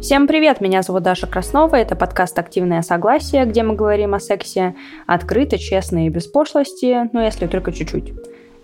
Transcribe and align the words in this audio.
Всем 0.00 0.28
привет, 0.28 0.60
меня 0.60 0.82
зовут 0.82 1.02
Даша 1.02 1.26
Краснова, 1.26 1.74
это 1.74 1.96
подкаст 1.96 2.38
«Активное 2.38 2.82
согласие», 2.82 3.44
где 3.44 3.64
мы 3.64 3.74
говорим 3.74 4.14
о 4.14 4.20
сексе 4.20 4.76
открыто, 5.08 5.58
честно 5.58 6.06
и 6.06 6.08
без 6.08 6.28
пошлости, 6.28 7.10
но 7.12 7.20
если 7.20 7.48
только 7.48 7.72
чуть-чуть. 7.72 8.12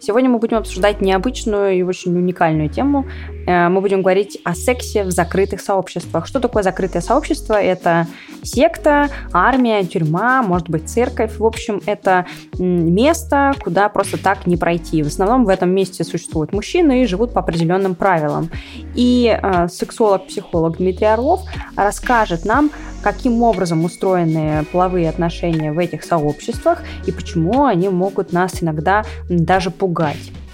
Сегодня 0.06 0.28
мы 0.28 0.38
будем 0.38 0.58
обсуждать 0.58 1.00
необычную 1.00 1.78
и 1.78 1.82
очень 1.82 2.14
уникальную 2.14 2.68
тему. 2.68 3.06
Э, 3.46 3.70
мы 3.70 3.80
будем 3.80 4.02
говорить 4.02 4.38
о 4.44 4.54
сексе 4.54 5.02
в 5.02 5.10
закрытых 5.10 5.62
сообществах. 5.62 6.26
Что 6.26 6.40
такое 6.40 6.62
закрытое 6.62 7.00
сообщество? 7.00 7.54
Это 7.54 8.06
секта, 8.42 9.08
армия, 9.32 9.82
тюрьма, 9.84 10.42
может 10.42 10.68
быть, 10.68 10.90
церковь. 10.90 11.38
В 11.38 11.46
общем, 11.46 11.80
это 11.86 12.26
место, 12.58 13.54
куда 13.64 13.88
просто 13.88 14.22
так 14.22 14.46
не 14.46 14.58
пройти. 14.58 15.02
В 15.02 15.06
основном 15.06 15.46
в 15.46 15.48
этом 15.48 15.70
месте 15.70 16.04
существуют 16.04 16.52
мужчины 16.52 17.02
и 17.02 17.06
живут 17.06 17.32
по 17.32 17.40
определенным 17.40 17.94
правилам. 17.94 18.50
И 18.94 19.34
э, 19.42 19.68
сексолог-психолог 19.68 20.76
Дмитрий 20.76 21.06
Орлов 21.06 21.40
расскажет 21.76 22.44
нам, 22.44 22.70
каким 23.04 23.42
образом 23.42 23.84
устроены 23.84 24.64
половые 24.72 25.10
отношения 25.10 25.72
в 25.72 25.78
этих 25.78 26.04
сообществах 26.04 26.82
и 27.06 27.12
почему 27.12 27.66
они 27.66 27.90
могут 27.90 28.32
нас 28.32 28.62
иногда 28.62 29.04
даже 29.28 29.70
пугать. 29.70 29.93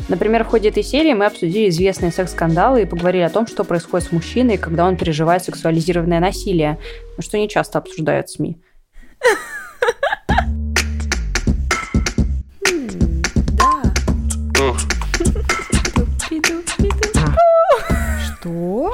Например, 0.09 0.45
в 0.45 0.49
ходе 0.49 0.71
этой 0.71 0.83
серии 0.83 1.15
мы 1.15 1.27
обсудили 1.27 1.69
известные 1.69 2.11
секс-скандалы 2.11 2.83
и 2.83 2.85
поговорили 2.85 3.23
о 3.23 3.31
том, 3.31 3.47
что 3.47 3.65
происходит 3.65 4.09
с 4.09 4.13
мужчиной, 4.13 4.59
когда 4.59 4.87
он 4.87 4.97
переживает 4.97 5.45
сексуализированное 5.45 6.21
насилие, 6.21 6.79
что 7.21 7.39
не 7.39 7.49
часто 7.49 7.79
обсуждают 7.79 8.29
СМИ. 8.29 8.57
Что? 18.39 18.93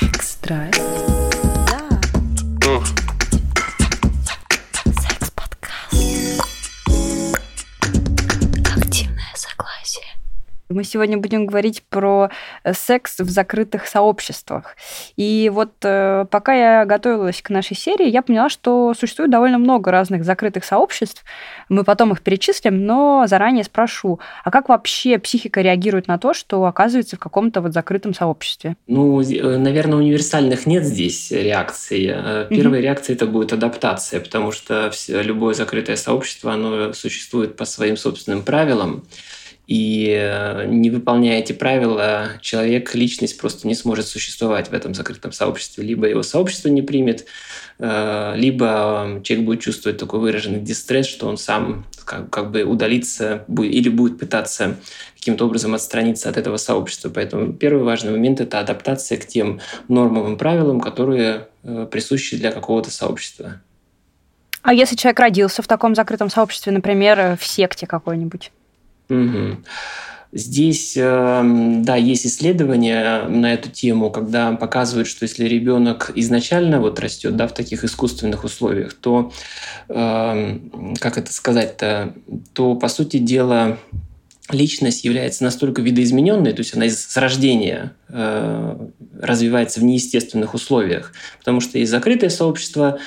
Это 0.00 0.22
секс. 0.22 0.80
Страсть. 2.60 3.05
Мы 10.76 10.84
сегодня 10.84 11.16
будем 11.16 11.46
говорить 11.46 11.82
про 11.88 12.28
э, 12.62 12.74
секс 12.74 13.18
в 13.18 13.30
закрытых 13.30 13.86
сообществах. 13.86 14.76
И 15.16 15.50
вот 15.50 15.72
э, 15.82 16.26
пока 16.30 16.52
я 16.52 16.84
готовилась 16.84 17.40
к 17.40 17.48
нашей 17.48 17.74
серии, 17.74 18.10
я 18.10 18.20
поняла, 18.20 18.50
что 18.50 18.92
существует 18.92 19.30
довольно 19.30 19.56
много 19.56 19.90
разных 19.90 20.22
закрытых 20.22 20.66
сообществ. 20.66 21.24
Мы 21.70 21.82
потом 21.82 22.12
их 22.12 22.20
перечислим, 22.20 22.84
но 22.84 23.24
заранее 23.26 23.64
спрошу, 23.64 24.20
а 24.44 24.50
как 24.50 24.68
вообще 24.68 25.18
психика 25.18 25.62
реагирует 25.62 26.08
на 26.08 26.18
то, 26.18 26.34
что 26.34 26.66
оказывается 26.66 27.16
в 27.16 27.20
каком-то 27.20 27.62
вот 27.62 27.72
закрытом 27.72 28.12
сообществе? 28.12 28.76
Ну, 28.86 29.22
э, 29.22 29.56
наверное, 29.56 29.96
универсальных 29.96 30.66
нет 30.66 30.84
здесь 30.84 31.30
реакций. 31.30 32.00
Первая 32.50 32.50
mm-hmm. 32.50 32.80
реакция 32.82 33.16
это 33.16 33.24
будет 33.24 33.54
адаптация, 33.54 34.20
потому 34.20 34.52
что 34.52 34.90
любое 35.08 35.54
закрытое 35.54 35.96
сообщество, 35.96 36.52
оно 36.52 36.92
существует 36.92 37.56
по 37.56 37.64
своим 37.64 37.96
собственным 37.96 38.42
правилам. 38.42 39.04
И 39.66 40.16
э, 40.16 40.66
не 40.66 40.90
выполняя 40.90 41.40
эти 41.40 41.52
правила, 41.52 42.28
человек, 42.40 42.94
личность 42.94 43.36
просто 43.36 43.66
не 43.66 43.74
сможет 43.74 44.06
существовать 44.06 44.70
в 44.70 44.74
этом 44.74 44.94
закрытом 44.94 45.32
сообществе. 45.32 45.82
Либо 45.82 46.06
его 46.06 46.22
сообщество 46.22 46.68
не 46.68 46.82
примет, 46.82 47.26
э, 47.80 48.34
либо 48.36 49.20
человек 49.24 49.46
будет 49.46 49.60
чувствовать 49.60 49.98
такой 49.98 50.20
выраженный 50.20 50.60
дистресс, 50.60 51.06
что 51.06 51.26
он 51.26 51.36
сам 51.36 51.84
как, 52.04 52.30
как 52.30 52.52
бы 52.52 52.62
удалится 52.62 53.44
или 53.58 53.88
будет 53.88 54.20
пытаться 54.20 54.76
каким-то 55.16 55.46
образом 55.46 55.74
отстраниться 55.74 56.28
от 56.28 56.36
этого 56.36 56.58
сообщества. 56.58 57.10
Поэтому 57.10 57.52
первый 57.52 57.82
важный 57.82 58.12
момент– 58.12 58.40
это 58.42 58.60
адаптация 58.60 59.18
к 59.18 59.26
тем 59.26 59.60
нормам 59.88 60.34
и 60.34 60.38
правилам, 60.38 60.80
которые 60.80 61.48
э, 61.64 61.88
присущи 61.90 62.36
для 62.36 62.52
какого-то 62.52 62.92
сообщества. 62.92 63.60
А 64.62 64.72
если 64.72 64.94
человек 64.94 65.18
родился 65.18 65.62
в 65.62 65.66
таком 65.66 65.96
закрытом 65.96 66.30
сообществе, 66.30 66.72
например, 66.72 67.36
в 67.36 67.44
секте 67.44 67.88
какой-нибудь? 67.88 68.52
Угу. 69.08 69.58
Здесь, 70.32 70.94
эм, 70.96 71.82
да, 71.82 71.96
есть 71.96 72.26
исследования 72.26 73.26
на 73.28 73.54
эту 73.54 73.70
тему, 73.70 74.10
когда 74.10 74.52
показывают, 74.52 75.08
что 75.08 75.22
если 75.22 75.44
ребенок 75.44 76.10
изначально 76.14 76.80
вот 76.80 77.00
растет, 77.00 77.36
да, 77.36 77.46
в 77.46 77.54
таких 77.54 77.84
искусственных 77.84 78.44
условиях, 78.44 78.92
то, 78.94 79.32
эм, 79.88 80.94
как 81.00 81.16
это 81.16 81.32
сказать-то, 81.32 82.12
то, 82.52 82.74
по 82.74 82.88
сути 82.88 83.18
дела, 83.18 83.78
личность 84.50 85.04
является 85.04 85.42
настолько 85.44 85.82
видоизмененной, 85.82 86.52
то 86.52 86.60
есть 86.60 86.74
она 86.74 86.86
с 86.86 87.16
рождения 87.16 87.92
э, 88.08 88.88
развивается 89.20 89.80
в 89.80 89.84
неестественных 89.84 90.54
условиях, 90.54 91.12
потому 91.38 91.60
что 91.60 91.78
есть 91.78 91.90
закрытое 91.90 92.30
сообщество, 92.30 92.98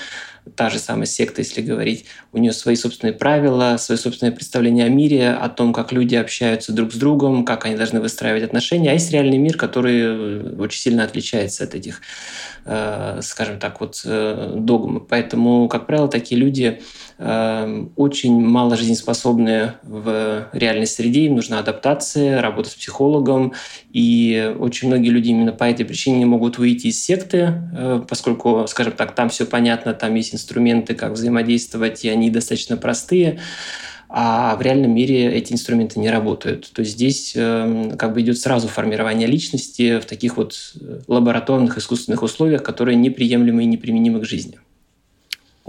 та 0.56 0.70
же 0.70 0.80
самая 0.80 1.06
секта, 1.06 1.42
если 1.42 1.62
говорить, 1.62 2.06
у 2.32 2.38
нее 2.38 2.52
свои 2.52 2.76
собственные 2.76 3.14
правила, 3.14 3.78
свои 3.78 3.98
собственные 3.98 4.34
представления 4.34 4.86
о 4.86 4.90
мире, 4.90 5.32
о 5.32 5.50
том, 5.50 5.74
как 5.74 5.92
люди 5.92 6.16
общаются 6.16 6.74
друг 6.74 6.94
с 6.94 6.96
другом, 6.96 7.46
как 7.46 7.66
они 7.66 7.76
должны 7.76 8.00
выстраивать 8.00 8.44
отношения. 8.44 8.92
А 8.92 8.94
есть 8.94 9.12
реальный 9.12 9.38
мир, 9.38 9.58
который 9.58 10.00
э, 10.02 10.56
очень 10.58 10.82
сильно 10.82 11.04
отличается 11.04 11.64
от 11.64 11.76
этих, 11.76 12.02
э, 12.66 13.20
скажем 13.22 13.60
так, 13.60 13.82
вот 13.82 14.02
э, 14.06 14.54
догм. 14.58 15.06
Поэтому, 15.10 15.68
как 15.68 15.88
правило, 15.88 16.08
такие 16.08 16.40
люди 16.40 16.82
очень 17.20 18.40
мало 18.40 18.78
жизнеспособны 18.78 19.74
в 19.84 20.48
реальной 20.54 20.88
среде, 20.88 21.26
им 21.26 21.36
нужна 21.36 21.60
адаптация, 21.60 22.42
работа 22.42 22.70
с 22.70 22.76
психологом, 22.76 23.54
и 23.92 24.56
очень 24.58 24.88
многие 24.88 25.10
люди 25.10 25.30
именно 25.30 25.52
по 25.52 25.66
этой 25.66 25.86
причине 25.86 26.20
не 26.20 26.26
могут 26.26 26.58
выйти 26.58 26.88
из 26.88 27.04
секты, 27.04 27.54
поскольку, 28.08 28.66
скажем 28.70 28.94
так, 28.94 29.16
там 29.16 29.28
все 29.28 29.46
понятно, 29.46 29.94
там 29.94 30.16
есть 30.16 30.34
инструменты, 30.34 30.96
как 30.96 31.12
взаимодействовать, 31.12 32.06
и 32.06 32.10
они 32.10 32.30
достаточно 32.30 32.78
простые, 32.78 33.40
а 34.10 34.56
в 34.56 34.62
реальном 34.62 34.96
мире 34.96 35.32
эти 35.32 35.54
инструменты 35.54 36.00
не 36.00 36.10
работают. 36.10 36.72
То 36.74 36.82
есть 36.82 36.94
здесь 36.94 37.34
э, 37.36 37.96
как 37.98 38.14
бы 38.14 38.22
идет 38.22 38.40
сразу 38.40 38.68
формирование 38.68 39.28
личности 39.28 40.00
в 40.00 40.06
таких 40.06 40.36
вот 40.36 40.74
э, 40.82 41.02
лабораторных 41.08 41.78
искусственных 41.78 42.24
условиях, 42.24 42.64
которые 42.64 42.96
неприемлемы 42.96 43.64
и 43.64 43.68
неприменимы 43.68 44.22
к 44.22 44.26
жизни. 44.26 44.60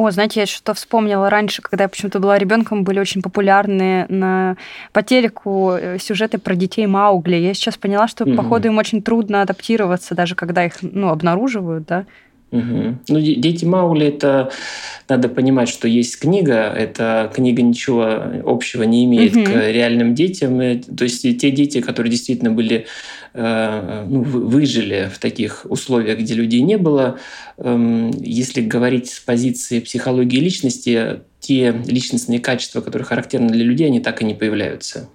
О, 0.00 0.10
знаете, 0.10 0.40
я 0.40 0.46
что 0.46 0.72
вспомнила 0.72 1.28
раньше, 1.28 1.60
когда 1.60 1.84
я 1.84 1.88
почему-то 1.90 2.20
была 2.20 2.38
ребенком, 2.38 2.84
были 2.84 2.98
очень 2.98 3.20
популярные 3.20 4.06
на 4.08 4.56
по 4.94 5.02
телеку 5.02 5.72
э, 5.72 5.98
сюжеты 5.98 6.38
про 6.38 6.54
детей 6.54 6.86
Маугли. 6.86 7.36
Я 7.36 7.52
сейчас 7.52 7.76
поняла, 7.76 8.08
что, 8.08 8.24
mm-hmm. 8.24 8.34
походу, 8.34 8.68
им 8.68 8.78
очень 8.78 9.02
трудно 9.02 9.42
адаптироваться, 9.42 10.14
даже 10.14 10.36
когда 10.36 10.64
их 10.64 10.72
ну, 10.80 11.10
обнаруживают, 11.10 11.84
да. 11.84 12.06
Угу. 12.52 12.98
Ну, 13.08 13.20
дети 13.20 13.64
Маули 13.64 14.08
это 14.08 14.50
надо 15.08 15.28
понимать, 15.28 15.68
что 15.68 15.86
есть 15.86 16.18
книга. 16.18 16.72
Эта 16.72 17.30
книга 17.34 17.62
ничего 17.62 18.24
общего 18.44 18.82
не 18.82 19.04
имеет 19.04 19.36
угу. 19.36 19.44
к 19.44 19.70
реальным 19.70 20.14
детям. 20.14 20.58
То 20.80 21.04
есть 21.04 21.22
те 21.22 21.50
дети, 21.50 21.80
которые 21.80 22.10
действительно 22.10 22.50
были 22.50 22.86
э, 23.34 24.06
ну, 24.08 24.22
выжили 24.22 25.10
в 25.12 25.18
таких 25.18 25.66
условиях, 25.68 26.18
где 26.18 26.34
людей 26.34 26.62
не 26.62 26.76
было. 26.76 27.18
Эм, 27.58 28.10
если 28.20 28.60
говорить 28.60 29.10
с 29.10 29.20
позиции 29.20 29.80
психологии 29.80 30.38
личности, 30.38 31.20
те 31.38 31.74
личностные 31.86 32.40
качества, 32.40 32.80
которые 32.80 33.06
характерны 33.06 33.48
для 33.50 33.64
людей, 33.64 33.86
они 33.86 34.00
так 34.00 34.22
и 34.22 34.24
не 34.24 34.34
появляются. 34.34 35.08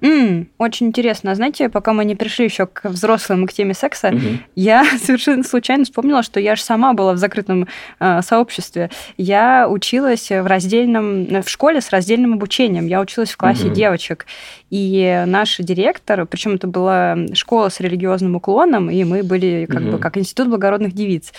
Mm, 0.00 0.46
очень 0.58 0.86
интересно. 0.86 1.34
Знаете, 1.34 1.68
пока 1.68 1.92
мы 1.92 2.04
не 2.04 2.14
пришли 2.14 2.44
еще 2.44 2.66
к 2.66 2.88
взрослым 2.88 3.44
и 3.44 3.46
к 3.48 3.52
теме 3.52 3.74
секса, 3.74 4.08
mm-hmm. 4.08 4.38
я 4.54 4.84
совершенно 5.02 5.42
случайно 5.42 5.84
вспомнила, 5.84 6.22
что 6.22 6.38
я 6.38 6.54
же 6.54 6.62
сама 6.62 6.92
была 6.92 7.14
в 7.14 7.16
закрытом 7.16 7.66
э, 7.98 8.22
сообществе. 8.22 8.90
Я 9.16 9.68
училась 9.68 10.30
в 10.30 10.46
раздельном 10.46 11.42
в 11.42 11.48
школе 11.48 11.80
с 11.80 11.90
раздельным 11.90 12.34
обучением. 12.34 12.86
Я 12.86 13.00
училась 13.00 13.30
в 13.30 13.36
классе 13.36 13.68
mm-hmm. 13.68 13.74
девочек. 13.74 14.26
И 14.70 15.24
наш 15.26 15.56
директор, 15.58 16.26
причем 16.26 16.54
это 16.54 16.68
была 16.68 17.16
школа 17.32 17.68
с 17.68 17.80
религиозным 17.80 18.36
уклоном, 18.36 18.90
и 18.90 19.02
мы 19.02 19.24
были 19.24 19.66
как 19.68 19.82
mm-hmm. 19.82 19.90
бы 19.90 19.98
как 19.98 20.16
институт 20.16 20.48
благородных 20.48 20.92
девиц. 20.92 21.32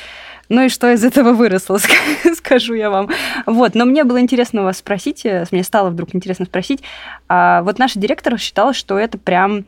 Ну 0.50 0.66
и 0.66 0.70
что 0.70 0.92
из 0.92 1.04
этого 1.04 1.34
выросло, 1.34 1.80
скажу 2.36 2.74
я 2.74 2.90
вам. 2.90 3.10
Вот, 3.46 3.76
но 3.76 3.86
мне 3.86 4.04
было 4.04 4.20
интересно 4.20 4.64
вас 4.64 4.80
спросить, 4.80 5.24
э, 5.26 5.46
мне 5.52 5.64
стало 5.64 5.92
вдруг 5.92 6.16
интересно 6.16 6.46
спросить, 6.46 6.82
а 7.28 7.62
вот 7.62 7.78
наш 7.78 7.94
директор 7.94 8.38
считал, 8.40 8.74
что 8.74 8.98
это 8.98 9.20
прям 9.20 9.66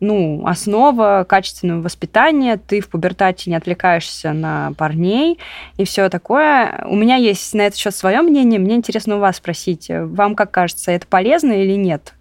ну, 0.00 0.44
основа 0.46 1.24
качественного 1.28 1.82
воспитания, 1.82 2.56
ты 2.56 2.80
в 2.80 2.88
пубертате 2.88 3.50
не 3.50 3.56
отвлекаешься 3.56 4.32
на 4.32 4.72
парней 4.76 5.38
и 5.76 5.84
все 5.84 6.08
такое. 6.08 6.82
У 6.88 6.96
меня 6.96 7.16
есть 7.16 7.54
на 7.54 7.62
этот 7.62 7.78
счет 7.78 7.94
свое 7.94 8.22
мнение, 8.22 8.58
мне 8.58 8.74
интересно 8.74 9.16
у 9.16 9.20
вас 9.20 9.36
спросить, 9.36 9.86
вам 9.90 10.34
как 10.34 10.50
кажется, 10.50 10.90
это 10.90 11.06
полезно 11.06 11.52
или 11.52 11.76
нет? 11.76 12.14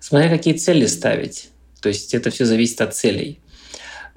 Смотря 0.00 0.28
какие 0.28 0.54
цели 0.54 0.86
ставить. 0.86 1.48
То 1.80 1.88
есть 1.88 2.14
это 2.14 2.30
все 2.30 2.44
зависит 2.44 2.80
от 2.80 2.94
целей. 2.94 3.40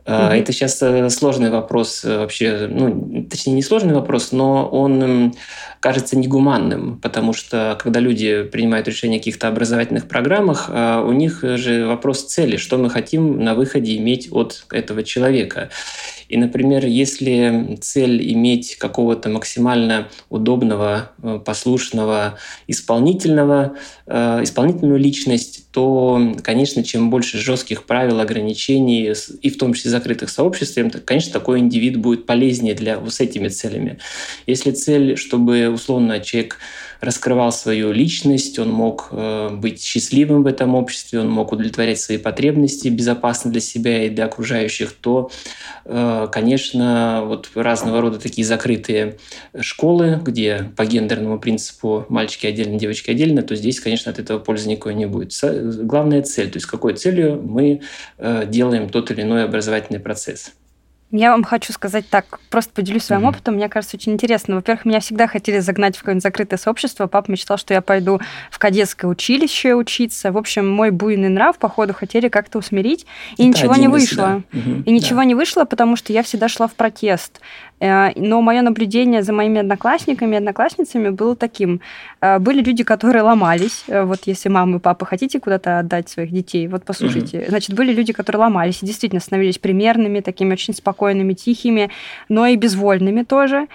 Mm-hmm. 0.06 0.40
Это 0.40 0.52
сейчас 0.52 0.82
э, 0.82 1.10
сложный 1.10 1.50
вопрос 1.50 2.04
э, 2.04 2.18
вообще, 2.18 2.68
ну, 2.70 3.26
точнее, 3.30 3.54
не 3.54 3.62
сложный 3.62 3.94
вопрос, 3.94 4.32
но 4.32 4.68
он 4.68 5.34
кажется 5.80 6.18
негуманным, 6.18 7.00
потому 7.00 7.34
что 7.34 7.78
когда 7.82 8.00
люди 8.00 8.44
принимают 8.44 8.88
решение 8.88 9.18
о 9.18 9.20
каких-то 9.20 9.48
образовательных 9.48 10.08
программах, 10.08 10.70
у 10.70 11.12
них 11.14 11.40
же 11.42 11.88
вопрос 11.88 12.26
цели, 12.26 12.58
что 12.58 12.78
мы 12.78 12.90
хотим 12.90 13.42
на 13.42 13.56
выходе 13.56 13.96
иметь 13.96 14.28
от 14.32 14.66
этого 14.72 15.04
человека. 15.04 15.70
И, 16.30 16.38
например, 16.38 16.86
если 16.86 17.78
цель 17.82 18.32
иметь 18.34 18.76
какого-то 18.78 19.30
максимально 19.30 20.10
удобного, 20.30 21.12
э, 21.24 21.40
послушного, 21.44 22.38
исполнительного, 22.68 23.76
э, 24.06 24.44
исполнительную 24.44 25.00
личность, 25.00 25.72
то, 25.72 26.36
конечно, 26.44 26.84
чем 26.84 27.10
больше 27.10 27.40
жестких 27.40 27.86
правил, 27.86 28.20
ограничений, 28.20 29.14
и 29.42 29.50
в 29.50 29.58
том 29.58 29.74
числе 29.74 29.90
закрытых 29.90 30.30
сообществ, 30.30 30.76
тем, 30.76 30.92
конечно, 30.92 31.34
такой 31.34 31.60
индивид 31.60 31.98
будет 31.98 32.28
полезнее 32.28 32.76
для 32.76 33.00
с 33.10 33.20
этими 33.20 33.48
целями. 33.48 33.98
Если 34.46 34.72
цель, 34.72 35.18
чтобы 35.18 35.70
условно 35.70 36.20
человек 36.20 36.60
раскрывал 37.02 37.52
свою 37.52 37.92
личность, 37.92 38.60
он 38.60 38.72
мог 38.72 39.10
э, 39.12 39.50
быть 39.54 39.82
счастливым 39.82 40.44
в 40.44 40.48
этом 40.48 40.76
обществе, 40.76 41.20
он 41.20 41.30
мог 41.30 41.52
удовлетворять 41.52 42.00
свои 42.00 42.18
потребности 42.18 42.90
безопасно 42.90 43.52
для 43.52 43.62
себя 43.62 44.06
и 44.06 44.10
для 44.10 44.26
окружающих, 44.26 44.94
то, 44.94 45.32
э, 45.86 46.28
конечно, 46.32 47.24
вот 47.26 47.50
разного 47.56 48.02
рода 48.02 48.20
такие 48.20 48.46
закрытые 48.46 49.18
школы, 49.60 50.20
где 50.24 50.72
по 50.76 50.86
гендерному 50.86 51.40
принципу 51.40 52.06
мальчики 52.10 52.46
отдельно, 52.48 52.78
девочки 52.78 53.12
отдельно, 53.12 53.44
то 53.44 53.56
здесь, 53.56 53.80
конечно, 53.80 54.12
от 54.12 54.20
этого 54.20 54.40
пользы 54.40 54.70
никакой 54.70 54.96
не 54.96 55.06
будет. 55.06 55.34
Главная 55.42 56.22
цель, 56.22 56.50
то 56.50 56.58
есть 56.58 56.66
какой 56.66 56.96
целью 56.96 57.42
мы 57.42 57.82
э, 58.18 58.46
делаем 58.48 58.90
тот 58.90 59.12
или 59.12 59.22
иной 59.22 59.46
образовательный 59.46 60.00
процесс. 60.00 60.52
Я 61.12 61.32
вам 61.32 61.44
хочу 61.44 61.74
сказать 61.74 62.08
так, 62.08 62.40
просто 62.52 62.72
поделюсь 62.72 63.04
своим 63.04 63.24
mm-hmm. 63.24 63.30
опытом. 63.30 63.56
Мне 63.56 63.68
кажется, 63.68 63.98
очень 63.98 64.14
интересно. 64.14 64.56
Во-первых, 64.56 64.86
меня 64.86 65.00
всегда 65.00 65.26
хотели 65.26 65.58
загнать 65.58 65.98
в 65.98 66.02
какое-нибудь 66.02 66.22
закрытое 66.22 66.60
сообщество. 66.60 67.08
Папа 67.08 67.32
мечтал, 67.32 67.58
что 67.58 67.74
я 67.74 67.82
пойду 67.82 68.20
в 68.52 68.60
кадетское 68.60 69.10
училище 69.10 69.74
учиться. 69.74 70.32
В 70.32 70.38
общем, 70.38 70.70
мой 70.70 70.92
буйный 70.92 71.30
нрав, 71.30 71.58
походу, 71.58 71.96
хотели 71.96 72.28
как-то 72.28 72.60
усмирить. 72.60 73.08
И 73.38 73.42
Это 73.42 73.44
ничего 73.44 73.76
не 73.76 73.88
вышло. 73.88 74.44
Mm-hmm. 74.52 74.84
И 74.84 74.92
ничего 74.92 75.20
да. 75.20 75.26
не 75.26 75.34
вышло, 75.34 75.66
потому 75.66 75.96
что 75.96 76.14
я 76.14 76.22
всегда 76.22 76.48
шла 76.48 76.68
в 76.68 76.76
протест. 76.76 77.42
Э, 77.80 78.12
но 78.16 78.42
мое 78.42 78.62
наблюдение 78.62 79.24
за 79.24 79.34
моими 79.34 79.60
одноклассниками 79.60 80.36
и 80.36 80.38
одноклассницами 80.38 81.10
было 81.10 81.36
таким. 81.36 81.82
Э, 82.22 82.40
были 82.40 82.62
люди, 82.62 82.84
которые 82.84 83.24
ломались. 83.24 83.84
Э, 83.88 84.04
вот 84.04 84.20
если 84.26 84.50
мама 84.50 84.78
и 84.78 84.80
папа 84.80 85.06
хотите 85.06 85.40
куда-то 85.40 85.80
отдать 85.80 86.10
своих 86.10 86.32
детей, 86.32 86.68
вот 86.68 86.84
послушайте. 86.84 87.38
Mm-hmm. 87.38 87.50
Значит, 87.50 87.76
были 87.76 87.94
люди, 87.94 88.14
которые 88.14 88.42
ломались 88.42 88.84
и 88.84 88.86
действительно 88.86 89.22
становились 89.22 89.58
примерными, 89.58 90.20
такими 90.20 90.54
очень 90.54 90.74
спокойными, 90.74 91.34
тихими, 91.34 91.90
но 92.28 92.46
и 92.48 92.56
безвольными 92.56 93.24
тоже. 93.24 93.68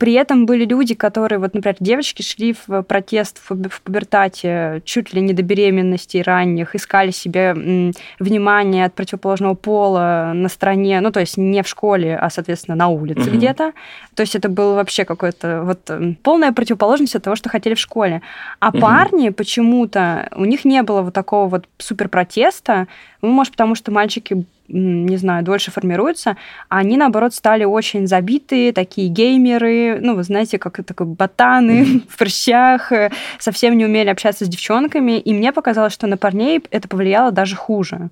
При 0.00 0.14
этом 0.14 0.46
были 0.46 0.64
люди, 0.64 0.94
которые, 0.94 1.38
вот, 1.38 1.52
например, 1.52 1.76
девочки 1.78 2.22
шли 2.22 2.56
в 2.66 2.82
протест 2.84 3.38
в 3.46 3.82
пубертате 3.82 4.80
чуть 4.86 5.12
ли 5.12 5.20
не 5.20 5.34
до 5.34 5.42
беременности 5.42 6.16
ранних, 6.24 6.74
искали 6.74 7.10
себе 7.10 7.92
внимание 8.18 8.86
от 8.86 8.94
противоположного 8.94 9.52
пола 9.52 10.32
на 10.34 10.48
стороне, 10.48 11.02
ну, 11.02 11.10
то 11.12 11.20
есть 11.20 11.36
не 11.36 11.62
в 11.62 11.68
школе, 11.68 12.16
а, 12.16 12.30
соответственно, 12.30 12.76
на 12.76 12.88
улице 12.88 13.28
угу. 13.28 13.36
где-то. 13.36 13.72
То 14.14 14.22
есть 14.22 14.34
это 14.34 14.48
было 14.48 14.74
вообще 14.74 15.04
какое-то 15.04 15.64
вот 15.64 15.90
полная 16.22 16.52
противоположность 16.52 17.16
от 17.16 17.24
того, 17.24 17.36
что 17.36 17.50
хотели 17.50 17.74
в 17.74 17.78
школе. 17.78 18.22
А 18.58 18.70
угу. 18.70 18.80
парни 18.80 19.28
почему-то, 19.28 20.30
у 20.34 20.46
них 20.46 20.64
не 20.64 20.82
было 20.82 21.02
вот 21.02 21.12
такого 21.12 21.46
вот 21.46 21.66
супер 21.76 22.08
протеста, 22.08 22.88
ну, 23.22 23.30
может, 23.30 23.52
потому 23.52 23.74
что 23.74 23.90
мальчики 23.90 24.44
не 24.72 25.16
знаю, 25.16 25.44
дольше 25.44 25.70
формируются, 25.70 26.36
а 26.68 26.78
они, 26.78 26.96
наоборот, 26.96 27.34
стали 27.34 27.64
очень 27.64 28.06
забитые, 28.06 28.72
такие 28.72 29.08
геймеры, 29.08 29.98
ну, 30.00 30.14
вы 30.14 30.22
знаете, 30.22 30.58
как 30.58 30.84
такой 30.84 31.06
ботаны 31.06 31.82
mm-hmm. 31.82 32.02
в 32.08 32.16
прыщах, 32.16 32.92
э, 32.92 33.10
совсем 33.38 33.76
не 33.76 33.84
умели 33.84 34.08
общаться 34.08 34.44
с 34.44 34.48
девчонками, 34.48 35.18
и 35.18 35.34
мне 35.34 35.52
показалось, 35.52 35.92
что 35.92 36.06
на 36.06 36.16
парней 36.16 36.62
это 36.70 36.86
повлияло 36.88 37.32
даже 37.32 37.56
хуже. 37.56 38.10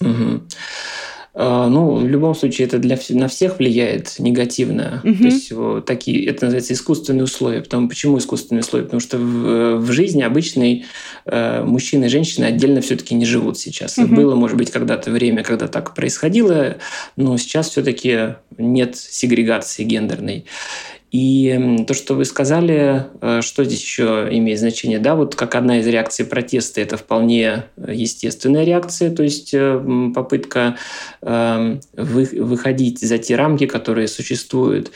Mm-hmm. 0.00 0.42
А, 1.36 1.68
ну, 1.68 1.96
в 1.96 2.06
любом 2.06 2.34
случае, 2.34 2.68
это 2.68 2.78
для, 2.78 2.96
на 3.10 3.26
всех 3.26 3.58
влияет 3.58 4.18
негативно. 4.18 5.00
Угу. 5.02 5.16
То 5.16 5.24
есть 5.24 5.52
вот, 5.52 5.84
такие, 5.84 6.24
это 6.26 6.44
называется 6.44 6.74
искусственные 6.74 7.24
условия. 7.24 7.60
Потому, 7.60 7.88
почему 7.88 8.18
искусственные 8.18 8.60
условия? 8.60 8.84
Потому 8.84 9.00
что 9.00 9.18
в, 9.18 9.78
в 9.78 9.92
жизни 9.92 10.22
обычный 10.22 10.84
э, 11.26 11.64
мужчина 11.64 12.04
и 12.04 12.08
женщина 12.08 12.46
отдельно 12.46 12.80
все-таки 12.80 13.16
не 13.16 13.24
живут 13.24 13.58
сейчас. 13.58 13.98
Угу. 13.98 14.14
Было, 14.14 14.36
может 14.36 14.56
быть, 14.56 14.70
когда-то 14.70 15.10
время, 15.10 15.42
когда 15.42 15.66
так 15.66 15.94
происходило, 15.94 16.76
но 17.16 17.36
сейчас 17.36 17.70
все-таки 17.70 18.36
нет 18.56 18.96
сегрегации 18.96 19.82
гендерной. 19.82 20.44
И 21.14 21.84
то, 21.86 21.94
что 21.94 22.14
вы 22.14 22.24
сказали, 22.24 23.04
э, 23.20 23.40
что 23.40 23.62
здесь 23.62 23.80
еще 23.80 24.26
имеет 24.32 24.58
значение, 24.58 24.98
да, 24.98 25.14
вот 25.14 25.36
как 25.36 25.54
одна 25.54 25.78
из 25.78 25.86
реакций 25.86 26.24
протеста, 26.24 26.80
это 26.80 26.96
вполне 26.96 27.66
естественная 27.76 28.64
реакция, 28.64 29.14
то 29.14 29.22
есть 29.22 29.54
э, 29.54 30.10
попытка 30.12 30.76
эм, 31.22 31.80
выходить 31.92 32.98
за 32.98 33.18
те 33.18 33.36
рамки, 33.36 33.66
которые 33.66 34.08
существуют. 34.08 34.90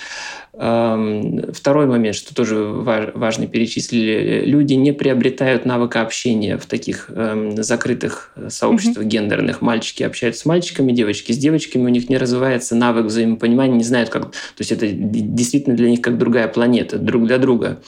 Второй 0.59 1.87
момент, 1.87 2.17
что 2.17 2.35
тоже 2.35 2.57
важно 2.65 3.47
перечислили, 3.47 4.43
люди 4.45 4.75
не 4.75 4.93
приобретают 4.93 5.65
навыка 5.65 6.01
общения 6.01 6.59
в 6.59 6.67
таких 6.67 7.09
эм, 7.15 7.63
закрытых 7.63 8.33
сообществах 8.49 9.07
mm-hmm. 9.07 9.09
гендерных. 9.09 9.63
Мальчики 9.63 10.03
общаются 10.03 10.43
с 10.43 10.47
мальчиками, 10.47 10.91
девочки 10.91 11.31
с 11.31 11.39
девочками, 11.39 11.85
у 11.85 11.89
них 11.89 12.09
не 12.09 12.19
развивается 12.19 12.75
навык 12.75 13.07
взаимопонимания, 13.07 13.77
не 13.77 13.85
знают, 13.85 14.09
как... 14.09 14.33
То 14.33 14.59
есть 14.59 14.73
это 14.73 14.89
действительно 14.89 15.77
для 15.77 15.91
них 15.91 16.01
как 16.01 16.19
другая 16.19 16.49
планета, 16.49 16.99
друг 16.99 17.29
для 17.29 17.39
друга. 17.39 17.81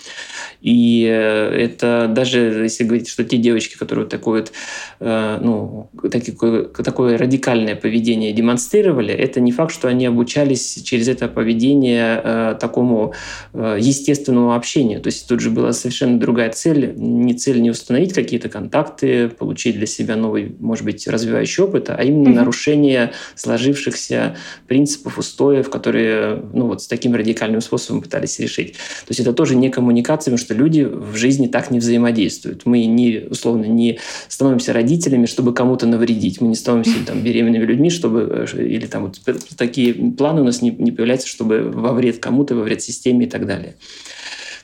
И 0.60 1.08
э, 1.10 1.48
это 1.48 2.06
даже, 2.08 2.38
если 2.62 2.84
говорить, 2.84 3.08
что 3.08 3.24
те 3.24 3.36
девочки, 3.38 3.76
которые 3.76 4.04
вот 4.04 4.12
такое, 4.12 4.42
вот, 4.42 4.52
э, 5.00 5.38
ну, 5.40 5.90
такое, 6.10 6.66
такое 6.66 7.18
радикальное 7.18 7.74
поведение 7.74 8.32
демонстрировали, 8.32 9.12
это 9.12 9.40
не 9.40 9.50
факт, 9.50 9.72
что 9.72 9.88
они 9.88 10.06
обучались 10.06 10.82
через 10.84 11.08
это 11.08 11.26
поведение 11.26 12.20
э, 12.22 12.56
такому 12.60 13.14
естественному 13.54 14.54
общению. 14.54 15.00
То 15.00 15.08
есть 15.08 15.26
тут 15.26 15.40
же 15.40 15.50
была 15.50 15.72
совершенно 15.72 16.20
другая 16.20 16.50
цель. 16.50 16.92
Не 16.96 17.34
цель 17.34 17.60
не 17.62 17.70
установить 17.70 18.12
какие-то 18.12 18.48
контакты, 18.48 19.28
получить 19.28 19.76
для 19.76 19.86
себя 19.86 20.16
новый, 20.16 20.54
может 20.58 20.84
быть, 20.84 21.08
развивающий 21.08 21.64
опыт, 21.64 21.88
а 21.88 22.02
именно 22.02 22.28
mm-hmm. 22.28 22.34
нарушение 22.34 23.12
сложившихся 23.34 24.36
принципов, 24.66 25.18
устоев, 25.18 25.70
которые 25.70 26.42
ну, 26.52 26.66
вот 26.66 26.82
с 26.82 26.86
таким 26.86 27.14
радикальным 27.14 27.62
способом 27.62 28.02
пытались 28.02 28.38
решить. 28.38 28.72
То 28.72 29.08
есть 29.08 29.20
это 29.20 29.32
тоже 29.32 29.56
не 29.56 29.70
коммуникация, 29.70 30.32
потому 30.32 30.38
что 30.38 30.50
что 30.50 30.58
люди 30.58 30.82
в 30.82 31.14
жизни 31.14 31.46
так 31.46 31.70
не 31.70 31.78
взаимодействуют. 31.78 32.62
Мы 32.66 32.84
не, 32.86 33.22
условно, 33.30 33.66
не 33.66 34.00
становимся 34.26 34.72
родителями, 34.72 35.26
чтобы 35.26 35.54
кому-то 35.54 35.86
навредить. 35.86 36.40
Мы 36.40 36.48
не 36.48 36.56
становимся 36.56 37.06
там, 37.06 37.20
беременными 37.22 37.64
людьми, 37.64 37.88
чтобы... 37.88 38.46
Э, 38.52 38.62
или 38.66 38.86
там 38.86 39.04
вот 39.04 39.20
такие 39.56 39.94
планы 39.94 40.40
у 40.40 40.44
нас 40.44 40.60
не, 40.60 40.70
не 40.70 40.90
появляются, 40.90 41.28
чтобы 41.28 41.70
во 41.72 41.92
вред 41.92 42.18
кому-то, 42.18 42.49
во 42.54 42.62
вред 42.62 42.82
системе 42.82 43.26
и 43.26 43.28
так 43.28 43.46
далее. 43.46 43.76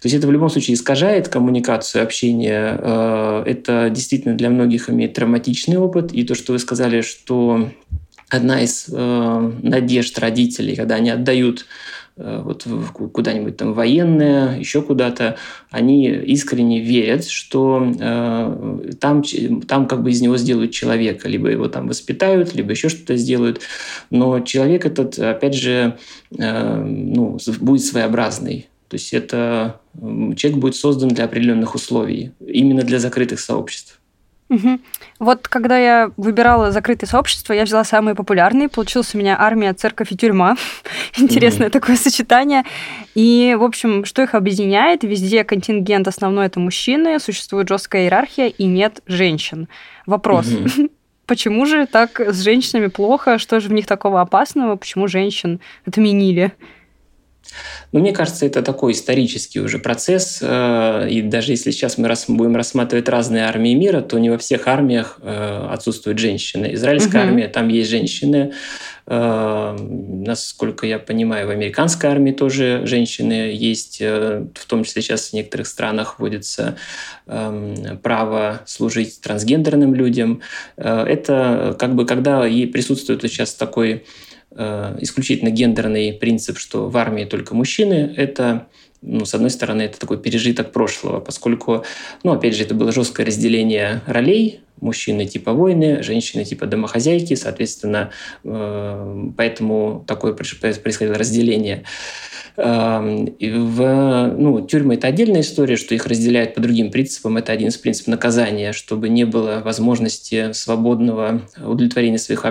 То 0.00 0.06
есть 0.06 0.16
это 0.16 0.26
в 0.26 0.32
любом 0.32 0.50
случае 0.50 0.74
искажает 0.74 1.28
коммуникацию, 1.28 2.02
общение. 2.02 2.78
Э, 2.78 3.42
это 3.46 3.90
действительно 3.90 4.36
для 4.36 4.50
многих 4.50 4.90
имеет 4.90 5.14
травматичный 5.14 5.78
опыт. 5.78 6.12
И 6.12 6.22
то, 6.24 6.34
что 6.34 6.52
вы 6.52 6.58
сказали, 6.58 7.00
что 7.00 7.70
одна 8.28 8.62
из 8.62 8.86
э, 8.92 9.52
надежд 9.62 10.18
родителей, 10.18 10.76
когда 10.76 10.96
они 10.96 11.10
отдают 11.10 11.66
вот 12.16 12.66
куда-нибудь 13.12 13.58
там 13.58 13.74
военные, 13.74 14.58
еще 14.58 14.80
куда-то, 14.80 15.36
они 15.70 16.08
искренне 16.08 16.80
верят, 16.80 17.26
что 17.26 17.92
э, 18.00 18.92
там, 18.98 19.22
там 19.68 19.86
как 19.86 20.02
бы 20.02 20.10
из 20.10 20.22
него 20.22 20.38
сделают 20.38 20.72
человека, 20.72 21.28
либо 21.28 21.48
его 21.48 21.68
там 21.68 21.88
воспитают, 21.88 22.54
либо 22.54 22.70
еще 22.70 22.88
что-то 22.88 23.16
сделают. 23.16 23.60
Но 24.10 24.40
человек 24.40 24.86
этот, 24.86 25.18
опять 25.18 25.54
же, 25.54 25.98
э, 26.38 26.74
ну, 26.84 27.38
будет 27.60 27.84
своеобразный. 27.84 28.68
То 28.88 28.94
есть 28.94 29.12
это 29.12 29.80
человек 30.36 30.58
будет 30.58 30.76
создан 30.76 31.10
для 31.10 31.24
определенных 31.24 31.74
условий, 31.74 32.32
именно 32.40 32.82
для 32.82 32.98
закрытых 32.98 33.40
сообществ. 33.40 33.95
Угу. 34.48 34.78
Вот 35.18 35.48
когда 35.48 35.76
я 35.76 36.10
выбирала 36.16 36.70
закрытые 36.70 37.08
сообщества, 37.08 37.52
я 37.52 37.64
взяла 37.64 37.84
самые 37.84 38.14
популярные. 38.14 38.68
Получилась 38.68 39.14
у 39.14 39.18
меня 39.18 39.36
армия, 39.38 39.72
церковь 39.72 40.12
и 40.12 40.16
тюрьма. 40.16 40.56
Интересное 41.16 41.66
угу. 41.66 41.72
такое 41.72 41.96
сочетание. 41.96 42.62
И, 43.14 43.56
в 43.58 43.64
общем, 43.64 44.04
что 44.04 44.22
их 44.22 44.34
объединяет? 44.34 45.02
Везде 45.02 45.42
контингент 45.42 46.06
основной 46.06 46.46
это 46.46 46.60
мужчины, 46.60 47.18
существует 47.18 47.68
жесткая 47.68 48.02
иерархия 48.04 48.46
и 48.46 48.64
нет 48.64 49.00
женщин. 49.06 49.68
Вопрос. 50.06 50.46
Угу. 50.46 50.90
Почему 51.26 51.66
же 51.66 51.86
так 51.86 52.20
с 52.20 52.40
женщинами 52.42 52.86
плохо? 52.86 53.38
Что 53.38 53.58
же 53.58 53.68
в 53.68 53.72
них 53.72 53.86
такого 53.86 54.20
опасного? 54.20 54.76
Почему 54.76 55.08
женщин 55.08 55.60
отменили? 55.84 56.52
Но 57.92 58.00
мне 58.00 58.12
кажется, 58.12 58.46
это 58.46 58.62
такой 58.62 58.92
исторический 58.92 59.60
уже 59.60 59.78
процесс. 59.78 60.40
Э, 60.42 61.08
и 61.08 61.22
даже 61.22 61.52
если 61.52 61.70
сейчас 61.70 61.98
мы 61.98 62.08
будем 62.28 62.56
рассматривать 62.56 63.08
разные 63.08 63.44
армии 63.44 63.74
мира, 63.74 64.00
то 64.00 64.18
не 64.18 64.30
во 64.30 64.38
всех 64.38 64.66
армиях 64.66 65.18
э, 65.22 65.68
отсутствуют 65.70 66.18
женщины. 66.18 66.74
Израильская 66.74 67.22
угу. 67.22 67.28
армия, 67.28 67.48
там 67.48 67.68
есть 67.68 67.90
женщины. 67.90 68.52
Э, 69.06 69.76
насколько 69.78 70.86
я 70.86 70.98
понимаю, 70.98 71.46
в 71.46 71.50
американской 71.50 72.10
армии 72.10 72.32
тоже 72.32 72.82
женщины 72.84 73.50
есть. 73.54 74.00
В 74.00 74.66
том 74.66 74.84
числе 74.84 75.02
сейчас 75.02 75.30
в 75.30 75.32
некоторых 75.32 75.66
странах 75.66 76.18
вводится 76.18 76.76
эм, 77.26 77.98
право 78.02 78.62
служить 78.66 79.20
трансгендерным 79.20 79.94
людям. 79.94 80.42
Это 80.76 81.76
как 81.78 81.94
бы 81.94 82.04
когда 82.04 82.46
и 82.46 82.66
присутствует 82.66 83.22
сейчас 83.22 83.54
такой 83.54 84.04
исключительно 85.00 85.50
гендерный 85.50 86.12
принцип, 86.12 86.58
что 86.58 86.88
в 86.88 86.96
армии 86.96 87.24
только 87.24 87.54
мужчины, 87.54 88.14
это 88.16 88.66
ну, 89.02 89.24
с 89.24 89.34
одной 89.34 89.50
стороны, 89.50 89.82
это 89.82 89.98
такой 89.98 90.18
пережиток 90.18 90.72
прошлого, 90.72 91.20
поскольку, 91.20 91.84
ну, 92.22 92.32
опять 92.32 92.56
же, 92.56 92.64
это 92.64 92.74
было 92.74 92.92
жесткое 92.92 93.26
разделение 93.26 94.00
ролей, 94.06 94.60
мужчины 94.80 95.26
типа 95.26 95.52
воины, 95.52 96.02
женщины 96.02 96.44
типа 96.44 96.66
домохозяйки, 96.66 97.34
соответственно, 97.34 98.10
э, 98.44 99.30
поэтому 99.36 100.04
такое 100.06 100.34
происходило 100.34 101.16
разделение. 101.16 101.84
В, 102.56 104.34
ну, 104.38 104.66
тюрьмы– 104.66 104.94
это 104.96 105.08
отдельная 105.08 105.42
история, 105.42 105.76
что 105.76 105.94
их 105.94 106.06
разделяют 106.06 106.54
по 106.54 106.60
другим 106.60 106.90
принципам. 106.90 107.36
Это 107.36 107.52
один 107.52 107.68
из 107.68 107.76
принципов 107.76 108.08
наказания, 108.08 108.72
чтобы 108.72 109.08
не 109.08 109.24
было 109.24 109.60
возможности 109.64 110.52
свободного 110.52 111.42
удовлетворения 111.62 112.18
своих 112.18 112.44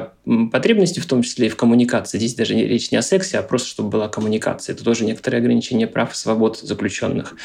потребностей, 0.52 1.02
в 1.02 1.06
том 1.06 1.24
числе 1.24 1.48
и 1.48 1.50
в 1.50 1.56
коммуникации. 1.56 2.18
Здесь 2.18 2.36
даже 2.36 2.54
речь 2.54 2.92
не 2.92 2.98
о 2.98 3.02
сексе, 3.02 3.40
а 3.40 3.44
просто 3.44 3.70
чтобы 3.70 3.90
была 3.90 4.08
коммуникация. 4.08 4.74
Это 4.74 4.84
тоже 4.84 5.06
некоторые 5.06 5.40
ограничения 5.40 5.88
прав 5.88 6.14
и 6.14 6.16
свобод 6.16 6.58
заключенных. 6.60 7.36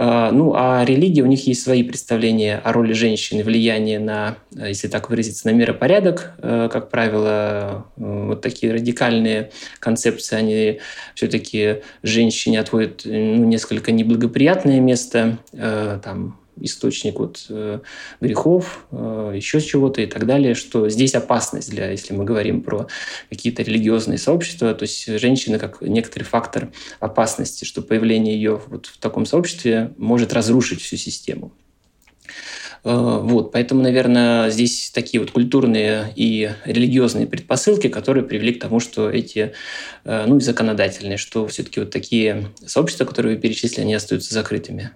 А, 0.00 0.30
ну, 0.30 0.54
а 0.54 0.84
религия, 0.84 1.22
у 1.22 1.26
них 1.26 1.48
есть 1.48 1.64
свои 1.64 1.82
представления 1.82 2.60
о 2.62 2.72
роли 2.72 2.92
женщины, 2.92 3.42
влияние 3.42 3.98
на, 3.98 4.38
если 4.52 4.86
так 4.86 5.10
выразиться, 5.10 5.48
на 5.48 5.52
миропорядок. 5.52 6.34
Э, 6.38 6.68
как 6.72 6.88
правило, 6.88 7.84
э, 7.96 8.26
вот 8.28 8.40
такие 8.40 8.72
радикальные 8.72 9.50
концепции, 9.80 10.36
они 10.36 10.78
все-таки 11.16 11.82
женщине 12.04 12.60
отводят 12.60 13.02
ну, 13.06 13.44
несколько 13.44 13.90
неблагоприятное 13.90 14.78
место. 14.78 15.38
Э, 15.52 15.98
там, 16.04 16.38
источник 16.60 17.18
вот, 17.18 17.46
э, 17.48 17.80
грехов, 18.20 18.86
э, 18.90 19.32
еще 19.36 19.60
чего-то 19.60 20.00
и 20.00 20.06
так 20.06 20.26
далее, 20.26 20.54
что 20.54 20.88
здесь 20.88 21.14
опасность 21.14 21.70
для, 21.70 21.90
если 21.90 22.14
мы 22.14 22.24
говорим 22.24 22.62
про 22.62 22.88
какие-то 23.28 23.62
религиозные 23.62 24.18
сообщества, 24.18 24.74
то 24.74 24.84
есть 24.84 25.06
женщина 25.20 25.58
как 25.58 25.82
некоторый 25.82 26.24
фактор 26.24 26.70
опасности, 27.00 27.64
что 27.64 27.82
появление 27.82 28.34
ее 28.34 28.60
вот 28.66 28.86
в 28.86 28.98
таком 28.98 29.26
сообществе 29.26 29.92
может 29.96 30.32
разрушить 30.32 30.80
всю 30.80 30.96
систему. 30.96 31.52
Э, 32.84 33.20
вот, 33.22 33.52
поэтому, 33.52 33.82
наверное, 33.82 34.50
здесь 34.50 34.90
такие 34.92 35.20
вот 35.20 35.30
культурные 35.30 36.12
и 36.16 36.50
религиозные 36.64 37.26
предпосылки, 37.26 37.88
которые 37.88 38.24
привели 38.24 38.54
к 38.54 38.60
тому, 38.60 38.80
что 38.80 39.10
эти, 39.10 39.52
ну 40.04 40.38
и 40.38 40.40
законодательные, 40.40 41.18
что 41.18 41.46
все-таки 41.48 41.80
вот 41.80 41.90
такие 41.90 42.48
сообщества, 42.64 43.04
которые 43.04 43.34
вы 43.34 43.40
перечислили, 43.42 43.82
они 43.82 43.94
остаются 43.94 44.32
закрытыми. 44.32 44.92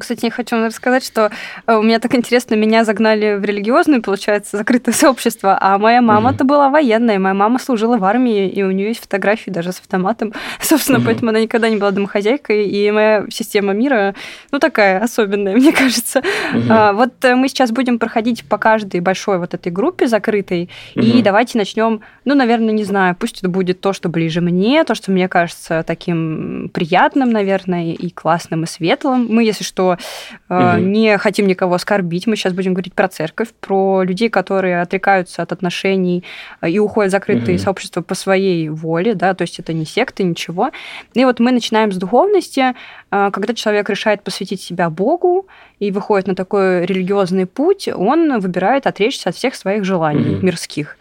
Кстати, 0.00 0.24
я 0.24 0.30
хочу 0.30 0.56
вам 0.56 0.66
рассказать, 0.66 1.04
что 1.04 1.30
э, 1.66 1.74
у 1.74 1.82
меня 1.82 1.98
так 1.98 2.14
интересно, 2.14 2.54
меня 2.54 2.84
загнали 2.84 3.34
в 3.34 3.44
религиозное, 3.44 4.00
получается, 4.00 4.56
закрытое 4.56 4.94
сообщество, 4.94 5.58
а 5.60 5.76
моя 5.76 6.00
мама-то 6.00 6.42
mm-hmm. 6.42 6.46
была 6.46 6.70
военная, 6.70 7.18
моя 7.18 7.34
мама 7.34 7.58
служила 7.58 7.98
в 7.98 8.04
армии, 8.04 8.48
и 8.48 8.62
у 8.62 8.70
нее 8.70 8.88
есть 8.88 9.00
фотографии 9.00 9.50
даже 9.50 9.72
с 9.72 9.80
автоматом. 9.80 10.32
Собственно, 10.60 10.96
mm-hmm. 10.96 11.04
поэтому 11.04 11.30
она 11.30 11.40
никогда 11.40 11.68
не 11.68 11.76
была 11.76 11.90
домохозяйкой, 11.90 12.66
и 12.66 12.90
моя 12.90 13.26
система 13.28 13.74
мира, 13.74 14.14
ну, 14.52 14.58
такая 14.58 15.02
особенная, 15.02 15.54
мне 15.56 15.70
кажется. 15.72 16.20
Mm-hmm. 16.20 16.66
А, 16.70 16.92
вот 16.94 17.22
э, 17.22 17.34
мы 17.34 17.48
сейчас 17.48 17.70
будем 17.70 17.98
проходить 17.98 18.48
по 18.48 18.56
каждой 18.56 19.00
большой 19.00 19.38
вот 19.38 19.52
этой 19.52 19.70
группе 19.70 20.06
закрытой, 20.06 20.70
и 20.94 21.20
давайте 21.22 21.58
начнем, 21.58 22.00
ну, 22.24 22.34
наверное, 22.34 22.72
не 22.72 22.84
знаю, 22.84 23.16
пусть 23.18 23.40
это 23.40 23.50
будет 23.50 23.82
то, 23.82 23.92
что 23.92 24.08
ближе 24.08 24.40
мне, 24.40 24.82
то, 24.84 24.94
что 24.94 25.12
мне 25.12 25.28
кажется 25.28 25.84
таким 25.86 26.70
приятным, 26.72 27.28
наверное, 27.28 27.92
и 27.92 28.08
классным, 28.08 28.64
и 28.64 28.66
светлым. 28.66 29.26
Мы, 29.28 29.44
если 29.44 29.62
что 29.73 29.73
э, 29.82 30.76
угу. 30.76 30.78
не 30.78 31.18
хотим 31.18 31.46
никого 31.46 31.74
оскорбить. 31.74 32.26
Мы 32.26 32.36
сейчас 32.36 32.52
будем 32.52 32.74
говорить 32.74 32.94
про 32.94 33.08
церковь, 33.08 33.48
про 33.60 34.02
людей, 34.02 34.28
которые 34.28 34.80
отрекаются 34.80 35.42
от 35.42 35.52
отношений 35.52 36.24
э, 36.60 36.70
и 36.70 36.78
уходят 36.78 37.10
в 37.10 37.12
закрытые 37.12 37.56
угу. 37.56 37.64
сообщества 37.64 38.02
по 38.02 38.14
своей 38.14 38.68
воле, 38.68 39.14
да, 39.14 39.34
то 39.34 39.42
есть 39.42 39.58
это 39.58 39.72
не 39.72 39.84
секты, 39.84 40.22
ничего. 40.22 40.70
И 41.14 41.24
вот 41.24 41.40
мы 41.40 41.52
начинаем 41.52 41.92
с 41.92 41.96
духовности, 41.96 42.74
э, 43.10 43.30
когда 43.32 43.54
человек 43.54 43.90
решает 43.90 44.22
посвятить 44.22 44.60
себя 44.60 44.90
Богу 44.90 45.46
и 45.78 45.90
выходит 45.90 46.26
на 46.26 46.34
такой 46.34 46.86
религиозный 46.86 47.46
путь, 47.46 47.88
он 47.88 48.40
выбирает 48.40 48.86
отречься 48.86 49.30
от 49.30 49.36
всех 49.36 49.54
своих 49.54 49.84
желаний 49.84 50.36
угу. 50.36 50.46
мирских. 50.46 50.96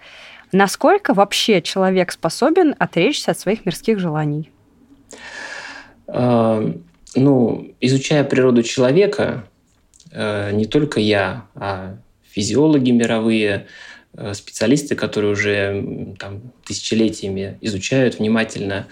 Насколько 0.51 1.15
вообще 1.15 1.61
человек 1.61 2.11
способен 2.11 2.75
отречься 2.77 3.31
от 3.31 3.39
своих 3.39 3.65
мирских 3.65 3.99
желаний? 3.99 4.51
Ну, 7.15 7.73
изучая 7.79 8.23
природу 8.23 8.63
человека, 8.63 9.47
э, 10.11 10.51
не 10.51 10.65
только 10.65 10.99
я, 10.99 11.45
а 11.55 11.97
физиологи 12.29 12.91
мировые, 12.91 13.67
э, 14.15 14.33
специалисты, 14.33 14.95
которые 14.95 15.31
уже 15.31 16.15
там, 16.19 16.41
тысячелетиями 16.65 17.57
изучают 17.61 18.19
внимательно 18.19 18.87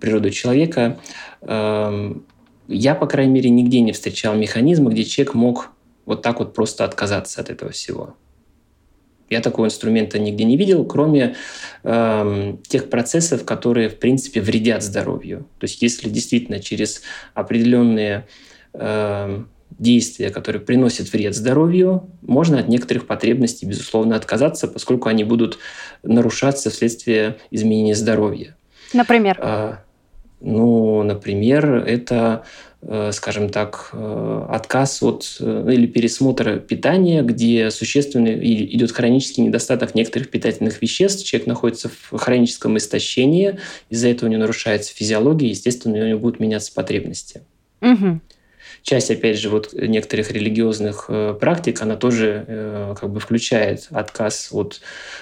природу 0.00 0.30
человека, 0.30 0.98
эм, 1.42 2.24
я, 2.68 2.94
по 2.94 3.06
крайней 3.06 3.32
мере, 3.32 3.50
нигде 3.50 3.80
не 3.80 3.92
встречал 3.92 4.34
механизма, 4.34 4.90
где 4.90 5.04
человек 5.04 5.34
мог 5.34 5.70
вот 6.06 6.22
так 6.22 6.40
вот 6.40 6.54
просто 6.54 6.84
отказаться 6.84 7.40
от 7.40 7.50
этого 7.50 7.70
всего. 7.70 8.16
Я 9.32 9.40
такого 9.40 9.64
инструмента 9.64 10.18
нигде 10.18 10.44
не 10.44 10.58
видел, 10.58 10.84
кроме 10.84 11.36
э, 11.84 12.54
тех 12.68 12.90
процессов, 12.90 13.46
которые, 13.46 13.88
в 13.88 13.98
принципе, 13.98 14.42
вредят 14.42 14.82
здоровью. 14.82 15.46
То 15.58 15.64
есть, 15.64 15.80
если 15.80 16.10
действительно 16.10 16.60
через 16.60 17.00
определенные 17.32 18.26
э, 18.74 19.42
действия, 19.78 20.28
которые 20.28 20.60
приносят 20.60 21.10
вред 21.10 21.34
здоровью, 21.34 22.10
можно 22.20 22.58
от 22.58 22.68
некоторых 22.68 23.06
потребностей, 23.06 23.64
безусловно, 23.64 24.16
отказаться, 24.16 24.68
поскольку 24.68 25.08
они 25.08 25.24
будут 25.24 25.58
нарушаться 26.02 26.68
вследствие 26.68 27.38
изменения 27.50 27.94
здоровья. 27.94 28.54
Например? 28.92 29.38
Э, 29.40 29.76
ну, 30.42 31.02
например, 31.02 31.84
это 31.86 32.44
Э, 32.84 33.12
скажем 33.12 33.48
так, 33.48 33.90
э, 33.92 34.46
отказ 34.48 35.04
от 35.04 35.36
э, 35.38 35.70
или 35.72 35.86
пересмотр 35.86 36.58
питания, 36.58 37.22
где 37.22 37.70
существенный 37.70 38.36
идет 38.74 38.90
хронический 38.90 39.42
недостаток 39.42 39.94
некоторых 39.94 40.30
питательных 40.30 40.82
веществ, 40.82 41.24
человек 41.24 41.46
находится 41.46 41.88
в 41.88 42.18
хроническом 42.18 42.76
истощении, 42.76 43.60
из-за 43.88 44.08
этого 44.08 44.28
у 44.28 44.32
него 44.32 44.40
нарушается 44.40 44.92
физиология, 44.96 45.48
естественно, 45.48 45.96
у 45.96 46.08
него 46.08 46.18
будут 46.18 46.40
меняться 46.40 46.72
потребности. 46.74 47.42
Угу 47.80 48.20
часть, 48.82 49.10
опять 49.10 49.38
же, 49.38 49.48
вот 49.48 49.72
некоторых 49.72 50.30
религиозных 50.30 51.06
э, 51.08 51.34
практик, 51.38 51.80
она 51.80 51.96
тоже 51.96 52.44
э, 52.46 52.94
как 53.00 53.10
бы 53.10 53.20
включает 53.20 53.88
отказ 53.90 54.48
от 54.52 54.80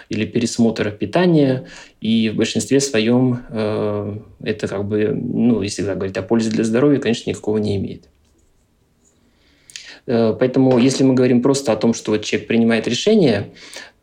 или 0.09 0.25
пересмотр 0.25 0.91
питания, 0.91 1.67
и 2.01 2.31
в 2.31 2.37
большинстве 2.37 2.81
своем 2.81 3.43
э, 3.51 4.19
это 4.43 4.67
как 4.67 4.87
бы, 4.87 5.13
ну, 5.15 5.63
если 5.63 5.83
говорить 5.83 6.17
о 6.17 6.23
пользе 6.23 6.51
для 6.51 6.65
здоровья, 6.65 6.99
конечно, 6.99 7.31
никакого 7.31 7.59
не 7.59 7.77
имеет. 7.77 8.05
Поэтому, 10.07 10.79
если 10.79 11.05
мы 11.05 11.15
говорим 11.15 11.41
просто 11.41 11.73
о 11.73 11.77
том, 11.77 11.95
что 11.95 12.13
вот 12.13 12.25
человек 12.25 12.49
принимает 12.49 12.89
решение, 12.89 13.53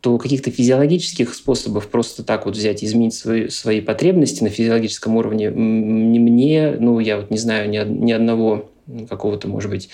то 0.00 0.16
каких-то 0.16 0.50
физиологических 0.50 1.34
способов 1.34 1.88
просто 1.88 2.22
так 2.22 2.46
вот 2.46 2.56
взять 2.56 2.84
изменить 2.84 3.14
свои, 3.14 3.48
свои 3.48 3.80
потребности 3.80 4.42
на 4.42 4.48
физиологическом 4.48 5.16
уровне 5.16 5.50
мне, 5.50 6.76
ну, 6.78 7.00
я 7.00 7.18
вот 7.18 7.30
не 7.30 7.36
знаю 7.36 7.68
ни, 7.68 7.84
ни 7.84 8.12
одного 8.12 8.70
какого-то, 9.08 9.48
может 9.48 9.70
быть, 9.70 9.90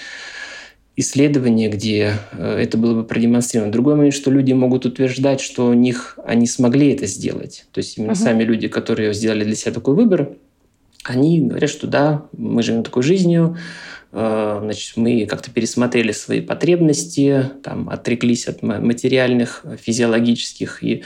исследования, 0.96 1.68
где 1.68 2.14
э, 2.32 2.58
это 2.62 2.78
было 2.78 2.94
бы 2.94 3.04
продемонстрировано. 3.04 3.72
Другой 3.72 3.96
момент, 3.96 4.14
что 4.14 4.30
люди 4.30 4.52
могут 4.52 4.86
утверждать, 4.86 5.40
что 5.40 5.66
у 5.66 5.74
них 5.74 6.18
они 6.24 6.46
смогли 6.46 6.92
это 6.92 7.06
сделать. 7.06 7.66
То 7.72 7.78
есть 7.78 7.98
именно 7.98 8.12
uh-huh. 8.12 8.16
сами 8.16 8.44
люди, 8.44 8.68
которые 8.68 9.12
сделали 9.12 9.44
для 9.44 9.56
себя 9.56 9.72
такой 9.72 9.94
выбор, 9.94 10.36
они 11.04 11.40
говорят, 11.40 11.68
что 11.68 11.86
да, 11.86 12.26
мы 12.36 12.62
живем 12.62 12.82
такой 12.82 13.02
жизнью, 13.02 13.58
значит, 14.14 14.97
мы 14.97 15.26
как-то 15.26 15.50
пересмотрели 15.50 16.12
свои 16.12 16.40
потребности, 16.40 17.50
там, 17.64 17.88
отреклись 17.88 18.47
от 18.47 18.62
материальных, 18.62 19.64
физиологических 19.76 20.85
и 20.85 21.02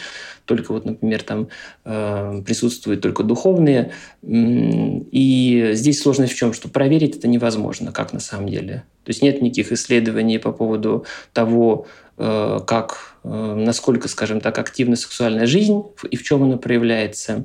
только 0.48 0.72
вот, 0.72 0.86
например, 0.86 1.22
там 1.22 1.48
э, 1.84 2.42
присутствуют 2.44 3.02
только 3.02 3.22
духовные. 3.22 3.92
И 4.22 5.70
здесь 5.74 6.00
сложность 6.00 6.32
в 6.32 6.36
чем? 6.36 6.54
Что 6.54 6.68
проверить 6.68 7.16
это 7.16 7.28
невозможно, 7.28 7.92
как 7.92 8.12
на 8.14 8.20
самом 8.20 8.48
деле. 8.48 8.84
То 9.04 9.10
есть 9.10 9.22
нет 9.22 9.42
никаких 9.42 9.72
исследований 9.72 10.38
по 10.38 10.50
поводу 10.52 11.04
того, 11.34 11.86
э, 12.16 12.60
как, 12.66 13.18
э, 13.24 13.54
насколько, 13.56 14.08
скажем 14.08 14.40
так, 14.40 14.58
активна 14.58 14.96
сексуальная 14.96 15.46
жизнь 15.46 15.82
и 16.10 16.16
в 16.16 16.22
чем 16.24 16.42
она 16.42 16.56
проявляется. 16.56 17.44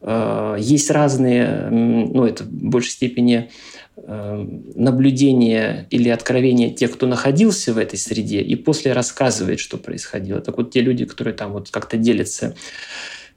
Э, 0.00 0.56
есть 0.58 0.90
разные, 0.90 1.68
ну, 1.70 2.24
это 2.24 2.44
в 2.44 2.50
большей 2.50 2.90
степени 2.90 3.50
наблюдения 4.06 5.86
или 5.90 6.08
откровения 6.08 6.72
тех, 6.74 6.92
кто 6.92 7.06
находился 7.06 7.72
в 7.72 7.78
этой 7.78 7.98
среде, 7.98 8.40
и 8.40 8.56
после 8.56 8.92
рассказывает, 8.92 9.60
что 9.60 9.76
происходило. 9.76 10.40
Так 10.40 10.56
вот, 10.56 10.70
те 10.70 10.80
люди, 10.80 11.04
которые 11.04 11.34
там 11.34 11.52
вот 11.52 11.70
как-то 11.70 11.96
делятся 11.96 12.54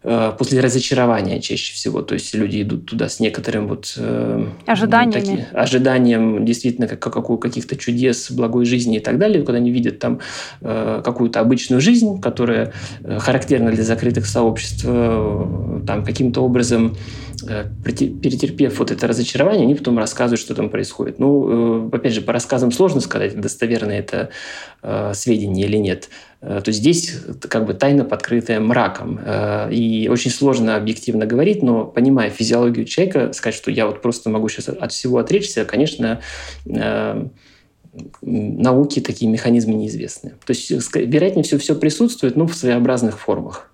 после 0.04 0.60
разочарования 0.60 1.40
чаще 1.40 1.74
всего. 1.74 2.02
То 2.02 2.14
есть 2.14 2.36
люди 2.36 2.62
идут 2.62 2.86
туда 2.88 3.08
с 3.08 3.22
некоторым 3.22 3.68
вот... 3.68 3.94
Э, 3.98 4.46
Ожиданиями. 4.66 5.22
Таки, 5.22 5.46
ожиданием 5.54 6.46
действительно 6.46 6.88
как, 6.88 7.00
как, 7.00 7.40
каких-то 7.40 7.78
чудес, 7.78 8.30
благой 8.30 8.66
жизни 8.66 8.98
и 8.98 9.00
так 9.00 9.18
далее, 9.18 9.44
когда 9.44 9.58
они 9.58 9.72
видят 9.72 10.00
там 10.00 10.20
э, 10.62 11.02
какую-то 11.04 11.40
обычную 11.40 11.80
жизнь, 11.82 12.20
которая 12.20 12.74
характерна 13.20 13.72
для 13.72 13.84
закрытых 13.84 14.26
сообществ, 14.26 14.84
там 14.84 16.04
каким-то 16.06 16.42
образом 16.42 16.98
перетерпев 17.84 18.80
вот 18.80 18.92
это 18.92 19.08
разочарование, 19.08 19.64
они 19.64 19.76
потом 19.76 19.98
рассказывают, 19.98 20.40
что 20.40 20.56
там 20.56 20.70
происходит. 20.70 21.20
Ну, 21.20 21.90
опять 21.92 22.14
же, 22.14 22.22
по 22.22 22.32
рассказам 22.32 22.72
сложно 22.72 23.02
сказать, 23.02 23.40
достоверно 23.40 23.92
это 23.92 24.30
сведения 25.14 25.66
или 25.66 25.78
нет. 25.78 26.10
Э, 26.46 26.62
то 26.64 26.72
здесь 26.72 27.16
как 27.42 27.66
бы 27.66 27.74
тайна, 27.74 28.04
подкрытая 28.04 28.60
мраком. 28.60 29.20
Э, 29.24 29.72
и 29.72 30.10
очень 30.10 30.30
сложно 30.30 30.76
объективно 30.76 31.26
говорить, 31.26 31.64
но 31.64 31.86
понимая 31.86 32.30
физиологию 32.30 32.86
человека, 32.86 33.32
сказать, 33.34 33.56
что 33.56 33.72
я 33.72 33.88
вот 33.88 34.02
просто 34.02 34.30
могу 34.30 34.50
сейчас 34.50 34.70
от 34.70 34.92
всего 34.92 35.20
отречься, 35.20 35.64
конечно, 35.64 36.20
э, 36.66 37.28
науке 38.22 39.02
такие 39.02 39.32
механизмы 39.32 39.76
неизвестны. 39.76 40.32
То 40.46 40.52
есть, 40.52 40.70
вероятнее 40.96 41.44
всего, 41.44 41.60
все 41.60 41.76
присутствует, 41.76 42.36
но 42.36 42.46
в 42.48 42.56
своеобразных 42.56 43.20
формах. 43.20 43.70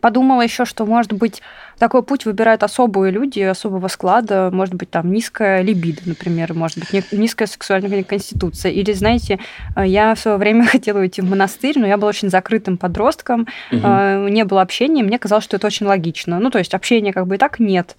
Подумала 0.00 0.42
еще, 0.42 0.64
что, 0.64 0.84
может 0.84 1.12
быть, 1.12 1.42
такой 1.78 2.02
путь 2.02 2.24
выбирают 2.24 2.62
особые 2.62 3.10
люди, 3.12 3.40
особого 3.40 3.88
склада, 3.88 4.50
может 4.52 4.74
быть, 4.74 4.90
там 4.90 5.12
низкая 5.12 5.62
либидо, 5.62 6.02
например, 6.06 6.54
может 6.54 6.78
быть, 6.78 7.12
низкая 7.12 7.48
сексуальная 7.48 8.04
конституция. 8.04 8.72
Или, 8.72 8.92
знаете, 8.92 9.38
э, 9.76 9.86
я 9.86 10.14
в 10.14 10.20
свое 10.20 10.36
время 10.36 10.64
хотела 10.66 11.00
уйти 11.00 11.22
в 11.22 11.28
монастырь, 11.28 11.78
но 11.78 11.86
я 11.86 11.96
была 11.96 12.10
очень 12.10 12.30
закрытым 12.30 12.76
подростком, 12.76 13.46
угу. 13.70 14.28
не 14.28 14.44
было 14.44 14.62
общения, 14.62 15.02
мне 15.02 15.18
казалось, 15.18 15.44
что 15.44 15.56
это 15.56 15.66
очень 15.66 15.86
логично. 15.86 16.38
Ну, 16.40 16.50
то 16.50 16.58
есть 16.58 16.74
общения 16.74 17.12
как 17.12 17.26
бы 17.26 17.36
и 17.36 17.38
так 17.38 17.58
нет. 17.58 17.96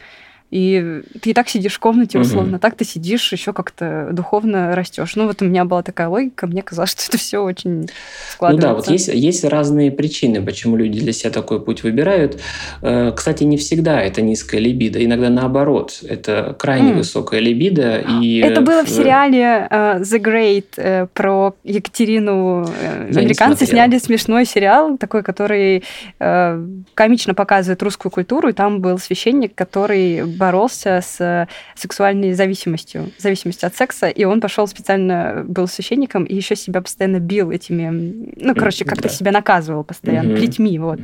И 0.52 1.02
ты 1.22 1.32
и 1.32 1.34
так 1.34 1.50
сидишь 1.50 1.74
в 1.74 1.80
комнате, 1.80 2.20
условно, 2.20 2.54
угу. 2.54 2.62
так 2.62 2.76
ты 2.76 2.86
сидишь, 2.86 3.32
еще 3.32 3.52
как-то 3.52 4.10
духовно 4.12 4.76
растешь. 4.76 5.16
Ну, 5.16 5.26
вот 5.26 5.42
у 5.42 5.46
меня 5.46 5.66
была 5.66 5.82
такая 5.82 6.08
логика, 6.08 6.46
мне 6.46 6.62
казалось, 6.62 6.92
что 6.98 7.02
это 7.10 7.18
все 7.18 7.40
очень 7.40 7.90
складывается. 8.30 8.68
Ну 8.68 8.74
да, 8.74 8.78
вот 8.78 8.88
есть, 8.88 9.08
есть 9.08 9.44
разные 9.44 9.92
причины, 9.92 10.46
почему 10.46 10.78
люди 10.78 11.00
для 11.00 11.14
себя 11.14 11.32
такой 11.32 11.64
путь 11.64 11.84
выбирают. 11.84 12.40
Э, 12.82 13.12
кстати, 13.16 13.44
не 13.44 13.58
всегда 13.58 14.00
это 14.02 14.22
низкая 14.22 14.62
либидо, 14.62 15.04
иногда 15.04 15.30
наоборот, 15.30 16.00
это 16.08 16.56
крайне 16.58 16.92
mm. 16.92 16.98
высокая 16.98 17.40
либидо. 17.40 18.04
И 18.22 18.40
это 18.40 18.62
было 18.62 18.86
в 18.86 18.90
сериале 18.90 19.68
uh, 19.72 20.02
The 20.02 20.22
Great 20.22 20.66
uh, 20.78 21.10
про 21.14 21.56
Екатерину. 21.64 22.68
Я 23.12 23.20
Американцы 23.20 23.66
сняли 23.66 23.98
смешной 23.98 24.46
сериал, 24.46 24.98
такой, 24.98 25.24
который 25.24 25.84
uh, 26.20 26.84
комично 26.94 27.34
показывает 27.34 27.82
русскую 27.82 28.12
культуру, 28.12 28.50
и 28.50 28.54
там 28.54 28.80
был 28.80 29.00
священник, 29.00 29.56
который 29.56 30.35
боролся 30.36 31.02
с 31.02 31.48
сексуальной 31.76 32.34
зависимостью, 32.34 33.12
зависимостью 33.18 33.68
от 33.68 33.76
секса, 33.76 34.08
и 34.08 34.24
он 34.24 34.42
пошел 34.42 34.68
специально, 34.68 35.44
был 35.48 35.68
священником, 35.68 36.24
и 36.24 36.36
еще 36.36 36.56
себя 36.56 36.82
постоянно 36.82 37.20
бил 37.20 37.52
этими, 37.52 38.34
ну, 38.36 38.56
короче, 38.56 38.86
как-то 38.86 39.04
да. 39.04 39.10
себя 39.10 39.32
наказывал 39.32 39.84
постоянно, 39.84 40.34
угу. 40.34 40.38
плетьми, 40.38 40.78
вот. 40.80 41.00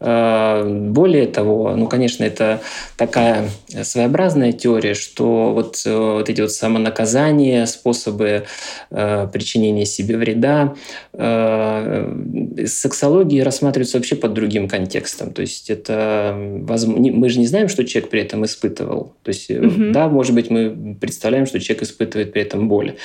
Э, 0.00 0.64
более 0.64 1.26
того, 1.26 1.74
ну, 1.76 1.86
конечно, 1.88 2.24
это 2.24 2.60
такая 2.96 3.50
своеобразная 3.82 4.52
теория, 4.52 4.94
что 4.94 5.52
вот, 5.52 5.82
э, 5.84 5.96
вот 5.96 6.28
эти 6.28 6.40
вот 6.40 6.52
самонаказания, 6.52 7.66
способы 7.66 8.44
э, 8.90 9.28
причинения 9.32 9.86
себе 9.86 10.16
вреда, 10.16 10.74
э, 11.12 12.64
сексологии 12.66 13.40
рассматриваются 13.40 13.98
вообще 13.98 14.16
под 14.16 14.34
другим 14.34 14.68
контекстом. 14.68 15.32
То 15.32 15.42
есть 15.42 15.70
это 15.70 16.34
мы 16.36 17.28
же 17.28 17.38
не 17.38 17.46
знаем, 17.46 17.68
что 17.68 17.84
человек 17.84 18.10
при 18.10 18.20
этом 18.20 18.44
испытывал. 18.44 19.14
То 19.22 19.28
есть, 19.30 19.50
угу. 19.50 19.92
да, 19.92 20.08
может 20.08 20.34
быть, 20.34 20.50
мы 20.50 20.96
представляем, 21.00 21.46
что 21.46 21.60
человек 21.60 21.82
испытывает 21.82 22.32
при 22.32 22.42
этом 22.42 22.68
боль, 22.68 22.96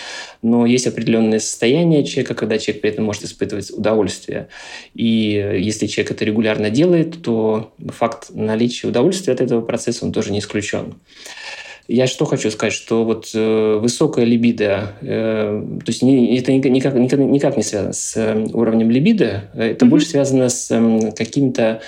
но 0.41 0.65
есть 0.65 0.87
определенное 0.87 1.39
состояние 1.39 2.03
человека, 2.03 2.35
когда 2.35 2.57
человек 2.57 2.81
при 2.81 2.91
этом 2.91 3.05
может 3.05 3.23
испытывать 3.23 3.71
удовольствие. 3.71 4.47
И 4.93 5.57
если 5.59 5.87
человек 5.87 6.11
это 6.11 6.25
регулярно 6.25 6.69
делает, 6.69 6.82
делает, 6.83 7.21
то 7.21 7.73
факт 7.89 8.27
наличия 8.33 8.87
удовольствия 8.87 9.33
от 9.33 9.41
этого 9.41 9.61
процесса, 9.61 10.05
он 10.05 10.11
тоже 10.11 10.31
не 10.31 10.39
исключен. 10.39 10.95
Я 11.87 12.07
что 12.07 12.25
хочу 12.25 12.49
сказать, 12.49 12.73
что 12.73 13.03
вот 13.03 13.31
э, 13.33 13.77
высокая 13.81 14.23
либидо, 14.23 14.93
э, 15.01 15.65
то 15.85 15.89
есть 15.89 16.01
не, 16.01 16.37
это 16.37 16.53
никак, 16.53 16.93
никак, 16.93 17.19
никак 17.19 17.57
не 17.57 17.63
связано 17.63 17.93
с 17.93 18.15
э, 18.15 18.47
уровнем 18.53 18.89
либидо, 18.89 19.51
это 19.53 19.85
mm-hmm. 19.85 19.89
больше 19.89 20.07
связано 20.07 20.47
с 20.47 20.71
э, 20.71 21.11
каким-то 21.11 21.63
Э, 21.63 21.79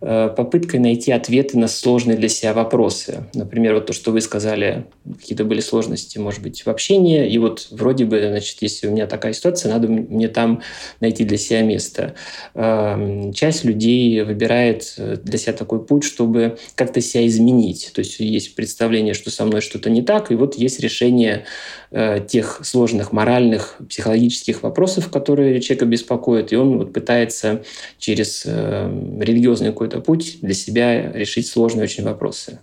попыткой 0.00 0.80
найти 0.80 1.12
ответы 1.12 1.58
на 1.58 1.68
сложные 1.68 2.16
для 2.16 2.28
себя 2.28 2.54
вопросы. 2.54 3.24
Например, 3.34 3.74
вот 3.74 3.86
то, 3.86 3.92
что 3.92 4.12
вы 4.12 4.22
сказали, 4.22 4.86
какие-то 5.18 5.44
были 5.44 5.60
сложности, 5.60 6.18
может 6.18 6.42
быть, 6.42 6.64
в 6.64 6.68
общении, 6.68 7.28
и 7.30 7.36
вот 7.38 7.68
вроде 7.70 8.06
бы, 8.06 8.18
значит, 8.20 8.56
если 8.60 8.86
у 8.86 8.92
меня 8.92 9.06
такая 9.06 9.34
ситуация, 9.34 9.70
надо 9.70 9.88
мне 9.88 10.28
там 10.28 10.62
найти 11.00 11.24
для 11.24 11.36
себя 11.36 11.62
место. 11.62 12.14
Эм, 12.54 13.32
часть 13.34 13.64
людей 13.64 14.22
выбирает 14.22 14.94
э, 14.96 15.16
для 15.22 15.38
себя 15.38 15.52
такой 15.52 15.84
путь, 15.84 16.04
чтобы 16.04 16.56
как-то 16.74 17.00
себя 17.00 17.26
изменить. 17.26 17.90
То 17.94 18.00
есть 18.00 18.20
есть 18.20 18.54
представление, 18.54 19.14
что 19.14 19.30
со 19.30 19.44
мной 19.44 19.60
что-то 19.60 19.90
не 19.90 20.02
так, 20.02 20.30
и 20.30 20.34
вот 20.34 20.56
есть 20.56 20.80
решение 20.80 21.44
э, 21.90 22.24
тех 22.26 22.60
сложных 22.64 23.12
моральных, 23.12 23.76
психологических 23.88 24.62
вопросов, 24.62 25.10
которые 25.10 25.60
человека 25.60 25.84
беспокоят, 25.84 26.52
и 26.52 26.56
он 26.56 26.78
вот 26.78 26.92
пытается 26.92 27.62
через 27.98 28.46
религиозный 28.46 29.68
какой-то 29.68 29.89
какой-то 29.90 30.00
путь 30.00 30.38
для 30.40 30.54
себя 30.54 31.12
решить 31.12 31.48
сложные 31.48 31.84
очень 31.84 32.04
вопросы. 32.04 32.58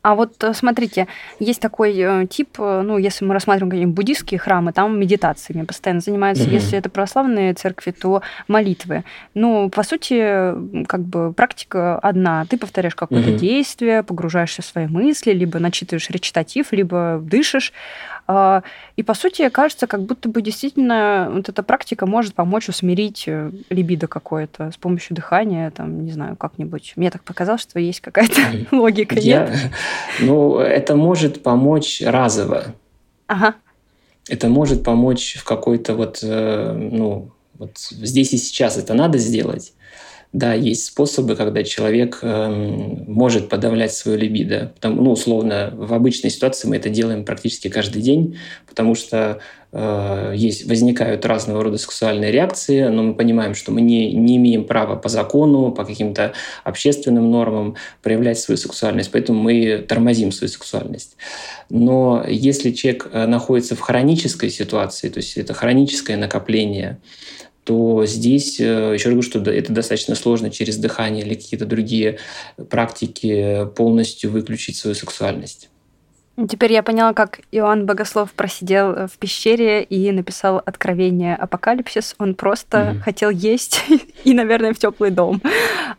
А 0.00 0.14
вот 0.14 0.42
э, 0.44 0.54
смотрите, 0.54 1.08
есть 1.40 1.60
такой 1.60 1.94
э, 1.98 2.26
тип, 2.30 2.50
э, 2.58 2.82
ну, 2.82 2.98
если 2.98 3.24
мы 3.24 3.34
рассматриваем 3.34 3.70
какие-нибудь 3.70 3.96
буддийские 3.96 4.38
храмы, 4.38 4.72
там 4.72 4.98
медитациями 4.98 5.64
постоянно 5.64 6.00
занимаются. 6.00 6.44
Угу. 6.44 6.52
Если 6.52 6.78
это 6.78 6.88
православные 6.88 7.52
церкви, 7.54 7.90
то 7.90 8.22
молитвы. 8.46 9.04
Ну, 9.34 9.68
по 9.70 9.82
сути, 9.82 10.84
как 10.86 11.00
бы 11.00 11.32
практика 11.32 11.98
одна. 11.98 12.46
Ты 12.46 12.58
повторяешь 12.58 12.94
какое-то 12.94 13.30
угу. 13.30 13.38
действие, 13.38 14.04
погружаешься 14.04 14.62
в 14.62 14.66
свои 14.66 14.86
мысли, 14.86 15.32
либо 15.32 15.58
начитываешь 15.58 16.08
речитатив, 16.10 16.72
либо 16.72 17.20
дышишь. 17.20 17.72
А, 18.30 18.62
и, 18.96 19.02
по 19.02 19.14
сути, 19.14 19.48
кажется, 19.48 19.86
как 19.86 20.02
будто 20.02 20.28
бы 20.28 20.42
действительно 20.42 21.30
вот 21.32 21.48
эта 21.48 21.62
практика 21.62 22.04
может 22.04 22.34
помочь 22.34 22.68
усмирить 22.68 23.24
э, 23.26 23.50
либидо 23.70 24.06
какое-то 24.06 24.70
с 24.70 24.76
помощью 24.76 25.16
дыхания, 25.16 25.70
там, 25.70 26.04
не 26.04 26.12
знаю, 26.12 26.36
как-нибудь. 26.36 26.92
Мне 26.96 27.10
так 27.10 27.24
показалось, 27.24 27.62
что 27.62 27.80
есть 27.80 28.02
какая-то 28.02 28.42
логика, 28.76 29.18
Я... 29.18 29.46
нет? 29.46 29.58
Ну, 30.20 30.58
это 30.58 30.94
может 30.94 31.42
помочь 31.42 32.02
разово. 32.04 32.74
Ага. 33.28 33.54
Это 34.28 34.48
может 34.48 34.84
помочь 34.84 35.36
в 35.38 35.44
какой-то 35.44 35.94
вот, 35.94 36.18
э, 36.22 36.72
ну, 36.74 37.30
вот 37.54 37.78
здесь 37.78 38.34
и 38.34 38.36
сейчас 38.36 38.76
это 38.76 38.92
надо 38.92 39.16
сделать. 39.16 39.72
Да, 40.34 40.52
есть 40.52 40.84
способы, 40.84 41.36
когда 41.36 41.64
человек 41.64 42.18
э, 42.20 42.48
может 43.06 43.48
подавлять 43.48 43.94
свою 43.94 44.18
либидо. 44.18 44.72
Потому, 44.74 45.02
ну, 45.02 45.12
условно, 45.12 45.72
в 45.74 45.94
обычной 45.94 46.28
ситуации 46.28 46.68
мы 46.68 46.76
это 46.76 46.90
делаем 46.90 47.24
практически 47.24 47.68
каждый 47.68 48.02
день, 48.02 48.36
потому 48.66 48.94
что 48.94 49.40
э, 49.72 50.32
есть, 50.36 50.66
возникают 50.66 51.24
разного 51.24 51.64
рода 51.64 51.78
сексуальные 51.78 52.30
реакции, 52.30 52.88
но 52.88 53.04
мы 53.04 53.14
понимаем, 53.14 53.54
что 53.54 53.72
мы 53.72 53.80
не, 53.80 54.12
не 54.12 54.36
имеем 54.36 54.64
права 54.64 54.96
по 54.96 55.08
закону, 55.08 55.72
по 55.72 55.86
каким-то 55.86 56.34
общественным 56.62 57.30
нормам 57.30 57.76
проявлять 58.02 58.38
свою 58.38 58.58
сексуальность, 58.58 59.10
поэтому 59.10 59.40
мы 59.42 59.78
тормозим 59.78 60.30
свою 60.30 60.50
сексуальность. 60.50 61.16
Но 61.70 62.22
если 62.28 62.72
человек 62.72 63.08
э, 63.10 63.26
находится 63.26 63.76
в 63.76 63.80
хронической 63.80 64.50
ситуации, 64.50 65.08
то 65.08 65.20
есть 65.20 65.38
это 65.38 65.54
хроническое 65.54 66.18
накопление, 66.18 66.98
то 67.68 68.06
здесь, 68.06 68.58
э, 68.60 68.92
еще 68.94 69.10
раз 69.10 69.14
говорю, 69.14 69.22
что 69.22 69.38
это 69.50 69.74
достаточно 69.74 70.14
сложно 70.14 70.50
через 70.50 70.78
дыхание 70.78 71.22
или 71.22 71.34
какие-то 71.34 71.66
другие 71.66 72.18
практики 72.70 73.66
полностью 73.76 74.30
выключить 74.30 74.76
свою 74.76 74.94
сексуальность. 74.94 75.68
Теперь 76.46 76.72
я 76.72 76.84
поняла, 76.84 77.14
как 77.14 77.40
Иоанн 77.50 77.84
Богослов 77.84 78.32
просидел 78.32 79.08
в 79.08 79.18
пещере 79.18 79.82
и 79.82 80.12
написал 80.12 80.62
откровение 80.64 81.34
апокалипсис. 81.34 82.14
Он 82.18 82.36
просто 82.36 82.78
mm-hmm. 82.78 83.00
хотел 83.00 83.30
есть 83.30 83.84
и, 84.24 84.34
наверное, 84.34 84.72
в 84.72 84.78
теплый 84.78 85.10
дом. 85.10 85.42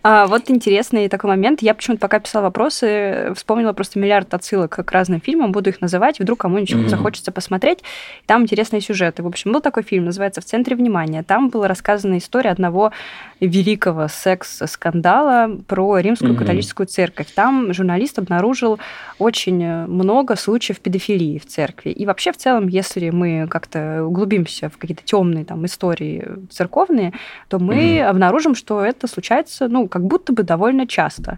А, 0.02 0.28
вот 0.28 0.50
интересный 0.50 1.10
такой 1.10 1.32
момент. 1.32 1.62
Я 1.62 1.74
почему-то 1.74 2.00
пока 2.00 2.20
писала 2.20 2.44
вопросы, 2.44 3.34
вспомнила 3.36 3.74
просто 3.74 4.00
миллиард 4.00 4.34
отсылок 4.34 4.86
к 4.86 4.92
разным 4.94 5.20
фильмам, 5.20 5.52
буду 5.52 5.72
их 5.72 5.82
называть, 5.82 6.20
вдруг 6.20 6.40
кому-нибудь 6.40 6.72
mm-hmm. 6.72 6.88
захочется 6.88 7.34
посмотреть. 7.34 7.80
Там 8.26 8.44
интересные 8.44 8.80
сюжеты. 8.80 9.24
В 9.24 9.28
общем, 9.28 9.52
был 9.52 9.60
такой 9.60 9.84
фильм, 9.84 10.06
называется 10.06 10.40
«В 10.40 10.46
центре 10.46 10.78
внимания». 10.78 11.22
Там 11.24 11.50
была 11.50 11.68
рассказана 11.68 12.18
история 12.18 12.52
одного 12.52 12.94
великого 13.42 14.08
секс-скандала 14.08 15.58
про 15.68 15.98
римскую 16.00 16.34
mm-hmm. 16.34 16.38
католическую 16.38 16.88
церковь. 16.88 17.28
Там 17.36 17.74
журналист 17.74 18.20
обнаружил 18.20 18.80
очень 19.18 19.86
много 19.88 20.29
много 20.30 20.40
случаев 20.40 20.80
педофилии 20.80 21.40
в 21.40 21.46
церкви. 21.46 21.90
И 21.90 22.06
вообще, 22.06 22.32
в 22.32 22.38
целом, 22.38 22.68
если 22.68 23.10
мы 23.10 23.48
как-то 23.50 24.04
углубимся 24.06 24.70
в 24.70 24.78
какие-то 24.78 25.04
темные 25.04 25.44
там 25.44 25.66
истории 25.66 26.24
церковные, 26.52 27.14
то 27.48 27.60
мы 27.60 27.76
mm-hmm. 27.76 28.10
обнаружим, 28.10 28.56
что 28.56 28.82
это 28.82 29.08
случается, 29.08 29.68
ну, 29.68 29.88
как 29.88 30.04
будто 30.04 30.34
бы 30.34 30.44
довольно 30.44 30.86
часто. 30.86 31.38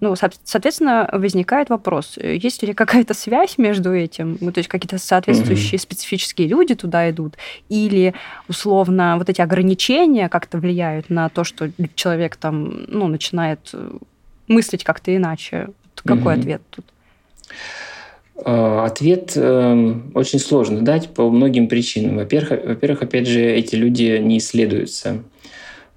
Ну, 0.00 0.14
соответственно, 0.16 1.08
возникает 1.12 1.70
вопрос, 1.70 2.18
есть 2.18 2.62
ли 2.62 2.74
какая-то 2.74 3.14
связь 3.14 3.58
между 3.58 3.94
этим, 3.94 4.36
ну, 4.40 4.52
то 4.52 4.58
есть 4.58 4.68
какие-то 4.68 4.98
соответствующие 4.98 5.78
mm-hmm. 5.78 5.82
специфические 5.82 6.48
люди 6.48 6.74
туда 6.74 7.08
идут, 7.08 7.36
или, 7.70 8.12
условно, 8.48 9.16
вот 9.18 9.30
эти 9.30 9.40
ограничения 9.40 10.28
как-то 10.28 10.58
влияют 10.58 11.10
на 11.10 11.28
то, 11.28 11.44
что 11.44 11.70
человек 11.94 12.36
там, 12.36 12.84
ну, 12.88 13.08
начинает 13.08 13.74
мыслить 14.48 14.84
как-то 14.84 15.14
иначе. 15.14 15.68
Какой 16.04 16.34
mm-hmm. 16.34 16.40
ответ 16.40 16.62
тут? 16.70 16.84
А, 18.44 18.84
ответ 18.84 19.32
э, 19.36 19.94
очень 20.14 20.38
сложно 20.38 20.82
дать 20.82 21.08
по 21.10 21.30
многим 21.30 21.68
причинам. 21.68 22.16
Во-первых, 22.16 22.64
во-первых, 22.64 23.02
опять 23.02 23.26
же, 23.26 23.40
эти 23.40 23.74
люди 23.74 24.18
не 24.22 24.38
исследуются. 24.38 25.22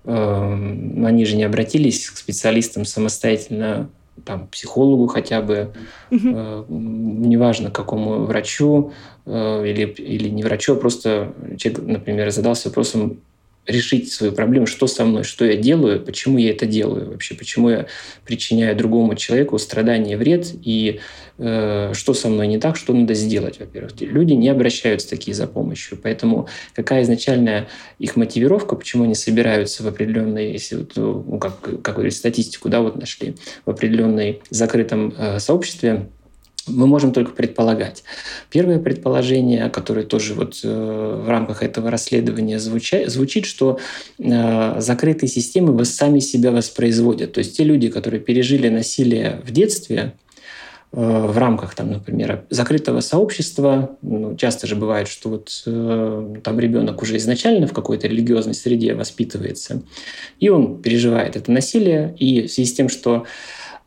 Эм, 0.06 1.06
они 1.06 1.26
же 1.26 1.36
не 1.36 1.44
обратились 1.44 2.10
к 2.10 2.18
специалистам 2.18 2.86
самостоятельно, 2.86 3.90
там, 4.26 4.48
психологу 4.48 5.08
хотя 5.08 5.42
бы, 5.42 5.74
угу. 6.12 6.66
неважно, 6.70 7.72
какому 7.72 8.26
врачу 8.26 8.92
э, 9.26 9.64
или, 9.68 9.86
или 9.86 10.30
не 10.30 10.44
врачу, 10.44 10.74
а 10.74 10.76
просто 10.76 11.34
человек, 11.58 11.82
например, 11.84 12.32
задался 12.32 12.70
вопросом, 12.70 13.20
решить 13.66 14.12
свою 14.12 14.34
проблему, 14.34 14.66
что 14.66 14.88
со 14.88 15.06
мной, 15.06 15.24
что 15.24 15.46
я 15.46 15.56
делаю, 15.56 16.02
почему 16.02 16.38
я 16.38 16.52
это 16.52 16.66
делаю 16.66 17.12
вообще, 17.12 17.36
почему 17.36 17.70
я 17.70 17.86
причиняю 18.26 18.76
другому 18.76 19.16
человеку 19.16 19.58
страдания 19.60 20.14
и 20.14 20.16
вред, 20.16 20.48
и 20.64 21.00
э, 21.38 21.92
что 21.94 22.14
со 22.14 22.30
мной 22.30 22.48
не 22.48 22.58
так, 22.58 22.76
что 22.76 22.94
надо 22.94 23.14
сделать, 23.14 23.60
во-первых. 23.60 23.94
Люди 24.02 24.34
не 24.34 24.50
обращаются 24.50 25.10
такие 25.10 25.36
за 25.36 25.48
помощью, 25.48 25.98
поэтому 26.02 26.48
какая 26.74 27.04
изначальная 27.04 27.68
их 28.00 28.16
мотивировка, 28.16 28.76
почему 28.76 29.04
они 29.04 29.16
собираются 29.16 29.84
в 29.84 29.88
определенной, 29.88 30.52
если 30.52 30.78
вот, 30.78 30.94
ну, 30.96 31.38
как, 31.40 31.60
как 31.82 31.96
говорить, 31.96 32.16
статистику, 32.16 32.70
да, 32.70 32.82
вот 32.82 32.98
нашли, 32.98 33.36
в 33.66 33.70
определенной 33.70 34.42
закрытом 34.50 35.14
э, 35.18 35.40
сообществе, 35.40 36.10
мы 36.68 36.88
можем 36.88 37.12
только 37.12 37.32
предполагать. 37.32 38.04
Первое 38.50 38.80
предположение, 38.80 39.70
которое 39.70 40.06
тоже 40.06 40.34
вот 40.34 40.60
э, 40.64 41.22
в 41.26 41.30
рамках 41.30 41.64
этого 41.64 41.90
расследования 41.90 42.60
звуча, 42.60 43.08
звучит, 43.08 43.46
что 43.46 43.80
э, 44.18 44.76
закрытые 44.80 45.30
системы 45.30 45.84
сами 45.86 46.20
себя 46.20 46.52
воспроизводят. 46.52 47.34
То 47.34 47.40
есть 47.40 47.58
те 47.58 47.64
люди, 47.64 47.90
которые 47.90 48.20
пережили 48.20 48.70
насилие 48.70 49.42
в 49.46 49.52
детстве, 49.52 50.14
э, 50.92 50.98
в 51.00 51.38
рамках, 51.38 51.76
там, 51.76 51.92
например, 51.92 52.46
закрытого 52.50 53.00
сообщества, 53.02 53.98
ну, 54.02 54.36
часто 54.36 54.68
же 54.68 54.76
бывает, 54.76 55.08
что 55.08 55.30
вот 55.30 55.64
э, 55.66 56.36
там 56.44 56.60
ребенок 56.60 57.02
уже 57.02 57.18
изначально 57.18 57.68
в 57.68 57.74
какой-то 57.74 58.08
религиозной 58.08 58.54
среде 58.54 58.94
воспитывается, 58.94 59.82
и 60.40 60.50
он 60.50 60.82
переживает 60.82 61.36
это 61.36 61.52
насилие, 61.52 62.16
и 62.18 62.48
в 62.48 62.52
связи 62.52 62.70
с 62.70 62.74
тем, 62.74 62.90
что 62.90 63.26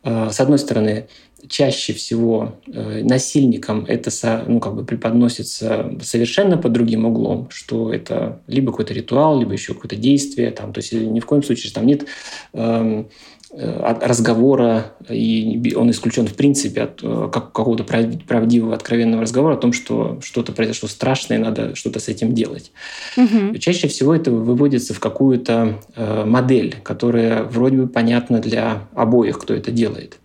э, 0.03 0.29
с 0.31 0.39
одной 0.39 0.59
стороны, 0.59 1.07
чаще 1.47 1.93
всего 1.93 2.55
э, 2.67 3.03
насильникам 3.03 3.85
это 3.87 4.11
ну, 4.47 4.59
как 4.59 4.75
бы 4.75 4.85
преподносится 4.85 5.91
совершенно 6.01 6.57
под 6.57 6.71
другим 6.71 7.05
углом, 7.05 7.47
что 7.51 7.93
это 7.93 8.41
либо 8.47 8.71
какой-то 8.71 8.93
ритуал, 8.93 9.39
либо 9.39 9.53
еще 9.53 9.73
какое-то 9.73 9.95
действие. 9.95 10.51
Там, 10.51 10.73
то 10.73 10.79
есть 10.79 10.93
ни 10.93 11.19
в 11.19 11.25
коем 11.25 11.43
случае 11.43 11.73
там 11.73 11.85
нет 11.85 12.05
эм, 12.53 13.09
э, 13.51 13.95
разговора, 14.01 14.93
и 15.09 15.73
он 15.75 15.91
исключен 15.91 16.27
в 16.27 16.35
принципе 16.35 16.83
от 16.83 17.01
э, 17.03 17.29
какого-то 17.31 17.83
правдивого, 17.83 18.73
откровенного 18.73 19.23
разговора 19.23 19.55
о 19.55 19.57
том, 19.57 19.73
что 19.73 20.19
что-то 20.21 20.53
произошло 20.53 20.87
страшное, 20.87 21.39
надо 21.39 21.75
что-то 21.75 21.99
с 21.99 22.07
этим 22.07 22.33
делать. 22.33 22.71
Угу. 23.17 23.57
Чаще 23.59 23.87
всего 23.87 24.15
это 24.15 24.31
выводится 24.31 24.93
в 24.93 24.99
какую-то 24.99 25.79
модель, 26.25 26.75
которая 26.83 27.43
вроде 27.43 27.77
бы 27.77 27.87
понятна 27.87 28.39
для 28.39 28.87
обоих, 28.93 29.39
кто 29.39 29.53
это 29.53 29.71
делает. 29.71 30.19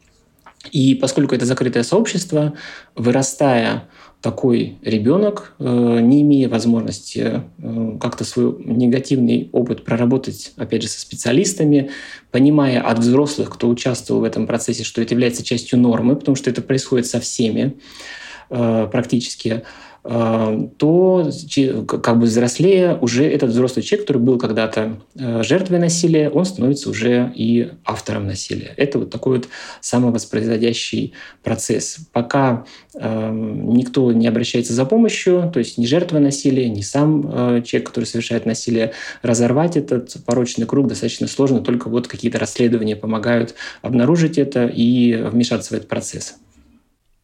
И 0.72 0.94
поскольку 0.94 1.34
это 1.34 1.46
закрытое 1.46 1.82
сообщество, 1.82 2.54
вырастая 2.94 3.88
такой 4.20 4.78
ребенок, 4.82 5.54
э, 5.58 6.00
не 6.00 6.22
имея 6.22 6.48
возможности 6.48 7.42
э, 7.58 7.98
как-то 8.00 8.24
свой 8.24 8.56
негативный 8.64 9.48
опыт 9.52 9.84
проработать, 9.84 10.52
опять 10.56 10.82
же, 10.82 10.88
со 10.88 11.00
специалистами, 11.00 11.90
понимая 12.32 12.80
от 12.80 12.98
взрослых, 12.98 13.50
кто 13.50 13.68
участвовал 13.68 14.22
в 14.22 14.24
этом 14.24 14.46
процессе, 14.46 14.82
что 14.82 15.00
это 15.00 15.14
является 15.14 15.44
частью 15.44 15.78
нормы, 15.78 16.16
потому 16.16 16.34
что 16.34 16.50
это 16.50 16.62
происходит 16.62 17.06
со 17.06 17.20
всеми 17.20 17.78
э, 18.50 18.88
практически, 18.90 19.62
то 20.08 21.30
как 21.86 22.18
бы 22.18 22.24
взрослее 22.24 22.96
уже 22.98 23.26
этот 23.26 23.50
взрослый 23.50 23.82
человек, 23.82 24.06
который 24.06 24.22
был 24.22 24.38
когда-то 24.38 25.00
э, 25.14 25.42
жертвой 25.42 25.78
насилия, 25.78 26.30
он 26.30 26.46
становится 26.46 26.88
уже 26.88 27.30
и 27.34 27.72
автором 27.84 28.26
насилия. 28.26 28.72
Это 28.78 29.00
вот 29.00 29.10
такой 29.10 29.36
вот 29.36 29.48
самовоспроизводящий 29.82 31.12
процесс. 31.42 31.98
Пока 32.12 32.64
э, 32.94 33.30
никто 33.32 34.10
не 34.12 34.26
обращается 34.26 34.72
за 34.72 34.86
помощью, 34.86 35.50
то 35.52 35.58
есть 35.58 35.76
ни 35.76 35.84
жертва 35.84 36.20
насилия, 36.20 36.70
ни 36.70 36.80
сам 36.80 37.26
э, 37.30 37.62
человек, 37.62 37.88
который 37.88 38.06
совершает 38.06 38.46
насилие, 38.46 38.92
разорвать 39.20 39.76
этот 39.76 40.16
порочный 40.24 40.64
круг 40.64 40.88
достаточно 40.88 41.26
сложно, 41.26 41.60
только 41.60 41.90
вот 41.90 42.08
какие-то 42.08 42.38
расследования 42.38 42.96
помогают 42.96 43.54
обнаружить 43.82 44.38
это 44.38 44.64
и 44.66 45.14
вмешаться 45.16 45.74
в 45.74 45.76
этот 45.76 45.88
процесс 45.88 46.36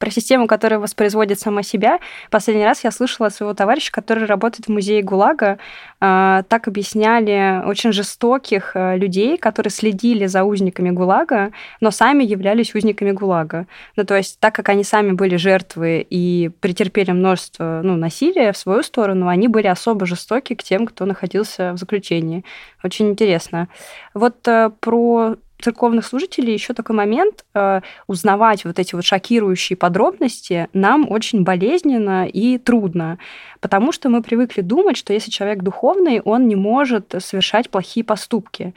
про 0.05 0.11
систему, 0.11 0.47
которая 0.47 0.79
воспроизводит 0.79 1.41
сама 1.41 1.63
себя. 1.63 1.99
Последний 2.31 2.67
раз 2.67 2.85
я 2.85 2.91
слышала 2.91 3.29
от 3.29 3.35
своего 3.35 3.55
товарища, 3.55 3.91
который 3.91 4.27
работает 4.27 4.67
в 4.67 4.69
музее 4.69 5.03
ГУЛАГа, 5.03 5.57
а, 5.99 6.43
так 6.43 6.69
объясняли 6.69 7.63
очень 7.65 7.91
жестоких 7.91 8.73
э, 8.75 8.99
людей, 8.99 9.39
которые 9.39 9.71
следили 9.71 10.27
за 10.27 10.45
узниками 10.45 10.91
ГУЛАГа, 10.91 11.53
но 11.81 11.91
сами 11.91 12.23
являлись 12.23 12.75
узниками 12.75 13.13
ГУЛАГа. 13.13 13.67
Ну, 13.97 14.05
то 14.05 14.15
есть, 14.15 14.39
так 14.41 14.55
как 14.55 14.69
они 14.69 14.85
сами 14.85 15.13
были 15.13 15.37
жертвы 15.37 16.07
и 16.11 16.51
претерпели 16.61 17.13
множество 17.13 17.81
ну, 17.83 17.97
насилия 17.97 18.53
в 18.53 18.59
свою 18.59 18.83
сторону, 18.83 19.29
они 19.29 19.49
были 19.49 19.69
особо 19.69 20.05
жестоки 20.05 20.55
к 20.55 20.63
тем, 20.63 20.87
кто 20.87 21.07
находился 21.07 21.73
в 21.73 21.79
заключении. 21.79 22.45
Очень 22.83 23.09
интересно. 23.09 23.69
Вот 24.13 24.47
э, 24.49 24.71
про 24.81 25.37
церковных 25.65 26.07
служителей 26.07 26.53
еще 26.53 26.75
такой 26.75 26.95
момент, 26.95 27.45
э, 27.55 27.81
узнавать 28.07 28.65
вот 28.65 28.79
эти 28.79 28.95
вот 28.95 29.05
шокирующие 29.05 29.77
подробности 29.77 30.69
нам 30.73 31.11
очень 31.11 31.43
болезненно 31.43 32.27
и 32.27 32.59
трудно, 32.59 33.19
потому 33.61 33.93
что 33.93 34.09
мы 34.11 34.23
привыкли 34.23 34.61
думать, 34.61 34.97
что 34.97 35.13
если 35.13 35.31
человек 35.31 35.63
духовный, 35.63 36.21
он 36.21 36.49
не 36.49 36.57
может 36.57 37.15
совершать 37.19 37.71
плохие 37.71 38.05
поступки. 38.05 38.75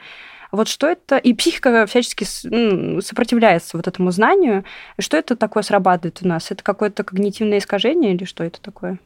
Вот 0.50 0.66
что 0.68 0.86
это... 0.86 1.18
И 1.18 1.34
психика 1.34 1.84
всячески 1.86 2.24
сопротивляется 3.02 3.76
вот 3.76 3.86
этому 3.86 4.10
знанию. 4.10 4.64
Что 4.98 5.18
это 5.18 5.36
такое 5.36 5.62
срабатывает 5.62 6.20
у 6.22 6.26
нас? 6.26 6.50
Это 6.50 6.62
какое-то 6.62 7.04
когнитивное 7.04 7.58
искажение 7.58 8.14
или 8.14 8.24
что 8.24 8.44
это 8.44 8.58
такое? 8.62 8.98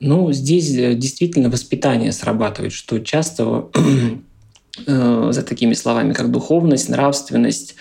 Ну, 0.00 0.32
здесь 0.32 0.74
э, 0.76 0.94
действительно 0.94 1.50
воспитание 1.50 2.12
срабатывает, 2.12 2.72
что 2.72 2.98
часто 3.00 3.68
за 4.76 5.42
такими 5.42 5.74
словами, 5.74 6.12
как 6.12 6.30
духовность, 6.30 6.88
нравственность, 6.88 7.76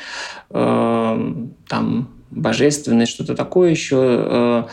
э, 0.51 1.45
там, 1.67 2.09
божественность, 2.29 3.11
что-то 3.11 3.35
такое 3.35 3.71
еще. 3.71 3.97
Э, 3.99 4.63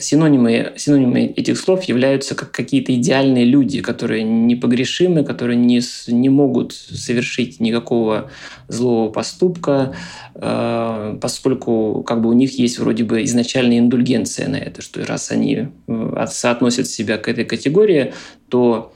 синонимы, 0.00 0.72
синонимы 0.76 1.26
этих 1.26 1.56
слов 1.58 1.84
являются 1.84 2.34
как 2.34 2.50
какие-то 2.50 2.92
идеальные 2.94 3.44
люди, 3.44 3.80
которые 3.80 4.24
непогрешимы, 4.24 5.22
которые 5.22 5.56
не, 5.56 5.80
не 6.08 6.28
могут 6.30 6.72
совершить 6.72 7.60
никакого 7.60 8.30
злого 8.66 9.12
поступка, 9.12 9.94
поскольку 10.34 12.02
как 12.04 12.22
бы 12.22 12.30
у 12.30 12.32
них 12.32 12.58
есть 12.58 12.80
вроде 12.80 13.04
бы 13.04 13.22
изначальная 13.22 13.78
индульгенция 13.78 14.48
на 14.48 14.56
это, 14.56 14.82
что 14.82 15.06
раз 15.06 15.30
они 15.30 15.68
соотносят 16.26 16.88
себя 16.88 17.16
к 17.16 17.28
этой 17.28 17.44
категории, 17.44 18.14
то 18.48 18.93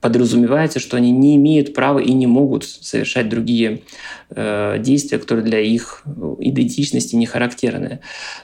подразумевается, 0.00 0.78
что 0.78 0.96
они 0.96 1.10
не 1.10 1.36
имеют 1.36 1.74
права 1.74 1.98
и 1.98 2.12
не 2.12 2.26
могут 2.26 2.64
совершать 2.64 3.28
другие 3.28 3.82
э, 4.30 4.76
действия, 4.78 5.18
которые 5.18 5.44
для 5.44 5.60
их 5.60 6.04
идентичности 6.40 7.16
не 7.16 7.26
характерны. 7.26 8.00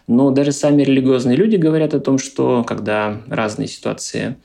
Но 0.07 0.31
даже 0.31 0.53
сами 0.53 0.83
религиозные 0.83 1.37
люди 1.37 1.57
говорят 1.57 1.95
о 1.95 2.01
том, 2.01 2.19
что 2.19 2.65
когда 2.65 3.21
разные 3.29 3.69
ситуации 3.69 4.37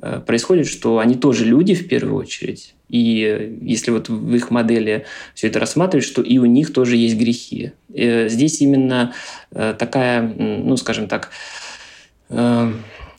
э, 0.00 0.20
происходят, 0.26 0.66
что 0.66 0.98
они 0.98 1.14
тоже 1.14 1.44
люди 1.44 1.74
в 1.74 1.88
первую 1.88 2.16
очередь. 2.16 2.74
И 2.88 3.58
если 3.60 3.90
вот 3.90 4.08
в 4.08 4.34
их 4.34 4.50
модели 4.50 5.04
все 5.34 5.48
это 5.48 5.60
рассматривать, 5.60 6.06
что 6.06 6.22
и 6.22 6.38
у 6.38 6.46
них 6.46 6.72
тоже 6.72 6.96
есть 6.96 7.16
грехи. 7.16 7.72
Э, 7.94 8.28
здесь 8.28 8.60
именно 8.60 9.12
э, 9.50 9.74
такая, 9.78 10.22
ну, 10.22 10.76
скажем 10.76 11.06
так, 11.06 11.30
э, 12.30 12.72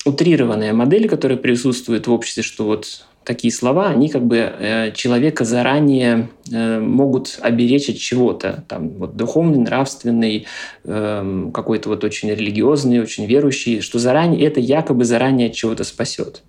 утрированная 0.06 0.74
модель, 0.74 1.08
которая 1.08 1.38
присутствует 1.38 2.08
в 2.08 2.12
обществе, 2.12 2.44
что 2.44 2.66
вот 2.66 3.06
такие 3.30 3.54
слова, 3.54 3.90
они 3.90 4.10
как 4.10 4.26
бы 4.26 4.38
э, 4.38 4.92
человека 4.94 5.46
заранее 5.46 6.30
э, 6.52 6.80
могут 6.80 7.38
оберечь 7.44 7.88
от 7.88 7.98
чего-то, 7.98 8.64
там 8.68 8.90
вот 8.90 9.16
духовный, 9.16 9.60
нравственный, 9.60 10.48
э, 10.84 11.50
какой-то 11.54 11.90
вот 11.90 12.04
очень 12.04 12.32
религиозный, 12.32 13.00
очень 13.00 13.28
верующий, 13.28 13.82
что 13.82 14.00
заранее 14.00 14.48
это 14.48 14.60
якобы 14.60 15.06
заранее 15.06 15.50
от 15.50 15.54
чего-то 15.54 15.84
спасет. 15.84 16.42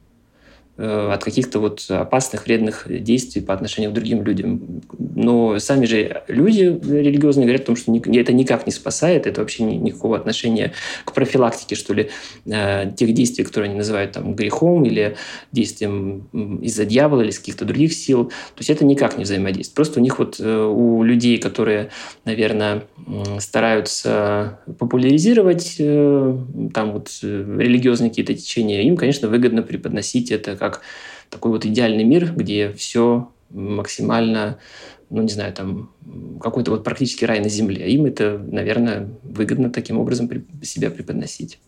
Э, 0.83 1.11
от 1.12 1.22
каких-то 1.22 1.59
вот 1.59 1.85
опасных, 1.90 2.46
вредных 2.46 2.87
действий 2.88 3.42
по 3.42 3.52
отношению 3.52 3.90
к 3.90 3.94
другим 3.94 4.22
людям. 4.22 4.80
Но 4.98 5.59
сами 5.59 5.85
же 5.85 6.22
люди 6.26 6.62
религиозные 6.62 7.44
говорят 7.44 7.64
о 7.64 7.66
том, 7.66 7.76
что 7.76 7.92
это 7.92 8.33
никак 8.33 8.64
не 8.64 8.72
спасает, 8.72 9.26
это 9.26 9.42
вообще 9.42 9.64
никакого 9.64 10.16
отношения 10.16 10.72
к 11.04 11.12
профилактике, 11.12 11.74
что 11.74 11.92
ли, 11.92 12.09
э, 12.46 12.92
тех 12.96 13.12
действий, 13.12 13.44
которые 13.44 13.68
они 13.68 13.76
называют 13.76 14.12
там 14.12 14.35
грехом 14.35 14.87
или 14.87 15.16
действием 15.52 16.28
из-за 16.62 16.87
дьявола 16.87 17.22
или 17.22 17.30
из 17.30 17.40
каких-то 17.40 17.66
других 17.66 17.92
сил. 17.92 18.26
То 18.28 18.61
есть 18.61 18.70
это 18.70 18.87
никак 18.87 19.18
не 19.18 19.24
взаимодействует. 19.24 19.74
Просто 19.74 20.00
у 20.00 20.02
них 20.02 20.18
вот, 20.18 20.37
э, 20.40 20.64
у 20.64 21.02
людей, 21.02 21.37
которые, 21.37 21.90
наверное, 22.24 22.85
стараются 23.38 24.61
популяризировать 24.78 25.76
там 25.76 26.92
вот 26.92 27.11
религиозные 27.22 28.09
какие-то 28.09 28.35
течения, 28.35 28.80
им, 28.83 28.96
конечно, 28.96 29.28
выгодно 29.28 29.62
преподносить 29.62 30.30
это 30.30 30.56
как 30.56 30.69
как 30.70 30.83
такой 31.28 31.50
вот 31.50 31.64
идеальный 31.64 32.04
мир, 32.04 32.33
где 32.33 32.72
все 32.72 33.30
максимально, 33.50 34.59
ну, 35.11 35.22
не 35.22 35.28
знаю, 35.28 35.52
там, 35.52 35.90
какой-то 36.40 36.70
вот 36.70 36.85
практически 36.85 37.24
рай 37.24 37.40
на 37.40 37.48
земле. 37.48 37.90
Им 37.90 38.06
это, 38.06 38.38
наверное, 38.38 39.09
выгодно 39.22 39.70
таким 39.70 39.98
образом 39.98 40.28
себя 40.62 40.90
преподносить. 40.90 41.59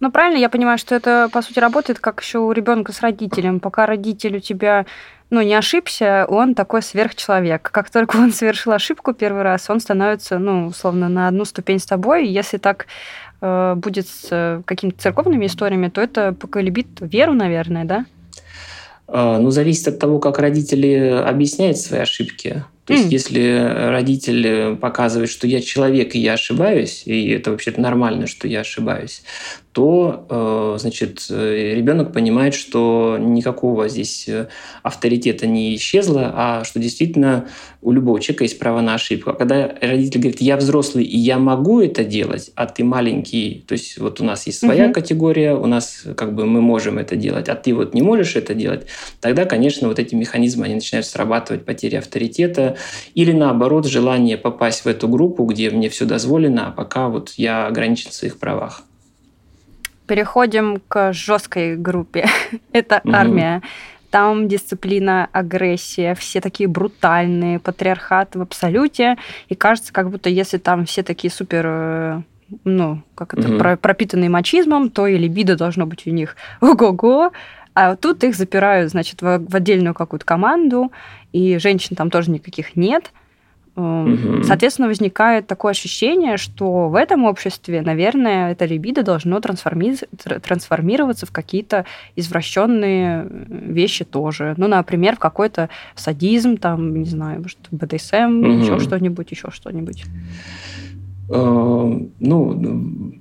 Ну, 0.00 0.10
правильно, 0.10 0.38
я 0.38 0.48
понимаю, 0.48 0.78
что 0.78 0.96
это, 0.96 1.28
по 1.32 1.42
сути, 1.42 1.60
работает 1.60 2.00
как 2.00 2.20
еще 2.22 2.38
у 2.38 2.50
ребенка 2.50 2.92
с 2.92 3.00
родителем. 3.00 3.60
Пока 3.60 3.86
родитель 3.86 4.38
у 4.38 4.40
тебя 4.40 4.84
ну, 5.30 5.40
не 5.40 5.54
ошибся, 5.54 6.26
он 6.28 6.54
такой 6.54 6.82
сверхчеловек. 6.82 7.62
Как 7.62 7.88
только 7.88 8.16
он 8.16 8.32
совершил 8.32 8.72
ошибку 8.72 9.14
первый 9.14 9.42
раз, 9.42 9.70
он 9.70 9.80
становится, 9.80 10.38
ну, 10.38 10.66
условно, 10.66 11.08
на 11.08 11.28
одну 11.28 11.44
ступень 11.44 11.78
с 11.78 11.86
тобой. 11.86 12.26
Если 12.26 12.58
так 12.58 12.86
э, 13.40 13.74
будет 13.76 14.08
с 14.08 14.26
э, 14.30 14.62
какими-то 14.64 15.00
церковными 15.00 15.46
историями, 15.46 15.88
то 15.88 16.00
это 16.00 16.32
поколебит 16.32 16.88
веру, 17.00 17.32
наверное, 17.32 17.84
да? 17.84 18.04
А, 19.14 19.38
ну, 19.38 19.50
зависит 19.50 19.88
от 19.88 19.98
того, 19.98 20.18
как 20.18 20.38
родители 20.38 21.22
объясняют 21.26 21.76
свои 21.76 22.00
ошибки. 22.00 22.64
То 22.86 22.94
есть, 22.94 23.06
mm. 23.06 23.10
если 23.10 23.90
родитель 23.90 24.76
показывает, 24.76 25.28
что 25.28 25.46
я 25.46 25.60
человек 25.60 26.14
и 26.14 26.18
я 26.18 26.32
ошибаюсь, 26.32 27.02
и 27.04 27.28
это 27.28 27.50
вообще-то 27.50 27.78
нормально, 27.80 28.26
что 28.26 28.48
я 28.48 28.60
ошибаюсь, 28.60 29.22
то, 29.72 30.26
э, 30.28 30.78
значит, 30.78 31.26
ребенок 31.30 32.12
понимает, 32.12 32.54
что 32.54 33.16
никакого 33.18 33.88
здесь 33.88 34.28
э, 34.28 34.48
авторитета 34.82 35.46
не 35.46 35.74
исчезло, 35.74 36.32
а 36.34 36.64
что 36.64 36.78
действительно 36.78 37.48
у 37.80 37.90
любого 37.90 38.20
человека 38.20 38.44
есть 38.44 38.58
право 38.58 38.80
на 38.80 38.94
ошибку. 38.94 39.30
А 39.30 39.34
когда 39.34 39.74
родитель 39.80 40.20
говорит, 40.20 40.40
я 40.40 40.56
взрослый 40.56 41.04
и 41.04 41.18
я 41.18 41.38
могу 41.38 41.80
это 41.80 42.04
делать, 42.04 42.52
а 42.54 42.66
ты 42.66 42.84
маленький, 42.84 43.64
то 43.66 43.72
есть 43.72 43.98
вот 43.98 44.20
у 44.20 44.24
нас 44.24 44.46
есть 44.46 44.60
своя 44.60 44.86
угу. 44.86 44.94
категория, 44.94 45.54
у 45.54 45.66
нас 45.66 46.04
как 46.16 46.34
бы 46.34 46.46
мы 46.46 46.60
можем 46.60 46.98
это 46.98 47.16
делать, 47.16 47.48
а 47.48 47.54
ты 47.54 47.74
вот 47.74 47.94
не 47.94 48.02
можешь 48.02 48.36
это 48.36 48.54
делать, 48.54 48.86
тогда, 49.20 49.46
конечно, 49.46 49.88
вот 49.88 49.98
эти 49.98 50.14
механизмы, 50.14 50.66
они 50.66 50.74
начинают 50.76 51.06
срабатывать, 51.06 51.64
потеря 51.64 51.98
авторитета 51.98 52.76
или 53.14 53.32
наоборот 53.32 53.86
желание 53.86 54.36
попасть 54.36 54.84
в 54.84 54.86
эту 54.86 55.08
группу, 55.08 55.44
где 55.44 55.70
мне 55.70 55.88
все 55.88 56.04
дозволено, 56.04 56.68
а 56.68 56.70
пока 56.70 57.08
вот 57.08 57.32
я 57.36 57.66
ограничен 57.66 58.10
в 58.10 58.14
своих 58.14 58.38
правах. 58.38 58.84
Переходим 60.12 60.78
к 60.88 61.14
жесткой 61.14 61.74
группе. 61.74 62.26
Это 62.74 63.00
угу. 63.02 63.14
армия. 63.14 63.62
Там 64.10 64.46
дисциплина, 64.46 65.26
агрессия, 65.32 66.14
все 66.14 66.42
такие 66.42 66.68
брутальные, 66.68 67.58
патриархат 67.58 68.36
в 68.36 68.42
абсолюте. 68.42 69.16
И 69.48 69.54
кажется, 69.54 69.90
как 69.90 70.10
будто 70.10 70.28
если 70.28 70.58
там 70.58 70.84
все 70.84 71.02
такие 71.02 71.30
супер 71.30 71.64
э, 71.66 72.22
ну, 72.64 73.00
как 73.14 73.32
это, 73.32 73.54
угу. 73.54 73.78
пропитанные 73.80 74.28
мачизмом, 74.28 74.90
то 74.90 75.06
и 75.06 75.16
либидо 75.16 75.56
должно 75.56 75.86
быть 75.86 76.06
у 76.06 76.10
них 76.10 76.36
ого-го, 76.60 77.32
а 77.72 77.96
тут 77.96 78.22
их 78.22 78.34
запирают, 78.34 78.90
значит, 78.90 79.22
в, 79.22 79.38
в 79.38 79.56
отдельную 79.56 79.94
какую-то 79.94 80.26
команду, 80.26 80.92
и 81.32 81.56
женщин 81.56 81.96
там 81.96 82.10
тоже 82.10 82.30
никаких 82.30 82.76
нет. 82.76 83.12
Угу. 83.74 84.42
Соответственно, 84.42 84.88
возникает 84.88 85.46
такое 85.46 85.70
ощущение, 85.70 86.36
что 86.36 86.88
в 86.88 86.94
этом 86.94 87.24
обществе, 87.24 87.80
наверное, 87.80 88.52
это 88.52 88.66
либидо 88.66 89.02
должно 89.02 89.40
трансформи... 89.40 89.96
трансформироваться 90.42 91.24
в 91.24 91.30
какие-то 91.30 91.86
извращенные 92.14 93.26
вещи 93.48 94.04
тоже. 94.04 94.54
Ну, 94.58 94.68
например, 94.68 95.16
в 95.16 95.18
какой-то 95.18 95.70
садизм, 95.94 96.58
там, 96.58 96.94
не 96.96 97.06
знаю, 97.06 97.40
может, 97.40 97.58
БДСМ, 97.70 98.40
угу. 98.40 98.50
еще 98.50 98.78
что-нибудь, 98.78 99.30
еще 99.30 99.50
что-нибудь. 99.50 100.04
Э, 101.30 102.00
ну, 102.20 103.12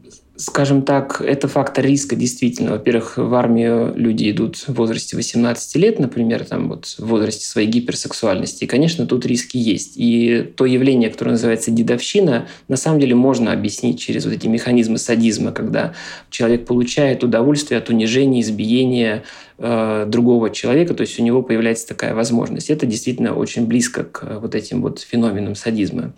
скажем 0.42 0.82
так, 0.82 1.22
это 1.22 1.48
фактор 1.48 1.86
риска 1.86 2.16
действительно. 2.16 2.72
Во-первых, 2.72 3.18
в 3.18 3.34
армию 3.36 3.94
люди 3.96 4.32
идут 4.32 4.58
в 4.58 4.74
возрасте 4.74 5.16
18 5.16 5.76
лет, 5.76 6.00
например, 6.00 6.46
там 6.46 6.70
вот 6.70 6.86
в 6.98 7.06
возрасте 7.06 7.46
своей 7.46 7.68
гиперсексуальности. 7.68 8.64
И, 8.64 8.68
конечно, 8.68 9.06
тут 9.06 9.26
риски 9.26 9.58
есть. 9.58 9.94
И 9.96 10.52
то 10.58 10.66
явление, 10.66 11.10
которое 11.10 11.32
называется 11.32 11.70
дедовщина, 11.70 12.48
на 12.68 12.76
самом 12.76 13.00
деле 13.00 13.14
можно 13.14 13.54
объяснить 13.54 14.00
через 14.00 14.26
вот 14.26 14.34
эти 14.34 14.48
механизмы 14.48 14.98
садизма, 14.98 15.52
когда 15.52 15.94
человек 16.30 16.66
получает 16.66 17.24
удовольствие 17.24 17.78
от 17.78 17.90
унижения, 17.90 18.42
избиения 18.42 19.24
э, 19.60 20.06
другого 20.08 20.50
человека, 20.50 20.96
то 20.96 21.02
есть 21.02 21.20
у 21.20 21.24
него 21.24 21.44
появляется 21.44 21.88
такая 21.88 22.16
возможность. 22.16 22.70
Это 22.70 22.88
действительно 22.88 23.36
очень 23.36 23.68
близко 23.68 24.04
к 24.04 24.40
вот 24.40 24.56
этим 24.56 24.82
вот 24.82 25.00
феноменам 25.00 25.54
садизма. 25.56 26.14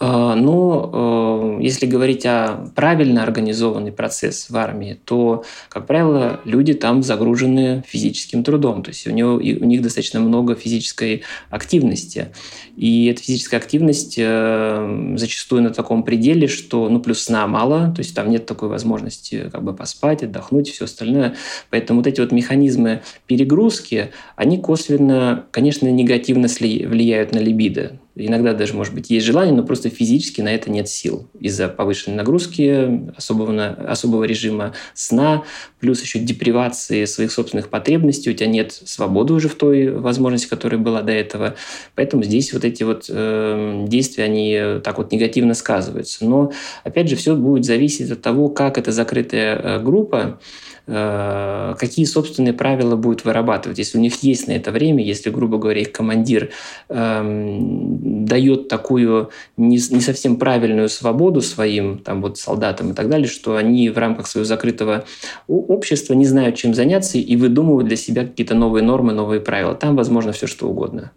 А, 0.00 0.36
но 0.36 1.58
э, 1.58 1.62
если 1.62 1.86
говорить 1.86 2.24
о 2.24 2.70
правильно 2.76 3.24
организованный 3.24 3.90
процесс 3.90 4.48
в 4.48 4.56
армии, 4.56 4.98
то, 5.04 5.44
как 5.68 5.86
правило, 5.86 6.40
люди 6.44 6.72
там 6.74 7.02
загружены 7.02 7.82
физическим 7.86 8.44
трудом. 8.44 8.84
То 8.84 8.90
есть 8.90 9.06
у, 9.08 9.10
него, 9.10 9.34
у 9.34 9.40
них 9.40 9.82
достаточно 9.82 10.20
много 10.20 10.54
физической 10.54 11.22
активности. 11.50 12.28
И 12.76 13.06
эта 13.06 13.22
физическая 13.22 13.58
активность 13.58 14.14
э, 14.18 15.14
зачастую 15.16 15.62
на 15.62 15.70
таком 15.70 16.04
пределе, 16.04 16.46
что 16.46 16.88
ну, 16.88 17.00
плюс 17.00 17.24
сна 17.24 17.48
мало, 17.48 17.92
то 17.92 18.00
есть 18.00 18.14
там 18.14 18.30
нет 18.30 18.46
такой 18.46 18.68
возможности 18.68 19.50
как 19.50 19.64
бы 19.64 19.74
поспать, 19.74 20.22
отдохнуть 20.22 20.68
и 20.68 20.72
все 20.72 20.84
остальное. 20.84 21.34
Поэтому 21.70 22.00
вот 22.00 22.06
эти 22.06 22.20
вот 22.20 22.30
механизмы 22.30 23.02
перегрузки, 23.26 24.12
они 24.36 24.58
косвенно, 24.58 25.46
конечно, 25.50 25.88
негативно 25.88 26.46
влияют 26.46 27.32
на 27.32 27.38
либидо. 27.38 27.98
Иногда 28.18 28.52
даже, 28.52 28.74
может 28.74 28.94
быть, 28.94 29.10
есть 29.10 29.24
желание, 29.24 29.54
но 29.54 29.62
просто 29.62 29.90
физически 29.90 30.40
на 30.40 30.54
это 30.54 30.70
нет 30.70 30.88
сил 30.88 31.26
из-за 31.38 31.68
повышенной 31.68 32.16
нагрузки, 32.16 33.10
особого, 33.16 33.68
особого 33.70 34.24
режима 34.24 34.74
сна, 34.94 35.44
плюс 35.80 36.02
еще 36.02 36.18
депривации 36.18 37.04
своих 37.04 37.32
собственных 37.32 37.68
потребностей. 37.68 38.30
У 38.30 38.34
тебя 38.34 38.48
нет 38.48 38.72
свободы 38.72 39.34
уже 39.34 39.48
в 39.48 39.54
той 39.54 39.90
возможности, 39.90 40.48
которая 40.48 40.80
была 40.80 41.02
до 41.02 41.12
этого. 41.12 41.54
Поэтому 41.94 42.22
здесь 42.24 42.52
вот 42.52 42.64
эти 42.64 42.82
вот 42.82 43.06
э, 43.08 43.84
действия, 43.88 44.24
они 44.24 44.80
так 44.82 44.98
вот 44.98 45.12
негативно 45.12 45.54
сказываются. 45.54 46.24
Но, 46.24 46.52
опять 46.84 47.08
же, 47.08 47.16
все 47.16 47.36
будет 47.36 47.64
зависеть 47.64 48.10
от 48.10 48.20
того, 48.20 48.48
как 48.48 48.78
эта 48.78 48.92
закрытая 48.92 49.56
э, 49.56 49.80
группа 49.80 50.40
какие 50.88 52.06
собственные 52.06 52.54
правила 52.54 52.96
будут 52.96 53.24
вырабатывать. 53.24 53.78
Если 53.78 53.98
у 53.98 54.00
них 54.00 54.22
есть 54.22 54.48
на 54.48 54.52
это 54.52 54.70
время, 54.70 55.04
если, 55.04 55.28
грубо 55.28 55.58
говоря, 55.58 55.82
их 55.82 55.92
командир 55.92 56.50
эм, 56.88 58.24
дает 58.24 58.68
такую 58.68 59.30
не, 59.58 59.76
не 59.76 60.00
совсем 60.00 60.36
правильную 60.36 60.88
свободу 60.88 61.42
своим 61.42 61.98
там, 61.98 62.22
вот, 62.22 62.38
солдатам 62.38 62.92
и 62.92 62.94
так 62.94 63.10
далее, 63.10 63.28
что 63.28 63.56
они 63.56 63.90
в 63.90 63.98
рамках 63.98 64.26
своего 64.26 64.46
закрытого 64.46 65.04
общества 65.46 66.14
не 66.14 66.24
знают, 66.24 66.56
чем 66.56 66.72
заняться 66.72 67.18
и 67.18 67.36
выдумывают 67.36 67.88
для 67.88 67.96
себя 67.96 68.24
какие-то 68.24 68.54
новые 68.54 68.82
нормы, 68.82 69.12
новые 69.12 69.40
правила. 69.40 69.74
Там 69.74 69.94
возможно 69.94 70.32
все 70.32 70.46
что 70.46 70.68
угодно. 70.68 71.12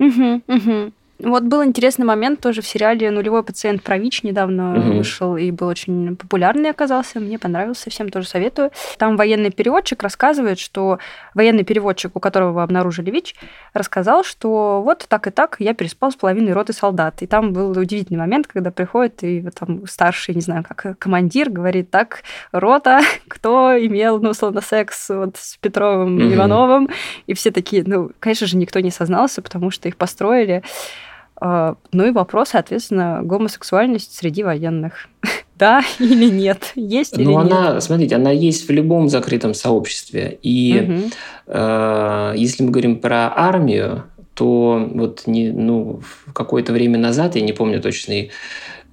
Угу, 0.00 0.42
угу. 0.48 0.92
Вот 1.22 1.44
был 1.44 1.64
интересный 1.64 2.04
момент 2.04 2.40
тоже 2.40 2.62
в 2.62 2.66
сериале 2.66 3.10
«Нулевой 3.10 3.44
пациент 3.44 3.82
про 3.82 3.96
ВИЧ» 3.96 4.24
недавно 4.24 4.78
угу. 4.78 4.92
вышел 4.98 5.36
и 5.36 5.50
был 5.50 5.68
очень 5.68 6.16
популярный 6.16 6.70
оказался. 6.70 7.20
Мне 7.20 7.38
понравился, 7.38 7.90
всем 7.90 8.08
тоже 8.08 8.26
советую. 8.26 8.70
Там 8.98 9.16
военный 9.16 9.50
переводчик 9.50 10.02
рассказывает, 10.02 10.58
что 10.58 10.98
военный 11.34 11.64
переводчик, 11.64 12.16
у 12.16 12.20
которого 12.20 12.62
обнаружили 12.62 13.10
ВИЧ, 13.10 13.36
рассказал, 13.72 14.24
что 14.24 14.82
вот 14.84 15.06
так 15.08 15.28
и 15.28 15.30
так 15.30 15.56
я 15.60 15.74
переспал 15.74 16.10
с 16.10 16.16
половиной 16.16 16.52
роты 16.52 16.72
солдат. 16.72 17.22
И 17.22 17.26
там 17.26 17.52
был 17.52 17.70
удивительный 17.70 18.18
момент, 18.18 18.48
когда 18.48 18.70
приходит 18.70 19.22
и 19.22 19.40
вот 19.40 19.54
там 19.54 19.86
старший, 19.86 20.34
не 20.34 20.40
знаю, 20.40 20.64
как 20.68 20.98
командир 20.98 21.50
говорит, 21.50 21.90
так, 21.90 22.22
рота, 22.50 23.00
кто 23.28 23.76
имел, 23.78 24.20
ну, 24.20 24.30
условно, 24.30 24.60
секс 24.60 25.08
вот 25.08 25.36
с 25.36 25.56
Петровым 25.58 26.16
угу. 26.16 26.34
Ивановым. 26.34 26.88
И 27.26 27.34
все 27.34 27.52
такие, 27.52 27.84
ну, 27.86 28.10
конечно 28.18 28.46
же, 28.46 28.56
никто 28.56 28.80
не 28.80 28.90
сознался, 28.90 29.40
потому 29.40 29.70
что 29.70 29.88
их 29.88 29.96
построили. 29.96 30.62
А, 31.44 31.74
ну 31.90 32.06
и 32.06 32.12
вопрос, 32.12 32.50
соответственно, 32.50 33.20
гомосексуальность 33.24 34.16
среди 34.16 34.44
военных. 34.44 35.08
да 35.58 35.82
или 35.98 36.30
нет? 36.30 36.70
Есть 36.76 37.18
или 37.18 37.24
ну, 37.24 37.38
она, 37.38 37.74
нет? 37.74 37.82
смотрите, 37.82 38.14
она 38.14 38.30
есть 38.30 38.68
в 38.68 38.70
любом 38.70 39.08
закрытом 39.08 39.52
сообществе. 39.52 40.38
И 40.40 40.80
угу. 40.80 41.10
э, 41.48 42.34
если 42.36 42.62
мы 42.62 42.70
говорим 42.70 43.00
про 43.00 43.32
армию, 43.34 44.04
то 44.34 44.88
вот 44.94 45.24
не, 45.26 45.50
ну, 45.50 46.02
какое-то 46.32 46.72
время 46.72 46.96
назад, 46.96 47.34
я 47.34 47.42
не 47.42 47.52
помню 47.52 47.82
точный 47.82 48.30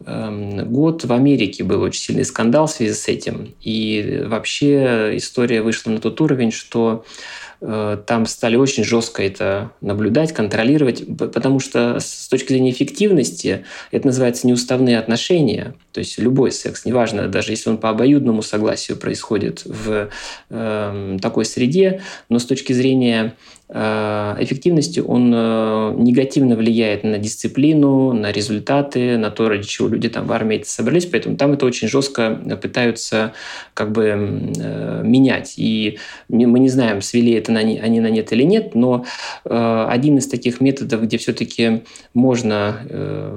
эм, 0.08 0.68
год 0.74 1.06
в 1.06 1.14
Америке 1.14 1.64
был 1.64 1.84
очень 1.84 2.02
сильный 2.02 2.26
скандал 2.26 2.66
в 2.66 2.72
связи 2.72 2.94
с 2.94 3.08
этим. 3.08 3.54
И 3.62 4.24
вообще 4.26 5.16
история 5.18 5.62
вышла 5.62 5.92
на 5.92 6.00
тот 6.00 6.20
уровень, 6.20 6.52
что 6.52 7.06
Э, 7.06 7.49
там 7.60 8.26
стали 8.26 8.56
очень 8.56 8.84
жестко 8.84 9.22
это 9.22 9.72
наблюдать, 9.82 10.34
контролировать, 10.34 11.04
потому 11.17 11.60
что 11.60 12.00
с 12.00 12.28
точки 12.30 12.54
зрения 12.54 12.72
эффективности 12.72 13.65
это 13.91 14.08
называется 14.08 14.48
неуставные 14.48 14.98
отношения, 14.98 15.74
то 15.91 16.00
есть 16.00 16.17
любой 16.17 16.52
секс, 16.52 16.86
неважно, 16.86 17.28
даже 17.28 17.52
если 17.52 17.69
он 17.69 17.78
по 17.78 17.89
обоюдному 17.89 18.41
согласию 18.41 18.98
происходит 18.98 19.63
в 19.65 20.10
э, 20.50 21.17
такой 21.22 21.45
среде, 21.45 22.02
но 22.30 22.39
с 22.39 22.45
точки 22.45 22.72
зрения 22.72 23.19
Э, 23.19 23.34
эффективности 23.71 24.99
он 24.99 25.32
э, 25.32 25.93
негативно 25.97 26.55
влияет 26.55 27.03
на 27.03 27.19
дисциплину, 27.19 28.13
на 28.13 28.32
результаты, 28.32 29.15
на 29.17 29.29
то, 29.29 29.47
ради 29.47 29.67
чего 29.67 29.88
люди 29.88 30.10
там 30.10 30.25
в 30.25 30.32
армии 30.32 30.63
собрались, 30.65 31.05
поэтому 31.05 31.38
там 31.38 31.51
это 31.51 31.67
очень 31.67 31.88
жестко 31.88 32.36
пытаются 32.60 33.34
как 33.75 33.91
бы 33.91 34.05
э, 34.05 35.01
менять. 35.03 35.53
И 35.58 35.99
мы 36.29 36.60
не 36.60 36.69
знаем, 36.69 37.03
свели 37.03 37.34
это 37.34 37.51
на, 37.51 37.60
они 37.60 37.99
на 37.99 38.10
нет 38.10 38.32
или 38.34 38.43
нет, 38.43 38.73
но 38.73 39.05
один 39.43 40.17
из 40.17 40.27
таких 40.27 40.62
методов, 40.62 41.03
где 41.03 41.17
все-таки 41.17 41.84
можно 42.13 42.79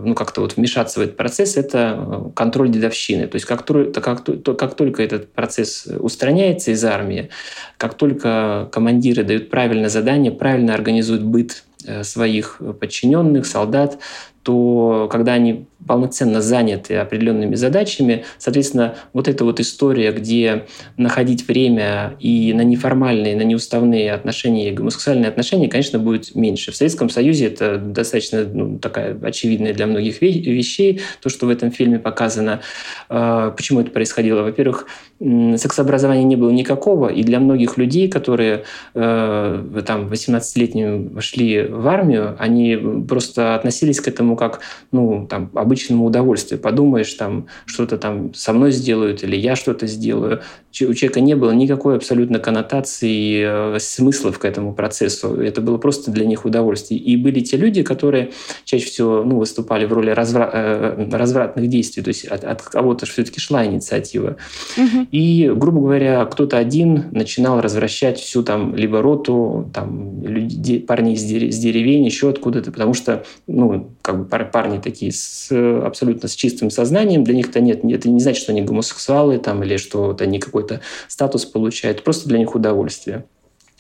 ну, 0.04 0.14
как-то 0.14 0.40
вот 0.40 0.56
вмешаться 0.56 1.00
в 1.00 1.02
этот 1.02 1.16
процесс, 1.16 1.56
это 1.56 2.32
контроль 2.34 2.70
дедовщины. 2.70 3.26
То 3.26 3.36
есть 3.36 3.46
как, 3.46 3.66
как, 3.66 4.24
как 4.24 4.74
только 4.74 5.02
этот 5.02 5.32
процесс 5.32 5.86
устраняется 5.98 6.70
из 6.70 6.84
армии, 6.84 7.30
как 7.76 7.94
только 7.94 8.68
командиры 8.72 9.24
дают 9.24 9.50
правильное 9.50 9.88
задание, 9.88 10.21
правильно 10.30 10.74
организуют 10.74 11.22
быт 11.22 11.64
э, 11.84 12.04
своих 12.04 12.60
подчиненных, 12.80 13.46
солдат, 13.46 13.98
то 14.42 15.08
когда 15.10 15.32
они 15.34 15.66
полноценно 15.86 16.40
заняты 16.40 16.96
определенными 16.96 17.54
задачами, 17.54 18.24
соответственно, 18.38 18.96
вот 19.12 19.28
эта 19.28 19.44
вот 19.44 19.60
история, 19.60 20.12
где 20.12 20.66
находить 20.96 21.46
время 21.46 22.16
и 22.20 22.52
на 22.52 22.62
неформальные, 22.62 23.36
на 23.36 23.42
неуставные 23.42 24.12
отношения 24.12 24.72
гомосексуальные 24.72 25.28
отношения, 25.28 25.68
конечно, 25.68 25.98
будет 25.98 26.34
меньше. 26.34 26.72
В 26.72 26.76
Советском 26.76 27.10
Союзе 27.10 27.46
это 27.46 27.78
достаточно 27.78 28.44
ну, 28.44 28.78
такая 28.78 29.18
очевидная 29.22 29.74
для 29.74 29.86
многих 29.86 30.20
вещей, 30.22 31.00
то, 31.20 31.28
что 31.28 31.46
в 31.46 31.48
этом 31.48 31.70
фильме 31.70 31.98
показано. 31.98 32.60
А, 33.08 33.50
почему 33.50 33.80
это 33.80 33.90
происходило? 33.90 34.42
Во-первых, 34.42 34.86
сексообразования 35.20 36.24
не 36.24 36.36
было 36.36 36.50
никакого, 36.50 37.08
и 37.08 37.22
для 37.22 37.38
многих 37.38 37.76
людей, 37.76 38.08
которые 38.08 38.64
э, 38.94 39.82
там 39.86 40.08
18-летними 40.08 41.08
вошли 41.14 41.62
в 41.62 41.86
армию, 41.86 42.36
они 42.38 42.76
просто 43.08 43.54
относились 43.54 44.00
к 44.00 44.08
этому 44.08 44.36
как 44.36 44.60
ну, 44.90 45.26
там, 45.28 45.50
обычному 45.72 46.04
удовольствию. 46.04 46.60
Подумаешь, 46.60 47.12
там 47.14 47.46
что-то 47.64 47.96
там 47.96 48.34
со 48.34 48.52
мной 48.52 48.72
сделают 48.72 49.24
или 49.24 49.36
я 49.36 49.56
что-то 49.56 49.86
сделаю. 49.86 50.42
У 50.70 50.94
человека 50.94 51.20
не 51.20 51.34
было 51.34 51.52
никакой 51.52 51.96
абсолютно 51.96 52.38
коннотации, 52.38 53.76
э, 53.76 53.78
смыслов 53.78 54.38
к 54.38 54.44
этому 54.44 54.74
процессу. 54.74 55.34
Это 55.34 55.60
было 55.60 55.78
просто 55.78 56.10
для 56.10 56.26
них 56.26 56.44
удовольствие. 56.44 57.00
И 57.00 57.16
были 57.16 57.40
те 57.40 57.56
люди, 57.56 57.82
которые 57.82 58.30
чаще 58.64 58.86
всего 58.86 59.22
ну, 59.24 59.38
выступали 59.38 59.86
в 59.86 59.92
роли 59.92 60.12
развра- 60.12 60.50
э, 60.52 61.08
развратных 61.10 61.68
действий, 61.68 62.02
то 62.02 62.08
есть 62.08 62.26
от, 62.26 62.44
от 62.44 62.62
кого-то 62.62 63.06
все-таки 63.06 63.40
шла 63.40 63.64
инициатива. 63.64 64.36
Угу. 64.76 65.06
И, 65.10 65.50
грубо 65.54 65.80
говоря, 65.80 66.24
кто-то 66.26 66.58
один 66.58 67.04
начинал 67.12 67.60
развращать 67.60 68.18
всю 68.18 68.42
там 68.42 68.76
либо 68.76 69.00
роту, 69.00 69.70
там, 69.72 70.22
люди, 70.22 70.78
парни 70.78 71.14
из, 71.14 71.22
деревень, 71.22 72.04
еще 72.04 72.28
откуда-то, 72.28 72.72
потому 72.72 72.94
что 72.94 73.24
ну, 73.46 73.90
как 74.02 74.18
бы 74.18 74.44
парни 74.44 74.78
такие 74.78 75.12
с, 75.12 75.48
абсолютно 75.84 76.28
с 76.28 76.34
чистым 76.34 76.70
сознанием, 76.70 77.24
для 77.24 77.34
них-то 77.34 77.60
нет, 77.60 77.84
это 77.84 78.08
не 78.08 78.20
значит, 78.20 78.42
что 78.42 78.52
они 78.52 78.62
гомосексуалы 78.62 79.38
там, 79.38 79.62
или 79.62 79.76
что 79.76 80.06
вот 80.08 80.22
они 80.22 80.38
какой-то 80.38 80.80
статус 81.08 81.44
получают, 81.44 82.04
просто 82.04 82.28
для 82.28 82.38
них 82.38 82.54
удовольствие. 82.54 83.24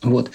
Вот. 0.02 0.30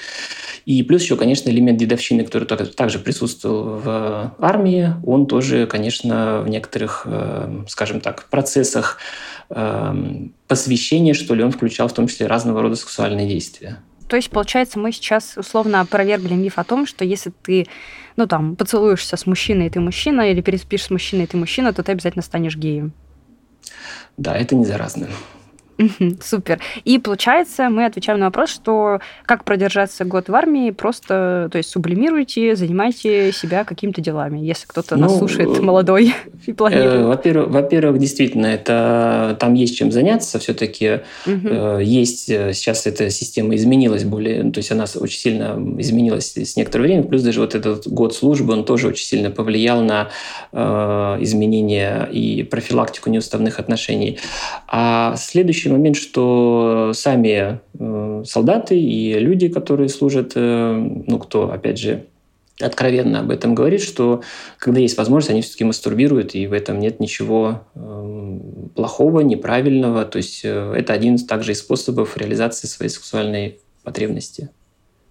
И 0.66 0.84
плюс 0.84 1.02
еще, 1.04 1.16
конечно, 1.16 1.50
элемент 1.50 1.78
дедовщины, 1.78 2.24
который 2.24 2.46
также 2.46 3.00
присутствовал 3.00 3.80
в 3.80 4.36
армии, 4.40 4.94
он 5.06 5.28
тоже, 5.28 5.66
конечно, 5.68 6.42
в 6.42 6.50
некоторых, 6.50 7.04
э, 7.06 7.64
скажем 7.68 8.02
так, 8.02 8.26
процессах 8.30 8.98
э, 9.50 9.96
посвящения, 10.48 11.14
что 11.14 11.36
ли, 11.36 11.44
он 11.44 11.52
включал 11.52 11.88
в 11.88 11.94
том 11.94 12.08
числе 12.08 12.28
разного 12.28 12.62
рода 12.62 12.76
сексуальные 12.76 13.28
действия. 13.28 13.80
То 14.08 14.16
есть, 14.16 14.30
получается, 14.30 14.80
мы 14.80 14.92
сейчас 14.92 15.38
условно 15.38 15.82
опровергли 15.82 16.34
миф 16.34 16.58
о 16.58 16.64
том, 16.64 16.86
что 16.86 17.04
если 17.04 17.32
ты 17.44 17.68
ну, 18.16 18.28
там, 18.28 18.56
поцелуешься 18.56 19.16
с 19.16 19.26
мужчиной, 19.26 19.68
и 19.68 19.70
ты 19.70 19.80
мужчина, 19.80 20.32
или 20.32 20.42
переспишь 20.42 20.84
с 20.84 20.90
мужчиной, 20.90 21.26
и 21.26 21.28
ты 21.28 21.38
мужчина, 21.38 21.72
то 21.74 21.84
ты 21.84 21.92
обязательно 21.92 22.24
станешь 22.24 22.56
геем. 22.56 22.94
Да, 24.18 24.36
это 24.36 24.56
не 24.56 24.66
заразно. 24.66 25.08
Супер. 26.22 26.60
И 26.86 27.00
получается, 27.00 27.70
мы 27.70 27.86
отвечаем 27.86 28.20
на 28.20 28.26
вопрос, 28.26 28.50
что 28.50 29.00
как 29.26 29.44
продержаться 29.44 30.06
год 30.06 30.30
в 30.30 30.36
армии, 30.36 30.72
просто, 30.72 31.50
то 31.52 31.58
есть 31.58 31.70
сублимируйте, 31.70 32.56
занимайте 32.56 33.32
себя 33.32 33.64
какими-то 33.64 34.02
делами, 34.02 34.40
если 34.40 34.66
кто-то 34.68 34.96
ну, 34.96 35.04
нас 35.04 35.18
слушает 35.18 35.60
э, 35.60 35.62
молодой 35.62 36.14
и 36.46 36.54
планирует. 36.54 36.94
Э, 36.94 37.06
во-первых, 37.06 37.50
во-первых, 37.50 38.00
действительно, 38.00 38.48
это 38.48 39.38
там 39.40 39.54
есть 39.54 39.78
чем 39.78 39.92
заняться, 39.92 40.40
все-таки 40.40 41.02
угу. 41.26 41.80
есть 41.80 42.26
сейчас 42.26 42.88
эта 42.88 43.10
система 43.10 43.56
изменилась 43.56 44.04
более, 44.04 44.44
ну, 44.44 44.52
то 44.52 44.60
есть 44.60 44.72
она 44.72 44.86
очень 44.96 45.20
сильно 45.20 45.58
изменилась 45.78 46.36
с 46.36 46.56
некоторое 46.56 46.84
время, 46.84 47.04
плюс 47.04 47.22
даже 47.22 47.40
вот 47.40 47.56
этот 47.56 47.88
год 47.88 48.16
службы, 48.16 48.54
он 48.54 48.66
тоже 48.66 48.88
очень 48.88 49.06
сильно 49.06 49.32
повлиял 49.32 49.82
на 49.82 50.10
э, 50.52 51.18
изменение 51.22 52.08
и 52.12 52.44
профилактику 52.44 53.10
неуставных 53.10 53.60
отношений. 53.60 54.20
А 54.68 55.16
следующий 55.18 55.67
следующий 55.68 55.72
момент, 55.72 55.96
что 55.98 56.92
сами 56.94 57.60
э, 57.80 58.24
солдаты 58.26 58.80
и 58.80 59.20
люди, 59.20 59.50
которые 59.50 59.90
служат, 59.90 60.34
э, 60.36 60.74
ну, 61.08 61.20
кто, 61.20 61.52
опять 61.52 61.78
же, 61.78 62.06
откровенно 62.60 63.20
об 63.20 63.30
этом 63.30 63.54
говорит, 63.54 63.82
что 63.82 64.22
когда 64.58 64.80
есть 64.80 64.98
возможность, 64.98 65.32
они 65.32 65.42
все-таки 65.42 65.64
мастурбируют, 65.64 66.36
и 66.36 66.48
в 66.48 66.54
этом 66.54 66.80
нет 66.80 67.00
ничего 67.00 67.62
э, 67.76 68.40
плохого, 68.76 69.22
неправильного. 69.22 70.06
То 70.06 70.18
есть 70.18 70.42
э, 70.44 70.74
это 70.76 70.94
один 70.94 71.18
также 71.18 71.52
из 71.52 71.60
способов 71.60 72.18
реализации 72.18 72.68
своей 72.68 72.90
сексуальной 72.90 73.60
потребности. 73.84 74.50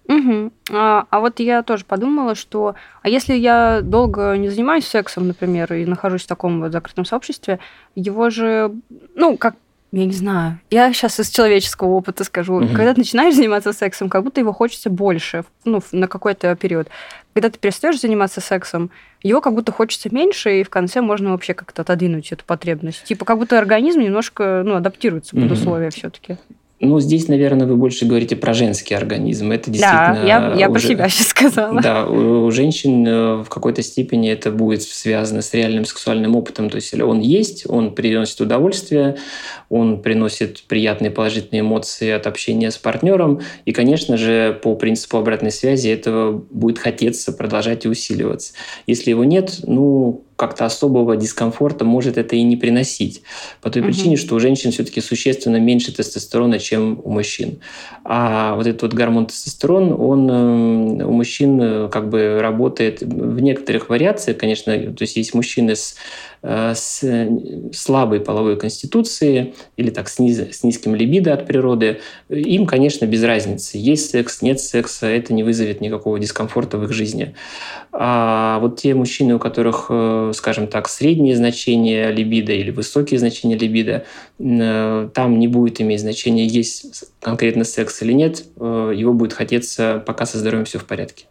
Угу. 0.08 0.52
А, 0.72 1.06
а 1.10 1.20
вот 1.20 1.40
я 1.40 1.62
тоже 1.62 1.84
подумала, 1.84 2.36
что 2.36 2.76
а 3.02 3.08
если 3.08 3.34
я 3.34 3.80
долго 3.82 4.36
не 4.36 4.48
занимаюсь 4.48 4.86
сексом, 4.86 5.26
например, 5.26 5.72
и 5.72 5.84
нахожусь 5.84 6.22
в 6.22 6.28
таком 6.28 6.60
вот 6.60 6.72
закрытом 6.72 7.04
сообществе, 7.04 7.58
его 7.96 8.30
же, 8.30 8.70
ну, 9.16 9.36
как 9.36 9.56
я 9.96 10.04
не 10.04 10.12
знаю. 10.12 10.58
Я 10.70 10.92
сейчас 10.92 11.18
из 11.18 11.30
человеческого 11.30 11.88
опыта 11.88 12.22
скажу. 12.24 12.56
Угу. 12.56 12.68
Когда 12.68 12.92
ты 12.92 13.00
начинаешь 13.00 13.34
заниматься 13.34 13.72
сексом, 13.72 14.10
как 14.10 14.24
будто 14.24 14.40
его 14.40 14.52
хочется 14.52 14.90
больше, 14.90 15.44
ну, 15.64 15.82
на 15.90 16.06
какой-то 16.06 16.54
период. 16.54 16.88
Когда 17.32 17.48
ты 17.48 17.58
перестаешь 17.58 18.00
заниматься 18.00 18.42
сексом, 18.42 18.90
его 19.22 19.40
как 19.40 19.54
будто 19.54 19.72
хочется 19.72 20.14
меньше, 20.14 20.60
и 20.60 20.64
в 20.64 20.70
конце 20.70 21.00
можно 21.00 21.30
вообще 21.30 21.54
как-то 21.54 21.80
отодвинуть 21.80 22.30
эту 22.30 22.44
потребность. 22.44 23.04
Типа 23.04 23.24
как 23.24 23.38
будто 23.38 23.58
организм 23.58 24.00
немножко 24.00 24.62
ну, 24.66 24.74
адаптируется 24.74 25.34
под 25.34 25.50
условия 25.50 25.88
все-таки. 25.90 26.36
Ну, 26.78 27.00
здесь, 27.00 27.26
наверное, 27.28 27.66
вы 27.66 27.76
больше 27.76 28.04
говорите 28.04 28.36
про 28.36 28.52
женский 28.52 28.94
организм. 28.94 29.50
Это 29.50 29.70
действительно... 29.70 30.14
Да, 30.14 30.26
я, 30.26 30.54
я 30.54 30.68
уже, 30.68 30.80
про 30.80 30.80
себя 30.80 31.08
сейчас 31.08 31.28
сказала. 31.28 31.80
Да, 31.80 32.04
у, 32.04 32.44
у 32.44 32.50
женщин 32.50 33.06
э, 33.06 33.36
в 33.36 33.48
какой-то 33.48 33.80
степени 33.80 34.30
это 34.30 34.50
будет 34.50 34.82
связано 34.82 35.40
с 35.40 35.54
реальным 35.54 35.86
сексуальным 35.86 36.36
опытом. 36.36 36.68
То 36.68 36.76
есть 36.76 36.92
он 37.00 37.20
есть, 37.20 37.64
он 37.66 37.94
приносит 37.94 38.42
удовольствие, 38.42 39.16
он 39.70 40.02
приносит 40.02 40.64
приятные 40.64 41.10
положительные 41.10 41.60
эмоции 41.60 42.10
от 42.10 42.26
общения 42.26 42.70
с 42.70 42.76
партнером. 42.76 43.40
И, 43.64 43.72
конечно 43.72 44.18
же, 44.18 44.60
по 44.62 44.74
принципу 44.74 45.16
обратной 45.16 45.52
связи 45.52 45.88
этого 45.88 46.32
будет 46.50 46.78
хотеться 46.78 47.32
продолжать 47.32 47.86
и 47.86 47.88
усиливаться. 47.88 48.52
Если 48.86 49.08
его 49.08 49.24
нет, 49.24 49.60
ну, 49.62 50.25
как-то 50.36 50.66
особого 50.66 51.16
дискомфорта 51.16 51.84
может 51.84 52.18
это 52.18 52.36
и 52.36 52.42
не 52.42 52.56
приносить. 52.56 53.22
По 53.62 53.70
той 53.70 53.82
угу. 53.82 53.88
причине, 53.88 54.16
что 54.16 54.34
у 54.34 54.40
женщин 54.40 54.70
все-таки 54.70 55.00
существенно 55.00 55.56
меньше 55.56 55.92
тестостерона, 55.92 56.58
чем 56.58 57.00
у 57.02 57.10
мужчин. 57.10 57.58
А 58.04 58.54
вот 58.54 58.66
этот 58.66 58.82
вот 58.82 58.92
гормон 58.94 59.26
тестостерон, 59.26 59.92
он 59.98 60.30
э, 60.30 61.04
у 61.04 61.12
мужчин 61.12 61.60
э, 61.60 61.88
как 61.88 62.10
бы 62.10 62.38
работает 62.40 63.00
в 63.00 63.40
некоторых 63.40 63.88
вариациях, 63.88 64.36
конечно, 64.36 64.74
то 64.74 65.02
есть 65.02 65.16
есть 65.16 65.34
мужчины 65.34 65.74
с 65.74 65.96
с 66.42 67.02
слабой 67.72 68.20
половой 68.20 68.56
конституцией 68.56 69.54
или 69.76 69.90
так 69.90 70.08
с, 70.08 70.18
низ, 70.18 70.38
с 70.38 70.62
низким 70.62 70.94
либидо 70.94 71.32
от 71.34 71.46
природы, 71.46 72.00
им, 72.28 72.66
конечно, 72.66 73.06
без 73.06 73.22
разницы. 73.24 73.78
Есть 73.78 74.10
секс, 74.10 74.42
нет 74.42 74.60
секса, 74.60 75.06
это 75.06 75.32
не 75.32 75.42
вызовет 75.42 75.80
никакого 75.80 76.18
дискомфорта 76.18 76.78
в 76.78 76.84
их 76.84 76.92
жизни. 76.92 77.34
А 77.92 78.58
вот 78.60 78.80
те 78.80 78.94
мужчины, 78.94 79.36
у 79.36 79.38
которых, 79.38 79.86
э, 79.88 80.32
скажем 80.34 80.66
так, 80.66 80.88
средние 80.88 81.36
значения 81.36 82.10
либидо 82.10 82.52
или 82.52 82.70
высокие 82.70 83.18
значения 83.18 83.56
либидо, 83.56 84.04
э, 84.38 85.08
там 85.14 85.38
не 85.38 85.48
будет 85.48 85.80
иметь 85.80 86.00
значения, 86.00 86.46
есть 86.46 87.04
конкретно 87.20 87.64
секс 87.64 88.02
или 88.02 88.12
нет, 88.12 88.44
его 88.56 89.12
будет 89.12 89.32
хотеться, 89.32 90.02
пока 90.06 90.26
со 90.26 90.38
здоровьем 90.38 90.64
все 90.64 90.78
в 90.78 90.84
порядке. 90.84 91.26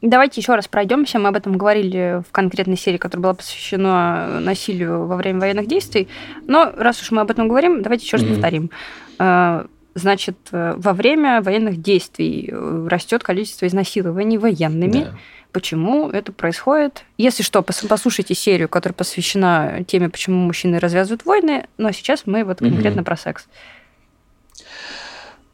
Давайте 0.00 0.40
еще 0.40 0.54
раз 0.54 0.68
пройдемся. 0.68 1.18
Мы 1.18 1.28
об 1.28 1.36
этом 1.36 1.58
говорили 1.58 2.22
в 2.28 2.30
конкретной 2.30 2.76
серии, 2.76 2.98
которая 2.98 3.22
была 3.22 3.34
посвящена 3.34 4.38
насилию 4.40 5.06
во 5.06 5.16
время 5.16 5.40
военных 5.40 5.66
действий. 5.66 6.08
Но 6.46 6.72
раз 6.76 7.02
уж 7.02 7.10
мы 7.10 7.22
об 7.22 7.30
этом 7.30 7.48
говорим, 7.48 7.82
давайте 7.82 8.04
еще 8.04 8.16
раз 8.16 8.24
mm-hmm. 8.24 8.32
повторим. 8.34 8.70
А, 9.18 9.66
значит, 9.94 10.36
во 10.52 10.92
время 10.92 11.42
военных 11.42 11.82
действий 11.82 12.48
э, 12.52 12.86
растет 12.88 13.24
количество 13.24 13.66
изнасилований 13.66 14.38
военными. 14.38 15.04
Да. 15.04 15.14
Почему 15.50 16.10
это 16.10 16.30
происходит? 16.30 17.04
Если 17.16 17.42
что, 17.42 17.62
послушайте 17.62 18.34
серию, 18.34 18.68
которая 18.68 18.94
посвящена 18.94 19.82
теме, 19.86 20.10
почему 20.10 20.36
мужчины 20.36 20.78
развязывают 20.78 21.24
войны. 21.24 21.66
Но 21.76 21.90
сейчас 21.90 22.22
мы 22.26 22.44
вот 22.44 22.58
конкретно 22.58 23.00
mm-hmm. 23.00 23.04
про 23.04 23.16
секс. 23.16 23.48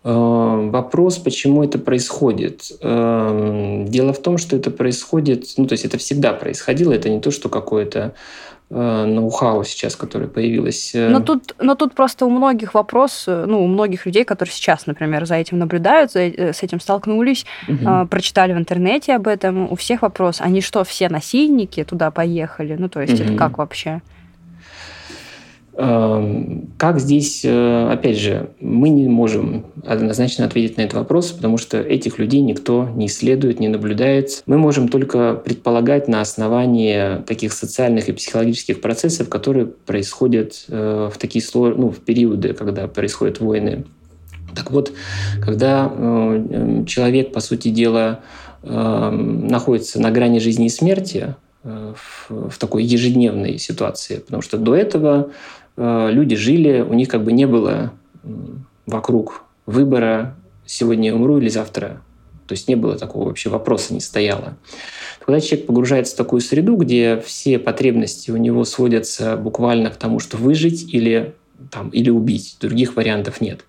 Э, 0.05 0.69
вопрос, 0.71 1.17
почему 1.17 1.65
это 1.65 1.79
происходит. 1.79 2.73
Эм, 2.83 3.87
дело 3.87 4.13
в 4.13 4.21
том, 4.21 4.37
что 4.37 4.55
это 4.55 4.71
происходит, 4.71 5.47
ну, 5.57 5.67
то 5.67 5.73
есть 5.73 5.87
это 5.87 5.97
всегда 5.97 6.35
происходило, 6.35 6.93
это 6.93 7.09
не 7.09 7.21
то, 7.21 7.31
что 7.31 7.49
какое-то 7.49 8.15
э, 8.69 9.05
ноу-хау 9.07 9.65
сейчас, 9.65 9.97
которое 9.97 10.27
появилось. 10.27 10.95
Э. 10.95 11.09
Но 11.09 11.21
тут, 11.21 11.55
но 11.59 11.75
тут 11.75 11.95
просто 11.95 12.27
у 12.27 12.31
многих 12.31 12.75
вопрос, 12.75 13.25
ну, 13.27 13.65
у 13.65 13.67
многих 13.67 14.05
людей, 14.05 14.25
которые 14.25 14.53
сейчас, 14.53 14.87
например, 14.87 15.25
за 15.25 15.37
этим 15.37 15.59
наблюдают, 15.59 16.13
за, 16.13 16.21
с 16.21 16.63
этим 16.63 16.81
столкнулись, 16.81 17.47
угу. 17.67 18.07
прочитали 18.09 18.53
в 18.53 18.59
интернете 18.59 19.15
об 19.15 19.27
этом, 19.27 19.73
у 19.73 19.75
всех 19.75 20.03
вопрос, 20.03 20.43
они 20.43 20.61
что, 20.61 20.85
все 20.85 21.09
насильники 21.09 21.83
туда 21.83 22.11
поехали? 22.11 22.77
Ну, 22.79 22.91
то 22.91 23.01
есть 23.01 23.15
угу. 23.15 23.23
это 23.23 23.37
как 23.37 23.57
вообще? 23.57 24.03
Эм, 25.77 26.73
как 26.79 27.01
здесь, 27.01 27.41
э, 27.45 27.89
опять 27.91 28.17
же, 28.17 28.51
мы 28.61 28.91
не 28.91 29.09
можем 29.09 29.67
однозначно 29.85 30.45
ответить 30.45 30.77
на 30.77 30.83
этот 30.83 30.95
вопрос, 30.95 31.33
потому 31.33 31.59
что 31.59 31.81
этих 31.81 32.21
людей 32.21 32.43
никто 32.43 32.89
не 32.95 33.07
исследует, 33.07 33.59
не 33.59 33.67
наблюдает. 33.67 34.45
Мы 34.47 34.57
можем 34.57 34.87
только 34.87 35.35
предполагать 35.35 36.07
на 36.07 36.21
основании 36.21 37.23
таких 37.23 37.53
социальных 37.53 38.09
и 38.09 38.13
психологических 38.13 38.81
процессов, 38.81 39.29
которые 39.29 39.67
происходят 39.67 40.65
э, 40.69 41.11
в 41.13 41.19
такие 41.19 41.45
сложные, 41.45 41.81
ну, 41.81 41.91
в 41.91 41.99
периоды, 41.99 42.55
когда 42.55 42.87
происходят 42.87 43.41
войны. 43.41 43.85
Так 44.55 44.71
вот, 44.71 44.93
когда 45.45 45.91
э, 45.93 46.85
человек, 46.87 47.33
по 47.33 47.41
сути 47.41 47.69
дела, 47.69 48.21
находится 48.63 50.01
на 50.01 50.11
грани 50.11 50.39
жизни 50.39 50.67
и 50.67 50.69
смерти, 50.71 51.35
в, 51.63 52.59
такой 52.59 52.83
ежедневной 52.83 53.59
ситуации, 53.59 54.21
потому 54.21 54.41
что 54.41 54.57
до 54.57 54.75
этого 54.75 55.31
люди 55.77 56.37
жили, 56.37 56.81
у 56.81 56.95
них 56.95 57.09
как 57.09 57.25
бы 57.25 57.33
не 57.33 57.47
было 57.47 57.93
вокруг 58.87 59.45
выбора 59.67 60.37
сегодня 60.67 61.09
я 61.09 61.15
умру 61.15 61.39
или 61.39 61.49
завтра. 61.49 62.03
То 62.47 62.53
есть 62.53 62.69
не 62.69 62.75
было 62.75 62.99
такого 62.99 63.29
вообще 63.29 63.49
вопроса, 63.49 63.95
не 63.95 64.01
стояло. 64.01 64.57
Когда 65.25 65.41
человек 65.41 65.67
погружается 65.67 66.15
в 66.15 66.19
такую 66.19 66.41
среду, 66.41 66.77
где 66.77 67.23
все 67.25 67.59
потребности 67.59 68.31
у 68.31 68.37
него 68.37 68.65
сводятся 68.65 69.37
буквально 69.37 69.91
к 69.91 69.97
тому, 69.97 70.21
что 70.21 70.37
выжить 70.37 70.93
или, 70.93 71.35
там, 71.71 71.89
или 71.89 72.11
убить, 72.11 72.59
других 72.61 72.97
вариантов 72.97 73.41
нет 73.41 73.65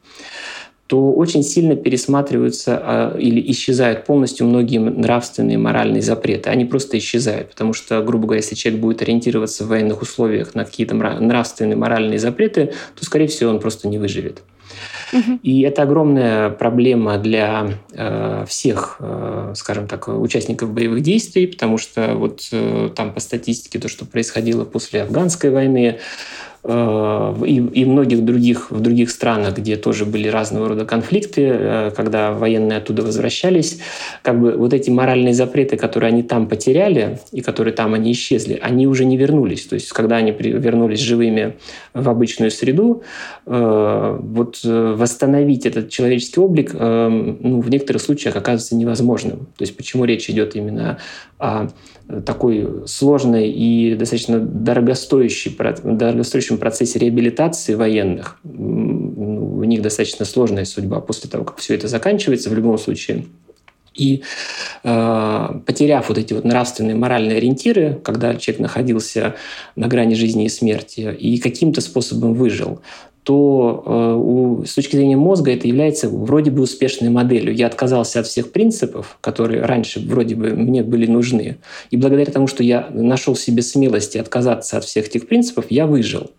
то 0.88 1.11
очень 1.13 1.43
сильно 1.43 1.75
пересматриваются 1.75 2.79
а, 2.81 3.17
или 3.17 3.41
исчезают 3.51 4.05
полностью 4.05 4.45
многие 4.47 4.77
нравственные, 4.77 5.57
моральные 5.57 6.01
запреты. 6.01 6.49
Они 6.49 6.65
просто 6.65 6.97
исчезают, 6.97 7.49
потому 7.49 7.73
что, 7.73 8.01
грубо 8.03 8.25
говоря, 8.25 8.41
если 8.41 8.55
человек 8.55 8.81
будет 8.81 9.01
ориентироваться 9.01 9.63
в 9.63 9.69
военных 9.69 10.01
условиях 10.01 10.53
на 10.53 10.63
какие-то 10.63 10.95
нравственные, 10.95 11.75
моральные 11.75 12.19
запреты, 12.19 12.73
то, 12.95 13.03
скорее 13.05 13.27
всего, 13.27 13.49
он 13.49 13.59
просто 13.59 13.88
не 13.88 13.97
выживет. 13.97 14.43
И 15.43 15.61
это 15.61 15.83
огромная 15.83 16.49
проблема 16.49 17.17
для 17.17 17.77
э, 17.93 18.45
всех, 18.47 18.97
э, 18.99 19.53
скажем 19.55 19.88
так, 19.88 20.07
участников 20.07 20.71
боевых 20.71 21.01
действий, 21.01 21.47
потому 21.47 21.77
что 21.77 22.15
вот 22.15 22.47
э, 22.51 22.89
там 22.95 23.13
по 23.13 23.19
статистике 23.19 23.79
то, 23.79 23.88
что 23.88 24.05
происходило 24.05 24.65
после 24.65 25.03
афганской 25.03 25.51
войны, 25.51 25.99
и, 26.68 27.57
и 27.57 27.86
многих 27.86 28.26
других, 28.26 28.72
в 28.72 28.80
других 28.80 29.11
странах, 29.11 29.57
где 29.57 29.76
тоже 29.76 30.05
были 30.05 30.28
разного 30.28 30.70
рода 30.70 30.86
конфликты, 30.86 31.41
э, 31.47 31.91
когда 31.95 32.32
военные 32.32 32.80
оттуда 32.80 33.03
возвращались, 33.03 33.80
как 34.24 34.39
бы 34.39 34.53
вот 34.53 34.74
эти 34.74 34.89
моральные 34.89 35.36
запреты, 35.36 35.78
которые 35.78 36.09
они 36.09 36.24
там 36.24 36.47
потеряли 36.47 37.20
и 37.32 37.41
которые 37.41 37.74
там 37.74 37.93
они 37.93 38.11
исчезли, 38.11 38.59
они 38.61 38.88
уже 38.88 39.05
не 39.05 39.16
вернулись. 39.16 39.66
То 39.66 39.76
есть, 39.76 39.89
когда 39.89 40.16
они 40.18 40.32
вернулись 40.32 40.99
живыми 41.01 41.57
в 41.93 42.09
обычную 42.09 42.49
среду, 42.49 43.03
э, 43.45 44.20
вот 44.22 44.59
восстановить 44.63 45.66
этот 45.66 45.89
человеческий 45.89 46.39
облик 46.39 46.74
ну, 46.74 47.61
в 47.61 47.70
некоторых 47.70 48.01
случаях 48.01 48.36
оказывается 48.36 48.76
невозможным. 48.76 49.47
То 49.57 49.61
есть, 49.61 49.78
почему 49.78 50.05
речь 50.05 50.30
идет 50.30 50.55
именно 50.55 50.97
о 51.38 51.68
такой 52.25 52.87
сложной 52.87 53.49
и 53.49 53.95
достаточно 53.95 54.39
дорогостоящей, 54.39 55.55
дорогостоящем 55.83 56.57
процессе 56.57 56.99
реабилитации 56.99 57.73
военных. 57.73 58.39
У 58.43 59.63
них 59.63 59.81
достаточно 59.81 60.25
сложная 60.25 60.65
судьба 60.65 60.99
после 61.01 61.29
того, 61.29 61.43
как 61.43 61.57
все 61.57 61.75
это 61.75 61.87
заканчивается 61.87 62.49
в 62.49 62.53
любом 62.53 62.77
случае. 62.77 63.25
И 63.95 64.23
э, 64.83 65.47
потеряв 65.65 66.09
вот 66.09 66.17
эти 66.17 66.33
вот 66.33 66.43
нравственные, 66.43 66.95
моральные 66.95 67.37
ориентиры, 67.37 67.99
когда 68.03 68.35
человек 68.35 68.61
находился 68.61 69.35
на 69.77 69.87
грани 69.87 70.15
жизни 70.15 70.45
и 70.45 70.49
смерти 70.49 71.15
и 71.17 71.37
каким-то 71.39 71.79
способом 71.79 72.33
выжил, 72.33 72.81
то 73.26 73.84
э, 73.84 74.13
у, 74.15 74.63
с 74.65 74.76
точки 74.76 74.95
зрения 74.95 75.17
мозга 75.17 75.51
это 75.51 75.67
является 75.67 76.07
вроде 76.07 76.51
бы 76.51 76.61
успешной 76.61 77.09
моделью. 77.09 77.55
Я 77.55 77.65
отказался 77.65 78.19
от 78.19 78.28
всех 78.28 78.51
принципов, 78.51 79.17
которые 79.19 79.63
раньше 79.63 79.99
вроде 79.99 80.36
бы 80.36 80.51
мне 80.51 80.84
были 80.84 81.07
нужны. 81.07 81.57
И 81.89 81.97
благодаря 81.97 82.32
тому, 82.32 82.45
что 82.45 82.61
я 82.61 82.88
нашел 82.91 83.34
в 83.34 83.39
себе 83.39 83.63
смелости 83.63 84.19
отказаться 84.19 84.78
от 84.78 84.84
всех 84.84 85.07
этих 85.07 85.28
принципов, 85.28 85.65
я 85.69 85.88
выжил. 85.88 86.30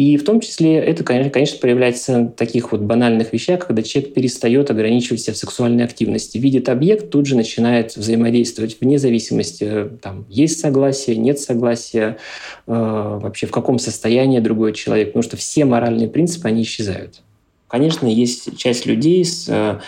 И 0.00 0.16
в 0.16 0.24
том 0.24 0.40
числе 0.40 0.78
это, 0.78 1.04
конечно, 1.04 1.58
проявляется 1.58 2.20
в 2.20 2.30
таких 2.30 2.72
вот 2.72 2.80
банальных 2.80 3.34
вещах, 3.34 3.66
когда 3.66 3.82
человек 3.82 4.14
перестает 4.14 4.70
ограничивать 4.70 5.20
себя 5.20 5.34
в 5.34 5.36
сексуальной 5.36 5.84
активности. 5.84 6.38
Видит 6.38 6.70
объект, 6.70 7.10
тут 7.10 7.26
же 7.26 7.36
начинает 7.36 7.94
взаимодействовать 7.96 8.78
вне 8.80 8.98
зависимости, 8.98 9.90
там, 10.00 10.24
есть 10.30 10.58
согласие, 10.58 11.16
нет 11.16 11.38
согласия, 11.38 12.16
э, 12.66 12.72
вообще 12.72 13.46
в 13.46 13.50
каком 13.50 13.78
состоянии 13.78 14.38
другой 14.38 14.72
человек, 14.72 15.08
потому 15.08 15.22
что 15.22 15.36
все 15.36 15.66
моральные 15.66 16.08
принципы, 16.08 16.48
они 16.48 16.62
исчезают. 16.62 17.20
Конечно, 17.68 18.06
есть 18.06 18.56
часть 18.56 18.86
людей 18.86 19.22
с 19.22 19.50
э, 19.50 19.80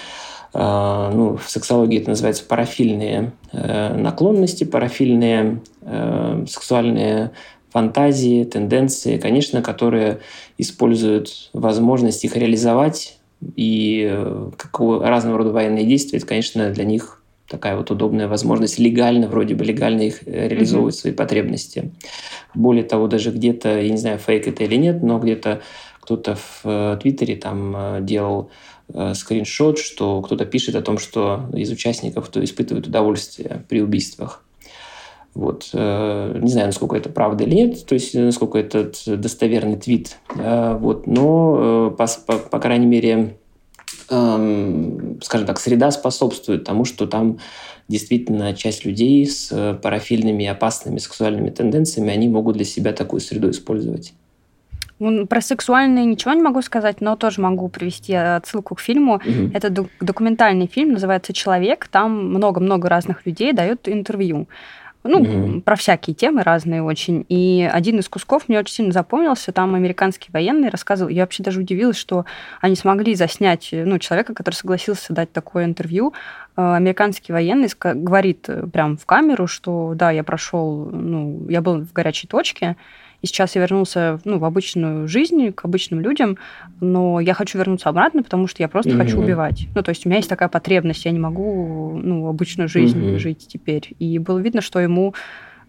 э 0.53 1.11
ну, 1.15 1.39
в 1.39 1.49
сексологии 1.49 1.99
это 1.99 2.11
называется 2.11 2.45
парафильные 2.45 3.33
э, 3.53 3.97
наклонности, 3.97 4.65
парафильные 4.65 5.63
э, 5.81 6.45
сексуальные 6.47 7.31
фантазии, 7.73 8.45
тенденции, 8.45 9.17
конечно, 9.17 9.63
которые 9.63 10.21
используют 10.59 11.51
возможность 11.55 12.25
их 12.25 12.37
реализовать. 12.37 13.19
И 13.57 14.07
э, 14.09 14.51
какого 14.57 15.09
разного 15.09 15.39
рода 15.39 15.51
военные 15.51 15.85
действия, 15.85 16.19
это, 16.19 16.27
конечно, 16.27 16.71
для 16.71 16.85
них 16.85 17.23
такая 17.49 17.77
вот 17.77 17.91
удобная 17.91 18.29
возможность 18.29 18.79
легально, 18.79 19.27
вроде 19.27 19.55
бы 19.55 19.65
легально 19.65 20.03
их 20.03 20.27
э, 20.27 20.49
реализовывать 20.49 20.95
mm-hmm. 20.95 21.01
свои 21.01 21.13
потребности. 21.13 21.93
Более 22.55 22.85
того, 22.85 23.09
даже 23.09 23.31
где-то, 23.31 23.81
я 23.81 23.89
не 23.89 23.97
знаю, 23.97 24.19
фейк 24.19 24.47
это 24.47 24.65
или 24.65 24.77
нет, 24.77 25.03
но 25.03 25.19
где-то 25.19 25.63
кто-то 26.01 26.37
в 26.37 26.61
э, 26.65 26.99
Твиттере 27.01 27.37
там 27.37 28.05
делал 28.05 28.51
скриншот, 29.15 29.79
что 29.79 30.21
кто-то 30.21 30.45
пишет 30.45 30.75
о 30.75 30.83
том, 30.83 30.99
что 30.99 31.49
из 31.55 31.71
участников 31.71 32.27
кто 32.29 32.45
испытывает 32.45 32.87
удовольствие 32.87 33.65
при 33.69 33.81
убийствах. 33.81 34.45
Вот. 35.35 35.71
Э, 35.73 36.39
не 36.41 36.51
знаю, 36.51 36.67
насколько 36.67 36.97
это 36.97 37.09
правда 37.09 37.45
или 37.45 37.55
нет, 37.55 37.87
то 37.87 37.95
есть 37.95 38.15
насколько 38.15 38.59
этот 38.59 39.03
достоверный 39.07 39.77
твит. 39.77 40.19
Э, 40.37 40.77
вот. 40.79 41.07
Но, 41.07 41.91
э, 41.93 41.97
по, 41.97 42.07
по, 42.27 42.39
по 42.39 42.59
крайней 42.59 42.87
мере, 42.87 43.37
эм, 44.11 45.21
скажем 45.23 45.47
так, 45.47 45.59
среда 45.59 45.91
способствует 45.91 46.65
тому, 46.65 46.85
что 46.85 47.07
там 47.07 47.39
действительно 47.89 48.55
часть 48.55 48.85
людей 48.85 49.27
с 49.27 49.79
парафильными 49.83 50.47
опасными 50.47 50.99
сексуальными 50.99 51.51
тенденциями, 51.51 52.13
они 52.13 52.29
могут 52.29 52.57
для 52.57 52.65
себя 52.65 52.93
такую 52.93 53.21
среду 53.21 53.51
использовать. 53.51 54.13
Про 55.29 55.41
сексуальные 55.41 56.05
ничего 56.05 56.33
не 56.33 56.43
могу 56.43 56.63
сказать, 56.63 57.01
но 57.01 57.17
тоже 57.17 57.41
могу 57.41 57.69
привести 57.69 58.15
отсылку 58.15 58.77
к 58.77 58.81
фильму. 58.81 59.17
Угу. 59.17 59.51
Это 59.53 59.87
документальный 60.01 60.69
фильм, 60.69 60.93
называется 60.93 61.33
«Человек». 61.33 61.89
Там 61.89 62.29
много-много 62.29 62.89
разных 62.89 63.27
людей 63.27 63.53
дают 63.53 63.89
интервью. 63.89 64.47
Ну, 65.05 65.21
угу. 65.21 65.61
про 65.61 65.77
всякие 65.77 66.15
темы 66.15 66.43
разные 66.43 66.83
очень. 66.83 67.27
И 67.29 67.69
один 67.71 67.99
из 67.99 68.09
кусков 68.09 68.49
мне 68.49 68.59
очень 68.59 68.75
сильно 68.75 68.93
запомнился. 68.93 69.53
Там 69.53 69.75
американский 69.75 70.31
военный 70.33 70.69
рассказывал. 70.69 71.11
Я 71.11 71.23
вообще 71.23 71.43
даже 71.43 71.61
удивилась, 71.61 71.97
что 71.97 72.25
они 72.61 72.77
смогли 72.77 73.15
заснять 73.15 73.71
ну, 73.73 73.99
человека, 73.99 74.35
который 74.35 74.55
согласился 74.55 75.13
дать 75.13 75.33
такое 75.33 75.65
интервью. 75.65 76.15
Э, 76.57 76.75
американский 76.75 77.33
военный 77.33 77.69
говорит 77.79 78.49
э, 78.49 78.67
прям 78.67 78.97
в 78.97 79.07
камеру, 79.07 79.47
что 79.47 79.93
да, 79.95 80.11
я 80.11 80.23
прошел, 80.23 80.89
ну, 80.93 81.47
я 81.49 81.63
был 81.63 81.81
в 81.81 81.93
горячей 81.93 82.29
точке, 82.29 82.77
и 83.23 83.27
сейчас 83.27 83.55
я 83.55 83.63
вернулся 83.63 84.21
ну, 84.25 84.39
в 84.39 84.45
обычную 84.45 85.09
жизнь, 85.09 85.53
к 85.53 85.65
обычным 85.65 86.01
людям, 86.01 86.37
но 86.81 87.21
я 87.21 87.35
хочу 87.35 87.57
вернуться 87.57 87.89
обратно, 87.89 88.23
потому 88.23 88.49
что 88.49 88.63
я 88.63 88.69
просто 88.69 88.91
mm-hmm. 88.91 88.99
хочу 88.99 89.21
убивать. 89.21 89.69
Ну, 89.75 89.83
то 89.83 89.91
есть 89.91 90.05
у 90.05 90.09
меня 90.09 90.19
есть 90.19 90.29
такая 90.29 90.49
потребность, 90.49 91.05
я 91.05 91.13
не 91.13 91.21
могу 91.21 91.99
ну, 92.03 92.27
обычную 92.27 92.69
жизнь 92.69 92.99
mm-hmm. 92.99 93.19
жить 93.19 93.47
теперь. 93.49 93.95
И 94.01 94.19
было 94.19 94.39
видно, 94.39 94.61
что 94.61 94.81
ему, 94.81 95.15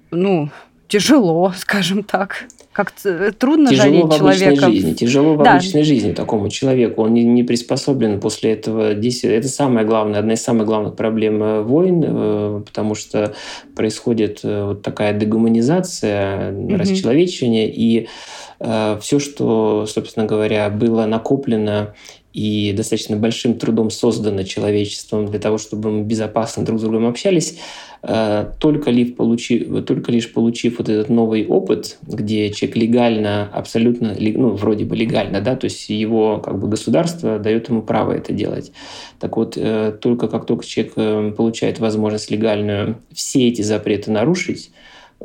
ну, 0.10 0.49
тяжело, 0.94 1.52
скажем 1.58 2.04
так. 2.04 2.46
Как-то 2.72 3.10
э, 3.10 3.32
трудно 3.32 3.72
тяжело 3.72 4.12
жалеть 4.12 4.18
человека. 4.18 4.66
Жизни, 4.70 4.94
тяжело 4.94 5.34
в 5.34 5.44
да. 5.44 5.54
обычной 5.56 5.84
жизни 5.84 6.14
такому 6.14 6.50
человеку. 6.50 7.02
Он 7.02 7.16
не, 7.16 7.24
не 7.24 7.41
приспособлен 7.41 8.20
после 8.20 8.54
этого 8.54 8.94
действия. 8.94 9.36
Это 9.36 9.48
самое 9.48 9.88
главное, 9.88 10.20
одна 10.20 10.34
из 10.34 10.44
самых 10.44 10.68
главных 10.68 10.96
проблем 10.96 11.41
э, 11.41 11.62
войн, 11.64 12.04
э, 12.06 12.62
потому 12.64 12.94
что 12.94 13.34
происходит 13.76 14.41
вот 14.44 14.84
такая 14.84 15.14
дегуманизация, 15.14 16.52
mm-hmm. 16.52 16.76
расчеловечивание, 16.78 17.72
и 17.74 18.08
все, 19.02 19.20
что, 19.20 19.86
собственно 19.88 20.26
говоря, 20.26 20.70
было 20.70 21.06
накоплено 21.06 21.96
и 22.34 22.74
достаточно 22.74 23.16
большим 23.16 23.60
трудом 23.60 23.92
создано 23.92 24.44
человечеством 24.44 25.28
для 25.28 25.40
того, 25.40 25.58
чтобы 25.58 25.92
мы 25.92 26.04
безопасно 26.04 26.66
друг 26.66 26.80
с 26.80 26.84
другом 26.84 27.06
общались, 27.06 27.60
э, 28.02 28.52
только 28.60 28.90
лишь 28.90 29.16
получив, 29.16 29.86
только 29.86 30.12
лишь 30.12 30.34
получив 30.34 30.80
вот 30.80 30.90
этот 30.90 31.10
новый 31.10 31.46
опыт, 31.46 32.00
где 32.02 32.50
человек 32.50 32.78
легально, 32.78 33.50
абсолютно, 33.54 34.16
ну, 34.20 34.50
вроде 34.50 34.86
бы 34.86 34.96
легально, 34.96 35.42
да, 35.42 35.56
то 35.56 35.66
есть 35.66 35.90
его 35.90 36.40
как 36.40 36.60
бы 36.60 36.68
государство 36.68 37.38
дает 37.38 37.70
ему 37.70 37.84
право 37.84 38.12
это 38.14 38.34
делать. 38.34 38.72
Так 39.20 39.38
вот, 39.38 39.54
э, 39.56 39.96
только 40.02 40.28
как 40.28 40.46
только 40.48 40.66
человек 40.66 40.94
э, 40.96 41.34
получает 41.38 41.80
возможность 41.80 42.32
легальную 42.32 42.98
все 43.14 43.48
эти 43.48 43.62
запреты 43.62 44.10
нарушить, 44.10 44.72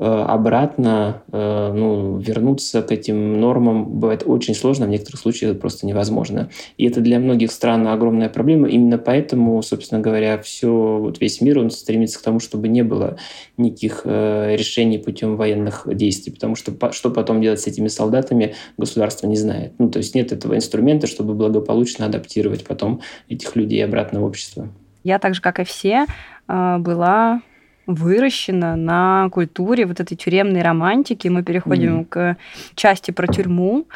обратно 0.04 1.22
э, 1.32 1.72
ну, 1.74 2.18
вернуться 2.18 2.82
к 2.82 2.92
этим 2.92 3.40
нормам 3.40 3.98
бывает 3.98 4.22
очень 4.24 4.54
сложно, 4.54 4.86
в 4.86 4.90
некоторых 4.90 5.20
случаях 5.20 5.52
это 5.52 5.60
просто 5.60 5.86
невозможно. 5.86 6.50
И 6.76 6.86
это 6.86 7.00
для 7.00 7.18
многих 7.18 7.50
стран 7.50 7.86
огромная 7.88 8.28
проблема. 8.28 8.68
Именно 8.68 8.98
поэтому, 8.98 9.60
собственно 9.62 10.00
говоря, 10.00 10.38
все, 10.38 10.98
вот 10.98 11.20
весь 11.20 11.40
мир 11.40 11.58
он 11.58 11.70
стремится 11.70 12.18
к 12.20 12.22
тому, 12.22 12.38
чтобы 12.38 12.68
не 12.68 12.82
было 12.82 13.18
никаких 13.56 14.02
э, 14.04 14.54
решений 14.56 14.98
путем 14.98 15.36
военных 15.36 15.88
действий, 15.92 16.32
потому 16.32 16.54
что 16.54 16.72
что 16.92 17.10
потом 17.10 17.42
делать 17.42 17.60
с 17.60 17.66
этими 17.66 17.88
солдатами, 17.88 18.54
государство 18.76 19.26
не 19.26 19.36
знает. 19.36 19.72
Ну, 19.78 19.90
то 19.90 19.98
есть 19.98 20.14
нет 20.14 20.30
этого 20.30 20.54
инструмента, 20.54 21.06
чтобы 21.08 21.34
благополучно 21.34 22.06
адаптировать 22.06 22.64
потом 22.64 23.00
этих 23.28 23.56
людей 23.56 23.84
обратно 23.84 24.20
в 24.20 24.24
общество. 24.24 24.68
Я 25.02 25.18
так 25.18 25.34
же, 25.34 25.40
как 25.40 25.58
и 25.58 25.64
все, 25.64 26.06
была 26.46 27.40
выращена 27.88 28.76
на 28.76 29.28
культуре 29.30 29.86
вот 29.86 29.98
этой 29.98 30.14
тюремной 30.14 30.62
романтики. 30.62 31.26
Мы 31.26 31.42
переходим 31.42 32.02
mm. 32.02 32.04
к 32.04 32.36
части 32.76 33.10
про 33.10 33.26
тюрьму. 33.26 33.86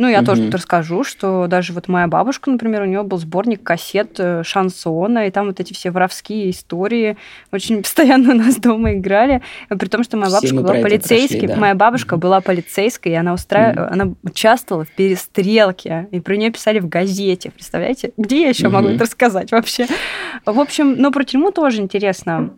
Ну, 0.00 0.08
я 0.08 0.20
mm-hmm. 0.20 0.24
тоже 0.24 0.44
тут 0.44 0.54
расскажу, 0.54 1.04
что 1.04 1.46
даже 1.46 1.74
вот 1.74 1.86
моя 1.86 2.06
бабушка, 2.06 2.50
например, 2.50 2.80
у 2.80 2.84
нее 2.86 3.02
был 3.02 3.18
сборник 3.18 3.62
кассет 3.62 4.18
э, 4.18 4.42
шансона, 4.44 5.26
и 5.26 5.30
там 5.30 5.48
вот 5.48 5.60
эти 5.60 5.74
все 5.74 5.90
воровские 5.90 6.48
истории 6.48 7.18
очень 7.52 7.82
постоянно 7.82 8.32
у 8.32 8.34
нас 8.34 8.56
дома 8.56 8.94
играли. 8.94 9.42
При 9.68 9.88
том, 9.88 10.02
что 10.02 10.16
моя 10.16 10.30
бабушка 10.30 10.56
была 10.56 10.72
полицейской. 10.72 11.40
Прошли, 11.40 11.48
да. 11.48 11.56
Моя 11.56 11.74
бабушка 11.74 12.14
mm-hmm. 12.14 12.18
была 12.18 12.40
полицейской, 12.40 13.12
и 13.12 13.14
она, 13.14 13.34
устра... 13.34 13.74
mm-hmm. 13.74 13.88
она 13.90 14.14
участвовала 14.22 14.86
в 14.86 14.90
перестрелке, 14.90 16.08
и 16.12 16.20
про 16.20 16.34
нее 16.34 16.50
писали 16.50 16.78
в 16.78 16.88
газете. 16.88 17.50
Представляете? 17.50 18.12
Где 18.16 18.44
я 18.44 18.48
еще 18.48 18.68
mm-hmm. 18.68 18.70
могу 18.70 18.88
это 18.88 19.04
рассказать 19.04 19.52
вообще? 19.52 19.86
В 20.46 20.58
общем, 20.58 20.94
ну, 20.96 21.12
про 21.12 21.24
тюрьму 21.24 21.50
тоже 21.50 21.82
интересно. 21.82 22.54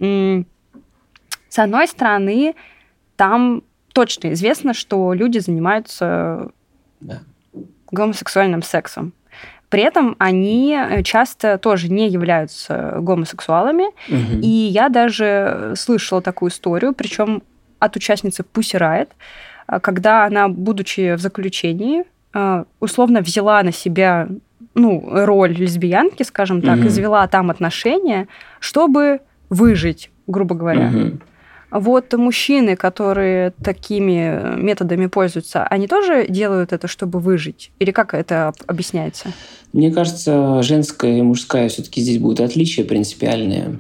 С 1.53 1.59
одной 1.59 1.86
стороны, 1.86 2.55
там 3.16 3.62
точно 3.92 4.32
известно, 4.32 4.72
что 4.72 5.12
люди 5.12 5.38
занимаются 5.38 6.50
да. 7.00 7.20
гомосексуальным 7.90 8.62
сексом. 8.62 9.12
При 9.68 9.82
этом 9.82 10.16
они 10.18 10.74
э, 10.74 11.03
часто 11.03 11.59
тоже 11.59 11.90
не 11.90 12.09
являются 12.09 12.96
гомосексуалами. 13.00 13.84
Угу. 14.09 14.40
И 14.40 14.48
я 14.48 14.88
даже 14.88 15.74
слышала 15.76 16.22
такую 16.22 16.50
историю, 16.50 16.94
причем 16.94 17.42
от 17.80 17.96
участницы 17.96 18.44
Pussy 18.50 18.80
Riot, 18.80 19.11
э, 19.68 19.78
когда 19.80 20.24
она, 20.24 20.48
будучи 20.48 21.16
в 21.16 21.20
заключении, 21.20 22.05
э, 22.32 22.64
условно 22.80 23.20
взяла 23.20 23.62
на 23.62 23.72
себя 23.72 24.26
ну, 24.72 25.07
роль 25.07 25.53
лесбиянки, 25.53 26.22
скажем 26.22 26.62
так, 26.62 26.78
угу. 26.78 26.86
и 26.86 26.88
завела 26.88 27.26
там 27.26 27.50
отношения, 27.50 28.26
чтобы 28.59 29.20
выжить, 29.50 30.11
грубо 30.26 30.55
говоря. 30.55 30.88
Угу. 30.88 31.18
Вот 31.73 32.12
мужчины, 32.12 32.77
которые 32.77 33.53
такими 33.62 34.57
методами 34.61 35.07
пользуются, 35.07 35.64
они 35.64 35.89
тоже 35.89 36.27
делают 36.29 36.73
это, 36.73 36.87
чтобы 36.87 37.18
выжить? 37.18 37.73
Или 37.79 37.91
как 37.93 38.12
это 38.12 38.53
объясняется? 38.66 39.33
Мне 39.73 39.91
кажется, 39.91 40.62
женская 40.62 41.18
и 41.18 41.23
мужская 41.23 41.68
все-таки 41.70 42.03
здесь 42.03 42.18
будут 42.18 42.41
отличия 42.41 42.85
принципиальные. 42.85 43.79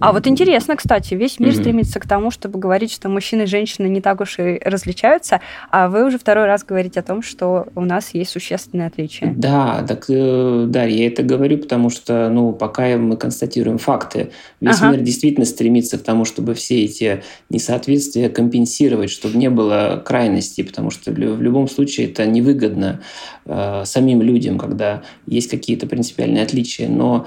А 0.00 0.12
вот 0.12 0.26
интересно, 0.26 0.76
кстати, 0.76 1.14
весь 1.14 1.38
мир 1.38 1.50
угу. 1.50 1.60
стремится 1.60 2.00
к 2.00 2.08
тому, 2.08 2.30
чтобы 2.30 2.58
говорить, 2.58 2.92
что 2.92 3.08
мужчины 3.08 3.42
и 3.42 3.46
женщины 3.46 3.86
не 3.86 4.00
так 4.00 4.20
уж 4.20 4.38
и 4.38 4.58
различаются, 4.64 5.40
а 5.70 5.88
вы 5.88 6.06
уже 6.06 6.18
второй 6.18 6.46
раз 6.46 6.64
говорите 6.64 7.00
о 7.00 7.02
том, 7.02 7.22
что 7.22 7.68
у 7.74 7.82
нас 7.82 8.10
есть 8.14 8.30
существенные 8.30 8.88
отличия. 8.88 9.32
Да, 9.36 9.84
так, 9.86 10.06
э, 10.08 10.64
да, 10.68 10.84
я 10.84 11.06
это 11.06 11.22
говорю, 11.22 11.58
потому 11.58 11.90
что, 11.90 12.28
ну, 12.30 12.52
пока 12.52 12.96
мы 12.96 13.16
констатируем 13.16 13.78
факты, 13.78 14.30
весь 14.60 14.78
ага. 14.78 14.92
мир 14.92 15.00
действительно 15.00 15.44
стремится 15.44 15.98
к 15.98 16.02
тому, 16.02 16.24
чтобы 16.24 16.54
все 16.54 16.84
эти 16.84 17.22
несоответствия 17.50 18.30
компенсировать, 18.30 19.10
чтобы 19.10 19.36
не 19.36 19.50
было 19.50 20.02
крайностей, 20.04 20.64
потому 20.64 20.90
что 20.90 21.12
в 21.12 21.18
любом 21.42 21.68
случае 21.68 22.08
это 22.08 22.24
невыгодно 22.26 23.00
э, 23.44 23.82
самим 23.84 24.22
людям, 24.22 24.58
когда 24.58 25.02
есть 25.26 25.50
какие-то 25.50 25.86
принципиальные 25.86 26.42
отличия, 26.42 26.88
но 26.88 27.26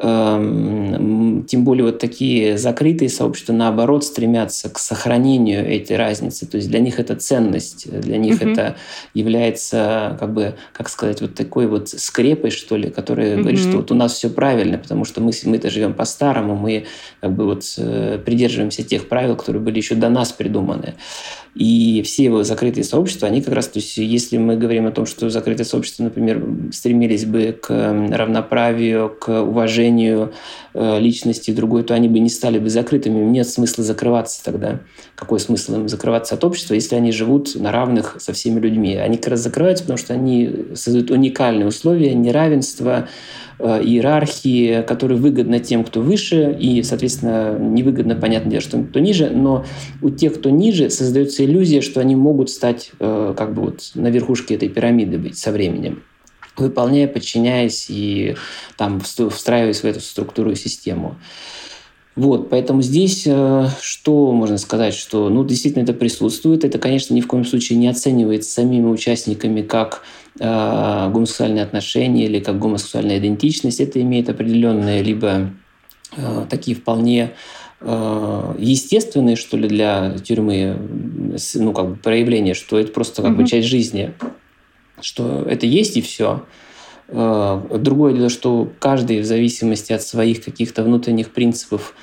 тем 0.00 1.64
более 1.64 1.84
вот 1.84 1.98
такие 1.98 2.56
закрытые 2.56 3.10
сообщества, 3.10 3.52
наоборот, 3.52 4.02
стремятся 4.02 4.70
к 4.70 4.78
сохранению 4.78 5.66
этой 5.70 5.96
разницы. 5.96 6.46
То 6.46 6.56
есть 6.56 6.70
для 6.70 6.80
них 6.80 6.98
это 6.98 7.16
ценность, 7.16 7.90
для 8.00 8.16
них 8.16 8.40
mm-hmm. 8.40 8.52
это 8.52 8.76
является, 9.12 10.16
как 10.18 10.32
бы, 10.32 10.54
как 10.72 10.88
сказать, 10.88 11.20
вот 11.20 11.34
такой 11.34 11.66
вот 11.66 11.90
скрепой, 11.90 12.50
что 12.50 12.76
ли, 12.76 12.88
которая 12.88 13.34
mm-hmm. 13.34 13.40
говорит, 13.42 13.60
что 13.60 13.76
вот 13.76 13.90
у 13.90 13.94
нас 13.94 14.14
все 14.14 14.30
правильно, 14.30 14.78
потому 14.78 15.04
что 15.04 15.20
мы, 15.20 15.32
мы-то 15.44 15.68
живем 15.68 15.92
по-старому, 15.92 16.56
мы 16.56 16.86
как 17.20 17.32
бы 17.32 17.44
вот 17.44 17.64
э, 17.76 18.18
придерживаемся 18.24 18.82
тех 18.82 19.06
правил, 19.06 19.36
которые 19.36 19.60
были 19.60 19.76
еще 19.76 19.96
до 19.96 20.08
нас 20.08 20.32
придуманы. 20.32 20.94
И 21.54 22.02
все 22.02 22.24
его 22.24 22.44
закрытые 22.44 22.84
сообщества, 22.84 23.28
они 23.28 23.42
как 23.42 23.54
раз, 23.54 23.66
то 23.66 23.80
есть 23.80 23.96
если 23.96 24.38
мы 24.38 24.56
говорим 24.56 24.86
о 24.86 24.92
том, 24.92 25.04
что 25.04 25.28
закрытые 25.28 25.66
сообщества, 25.66 26.04
например, 26.04 26.42
стремились 26.72 27.24
бы 27.24 27.58
к 27.60 27.68
равноправию, 28.12 29.10
к 29.10 29.42
уважению 29.42 29.89
э, 30.74 31.00
личности 31.00 31.50
другой, 31.50 31.82
то 31.82 31.94
они 31.94 32.08
бы 32.08 32.18
не 32.18 32.30
стали 32.30 32.58
бы 32.58 32.70
закрытыми. 32.70 33.24
Нет 33.24 33.48
смысла 33.48 33.84
закрываться 33.84 34.42
тогда. 34.44 34.80
Какой 35.14 35.40
смысл 35.40 35.76
им 35.76 35.88
закрываться 35.88 36.34
от 36.34 36.44
общества, 36.44 36.74
если 36.74 36.96
они 36.96 37.12
живут 37.12 37.54
на 37.54 37.72
равных 37.72 38.16
со 38.18 38.32
всеми 38.32 38.60
людьми? 38.60 38.96
Они 38.96 39.16
как 39.16 39.28
раз 39.28 39.40
закрываются, 39.40 39.84
потому 39.84 39.98
что 39.98 40.14
они 40.14 40.66
создают 40.74 41.10
уникальные 41.10 41.66
условия 41.66 42.14
неравенства, 42.14 43.08
Э, 43.62 43.82
иерархии, 43.82 44.82
которые 44.86 45.18
выгодны 45.18 45.60
тем, 45.60 45.84
кто 45.84 46.00
выше, 46.00 46.56
и, 46.58 46.82
соответственно, 46.82 47.58
невыгодно, 47.58 48.14
понятное 48.14 48.52
дело, 48.52 48.62
что 48.62 48.82
кто 48.82 49.00
ниже, 49.00 49.28
но 49.28 49.66
у 50.00 50.08
тех, 50.08 50.38
кто 50.38 50.48
ниже, 50.48 50.88
создается 50.88 51.44
иллюзия, 51.44 51.82
что 51.82 52.00
они 52.00 52.16
могут 52.16 52.48
стать 52.48 52.92
э, 52.98 53.34
как 53.36 53.52
бы 53.52 53.62
вот 53.62 53.90
на 53.94 54.08
верхушке 54.08 54.54
этой 54.54 54.70
пирамиды 54.70 55.18
быть 55.18 55.36
со 55.36 55.52
временем 55.52 56.02
выполняя, 56.56 57.08
подчиняясь 57.08 57.86
и 57.88 58.36
там 58.76 59.00
встраиваясь 59.00 59.80
в 59.80 59.84
эту 59.84 60.00
структуру 60.00 60.52
и 60.52 60.56
систему. 60.56 61.16
Вот, 62.16 62.50
поэтому 62.50 62.82
здесь 62.82 63.22
э, 63.26 63.68
что 63.80 64.32
можно 64.32 64.58
сказать, 64.58 64.94
что 64.94 65.28
ну, 65.28 65.44
действительно 65.44 65.84
это 65.84 65.92
присутствует. 65.94 66.64
Это, 66.64 66.78
конечно, 66.78 67.14
ни 67.14 67.20
в 67.20 67.26
коем 67.26 67.44
случае 67.44 67.78
не 67.78 67.88
оценивается 67.88 68.50
самими 68.50 68.86
участниками 68.86 69.62
как 69.62 70.02
э, 70.38 71.10
гомосексуальные 71.10 71.62
отношения 71.62 72.26
или 72.26 72.40
как 72.40 72.58
гомосексуальная 72.58 73.18
идентичность. 73.18 73.80
Это 73.80 74.02
имеет 74.02 74.28
определенные 74.28 75.02
либо 75.02 75.50
э, 76.16 76.46
такие 76.50 76.76
вполне 76.76 77.30
э, 77.80 78.54
естественные, 78.58 79.36
что 79.36 79.56
ли, 79.56 79.68
для 79.68 80.16
тюрьмы 80.18 80.76
ну, 81.54 81.72
как 81.72 81.88
бы 81.90 81.96
проявления, 81.96 82.54
что 82.54 82.78
это 82.78 82.92
просто 82.92 83.22
как 83.22 83.32
mm-hmm. 83.32 83.36
бы 83.36 83.46
часть 83.46 83.68
жизни, 83.68 84.12
что 85.02 85.42
это 85.42 85.66
есть 85.66 85.96
и 85.96 86.02
все. 86.02 86.44
Э, 87.08 87.60
другое 87.78 88.14
дело, 88.14 88.28
что 88.28 88.70
каждый 88.78 89.20
в 89.20 89.24
зависимости 89.24 89.92
от 89.92 90.02
своих 90.02 90.44
каких-то 90.44 90.82
внутренних 90.82 91.30
принципов 91.30 91.94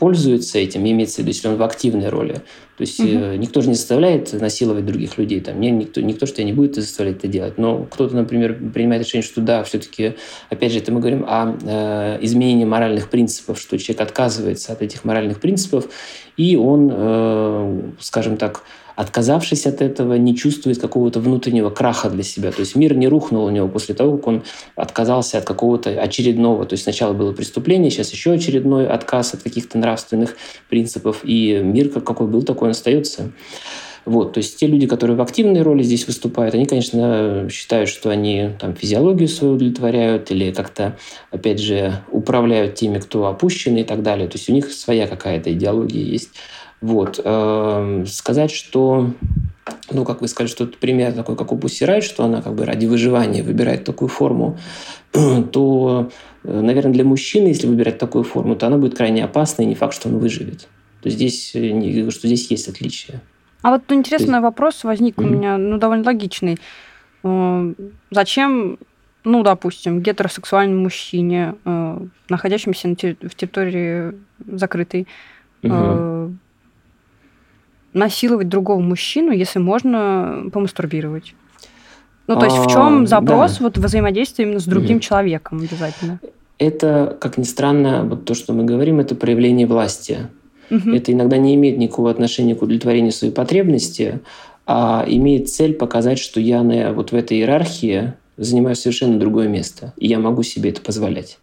пользуется 0.00 0.58
этим, 0.58 0.84
имеется 0.84 1.16
в 1.16 1.18
виду, 1.20 1.28
если 1.28 1.48
он 1.48 1.56
в 1.56 1.62
активной 1.62 2.08
роли. 2.08 2.42
То 2.76 2.82
есть 2.82 2.98
угу. 2.98 3.34
никто 3.36 3.60
же 3.60 3.68
не 3.68 3.74
заставляет 3.74 4.32
насиловать 4.32 4.84
других 4.84 5.18
людей. 5.18 5.40
Там, 5.40 5.60
не, 5.60 5.70
никто, 5.70 6.00
никто 6.00 6.26
что 6.26 6.36
тебя 6.36 6.46
не 6.46 6.52
будет 6.52 6.74
заставлять 6.74 7.18
это 7.18 7.28
делать. 7.28 7.58
Но 7.58 7.84
кто-то, 7.84 8.16
например, 8.16 8.58
принимает 8.72 9.04
решение, 9.04 9.24
что 9.24 9.40
да, 9.40 9.62
все-таки, 9.62 10.14
опять 10.50 10.72
же, 10.72 10.78
это 10.78 10.92
мы 10.92 11.00
говорим 11.00 11.24
о 11.26 11.56
э, 11.62 12.18
изменении 12.22 12.64
моральных 12.64 13.10
принципов, 13.10 13.60
что 13.60 13.78
человек 13.78 14.00
отказывается 14.00 14.72
от 14.72 14.82
этих 14.82 15.04
моральных 15.04 15.40
принципов, 15.40 15.88
и 16.36 16.56
он, 16.56 16.90
э, 16.92 17.82
скажем 18.00 18.36
так, 18.36 18.64
отказавшись 18.98 19.64
от 19.64 19.80
этого, 19.80 20.14
не 20.14 20.34
чувствует 20.34 20.80
какого-то 20.80 21.20
внутреннего 21.20 21.70
краха 21.70 22.10
для 22.10 22.24
себя. 22.24 22.50
То 22.50 22.60
есть 22.60 22.74
мир 22.74 22.96
не 22.96 23.06
рухнул 23.06 23.44
у 23.44 23.50
него 23.50 23.68
после 23.68 23.94
того, 23.94 24.16
как 24.16 24.26
он 24.26 24.42
отказался 24.74 25.38
от 25.38 25.44
какого-то 25.44 25.90
очередного. 25.90 26.66
То 26.66 26.72
есть 26.72 26.82
сначала 26.82 27.12
было 27.12 27.32
преступление, 27.32 27.92
сейчас 27.92 28.10
еще 28.10 28.32
очередной 28.32 28.88
отказ 28.88 29.34
от 29.34 29.44
каких-то 29.44 29.78
нравственных 29.78 30.36
принципов. 30.68 31.20
И 31.22 31.60
мир 31.62 31.90
как 31.90 32.02
какой 32.02 32.26
был, 32.26 32.42
такой 32.42 32.66
он 32.66 32.70
остается. 32.72 33.30
Вот, 34.04 34.32
то 34.32 34.38
есть 34.38 34.58
те 34.58 34.66
люди, 34.66 34.88
которые 34.88 35.16
в 35.16 35.20
активной 35.20 35.62
роли 35.62 35.84
здесь 35.84 36.06
выступают, 36.08 36.56
они, 36.56 36.66
конечно, 36.66 37.46
считают, 37.52 37.88
что 37.88 38.10
они 38.10 38.50
там 38.58 38.74
физиологию 38.74 39.28
свою 39.28 39.54
удовлетворяют 39.54 40.32
или 40.32 40.50
как-то, 40.50 40.96
опять 41.30 41.60
же, 41.60 42.02
управляют 42.10 42.74
теми, 42.74 42.98
кто 42.98 43.26
опущены 43.26 43.80
и 43.80 43.84
так 43.84 44.02
далее. 44.02 44.26
То 44.26 44.38
есть 44.38 44.50
у 44.50 44.52
них 44.52 44.72
своя 44.72 45.06
какая-то 45.06 45.52
идеология 45.52 46.02
есть. 46.02 46.30
Вот. 46.80 47.20
Эм, 47.24 48.06
сказать, 48.06 48.50
что 48.50 49.10
ну, 49.90 50.04
как 50.04 50.20
вы 50.20 50.28
сказали, 50.28 50.50
что 50.50 50.64
это 50.64 50.78
пример 50.78 51.12
такой, 51.12 51.36
как 51.36 51.52
у 51.52 51.56
Пусси 51.56 51.84
Райт, 51.84 52.04
что 52.04 52.24
она 52.24 52.42
как 52.42 52.54
бы 52.54 52.64
ради 52.64 52.86
выживания 52.86 53.42
выбирает 53.42 53.84
такую 53.84 54.08
форму, 54.08 54.58
то, 55.52 56.10
э, 56.44 56.60
наверное, 56.60 56.92
для 56.92 57.04
мужчины, 57.04 57.48
если 57.48 57.66
выбирать 57.66 57.98
такую 57.98 58.24
форму, 58.24 58.56
то 58.56 58.66
она 58.66 58.78
будет 58.78 58.96
крайне 58.96 59.24
опасна, 59.24 59.62
и 59.62 59.66
не 59.66 59.74
факт, 59.74 59.94
что 59.94 60.08
он 60.08 60.18
выживет. 60.18 60.68
То 61.02 61.10
здесь, 61.10 61.52
э, 61.54 62.10
что 62.10 62.26
здесь 62.26 62.50
есть 62.50 62.68
отличие. 62.68 63.20
А 63.62 63.70
вот 63.70 63.82
интересный 63.90 64.34
есть... 64.34 64.42
вопрос 64.42 64.84
возник 64.84 65.16
mm-hmm. 65.16 65.24
у 65.24 65.28
меня, 65.28 65.58
ну, 65.58 65.78
довольно 65.78 66.04
логичный. 66.04 66.58
Э, 67.24 67.74
зачем, 68.10 68.78
ну, 69.24 69.42
допустим, 69.42 70.00
гетеросексуальному 70.00 70.82
мужчине, 70.82 71.54
находящемуся 72.28 72.88
в 72.88 73.34
территории 73.34 74.14
закрытой, 74.46 75.06
mm-hmm 75.62 76.36
насиловать 77.92 78.48
другого 78.48 78.80
мужчину, 78.80 79.32
если 79.32 79.58
можно 79.58 80.44
помастурбировать? 80.52 81.34
Ну, 82.26 82.38
то 82.38 82.44
есть 82.44 82.56
в 82.56 82.66
а, 82.66 82.70
чем 82.70 83.06
запрос 83.06 83.56
да. 83.56 83.64
вот 83.64 83.78
взаимодействия 83.78 84.44
именно 84.44 84.60
с 84.60 84.64
другим 84.64 84.96
угу. 84.96 85.02
человеком 85.02 85.58
обязательно? 85.60 86.20
Это, 86.58 87.16
как 87.20 87.38
ни 87.38 87.44
странно, 87.44 88.04
вот 88.04 88.26
то, 88.26 88.34
что 88.34 88.52
мы 88.52 88.64
говорим, 88.64 89.00
это 89.00 89.14
проявление 89.14 89.66
власти. 89.66 90.28
Угу. 90.70 90.90
Это 90.90 91.12
иногда 91.12 91.38
не 91.38 91.54
имеет 91.54 91.78
никакого 91.78 92.10
отношения 92.10 92.54
к 92.54 92.60
удовлетворению 92.60 93.12
своей 93.12 93.32
потребности, 93.32 94.20
а 94.66 95.04
имеет 95.08 95.48
цель 95.48 95.72
показать, 95.72 96.18
что 96.18 96.40
я 96.40 96.62
на, 96.62 96.92
вот 96.92 97.12
в 97.12 97.14
этой 97.14 97.38
иерархии 97.38 98.12
занимаю 98.36 98.76
совершенно 98.76 99.18
другое 99.18 99.48
место, 99.48 99.94
и 99.96 100.06
я 100.08 100.18
могу 100.18 100.42
себе 100.42 100.70
это 100.70 100.82
позволять. 100.82 101.38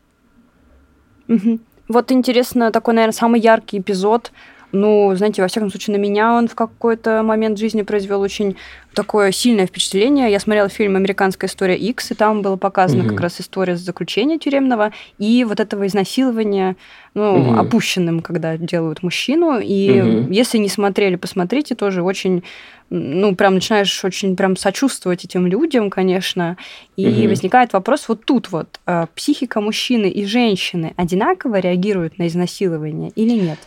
Угу. 1.27 1.59
Вот 1.87 2.11
интересно, 2.11 2.71
такой, 2.71 2.93
наверное, 2.93 3.13
самый 3.13 3.41
яркий 3.41 3.79
эпизод 3.79 4.31
ну, 4.75 5.15
знаете, 5.15 5.41
во 5.41 5.47
всяком 5.47 5.69
случае, 5.69 5.97
на 5.97 6.01
меня 6.01 6.33
он 6.33 6.47
в 6.47 6.55
какой-то 6.55 7.23
момент 7.23 7.57
жизни 7.57 7.81
произвел 7.81 8.21
очень 8.21 8.57
такое 8.93 9.31
сильное 9.31 9.67
впечатление. 9.67 10.31
Я 10.31 10.39
смотрела 10.39 10.69
фильм 10.69 10.95
«Американская 10.95 11.49
история 11.49 11.75
X», 11.77 12.11
и 12.11 12.15
там 12.15 12.41
была 12.41 12.57
показана 12.57 13.03
угу. 13.03 13.09
как 13.09 13.21
раз 13.21 13.41
история 13.41 13.75
заключения 13.75 14.37
тюремного 14.37 14.91
и 15.17 15.43
вот 15.43 15.59
этого 15.59 15.85
изнасилования, 15.87 16.75
ну, 17.13 17.35
угу. 17.35 17.59
опущенным, 17.59 18.21
когда 18.21 18.57
делают 18.57 19.03
мужчину. 19.03 19.59
И 19.59 20.01
угу. 20.01 20.31
если 20.31 20.57
не 20.57 20.69
смотрели, 20.69 21.15
посмотрите, 21.15 21.75
тоже 21.75 22.03
очень 22.03 22.43
ну, 22.89 23.35
прям 23.35 23.55
начинаешь 23.55 24.05
очень 24.05 24.35
прям 24.35 24.55
сочувствовать 24.55 25.25
этим 25.25 25.47
людям, 25.47 25.89
конечно. 25.89 26.57
И 26.95 27.07
угу. 27.07 27.29
возникает 27.29 27.73
вопрос 27.73 28.07
вот 28.07 28.25
тут 28.25 28.51
вот. 28.51 28.79
Э, 28.85 29.07
психика 29.15 29.61
мужчины 29.61 30.07
и 30.07 30.25
женщины 30.25 30.93
одинаково 30.95 31.59
реагирует 31.59 32.17
на 32.17 32.27
изнасилование 32.27 33.11
или 33.15 33.33
нет? 33.33 33.59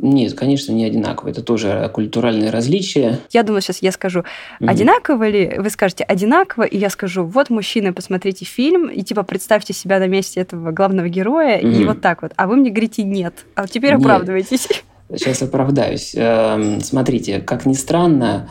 Нет, 0.00 0.34
конечно, 0.34 0.72
не 0.72 0.84
одинаково. 0.84 1.30
Это 1.30 1.42
тоже 1.42 1.90
культуральные 1.92 2.50
различия. 2.50 3.20
Я 3.30 3.42
думаю, 3.42 3.60
сейчас 3.62 3.82
я 3.82 3.92
скажу, 3.92 4.20
mm-hmm. 4.20 4.68
одинаково 4.68 5.28
ли? 5.28 5.54
Вы 5.58 5.70
скажете 5.70 6.04
одинаково, 6.04 6.64
и 6.64 6.78
я 6.78 6.90
скажу, 6.90 7.24
вот 7.24 7.50
мужчины, 7.50 7.92
посмотрите 7.92 8.44
фильм, 8.44 8.88
и 8.88 9.02
типа 9.02 9.22
представьте 9.22 9.72
себя 9.72 9.98
на 9.98 10.06
месте 10.06 10.40
этого 10.40 10.72
главного 10.72 11.08
героя, 11.08 11.60
mm-hmm. 11.60 11.82
и 11.82 11.84
вот 11.84 12.00
так 12.00 12.22
вот. 12.22 12.32
А 12.36 12.46
вы 12.46 12.56
мне 12.56 12.70
говорите 12.70 13.02
нет. 13.02 13.44
А 13.54 13.66
теперь 13.66 13.92
нет. 13.92 14.00
оправдывайтесь. 14.00 14.68
Сейчас 15.14 15.42
оправдаюсь. 15.42 16.12
Эм, 16.14 16.80
смотрите, 16.80 17.40
как 17.40 17.66
ни 17.66 17.74
странно, 17.74 18.48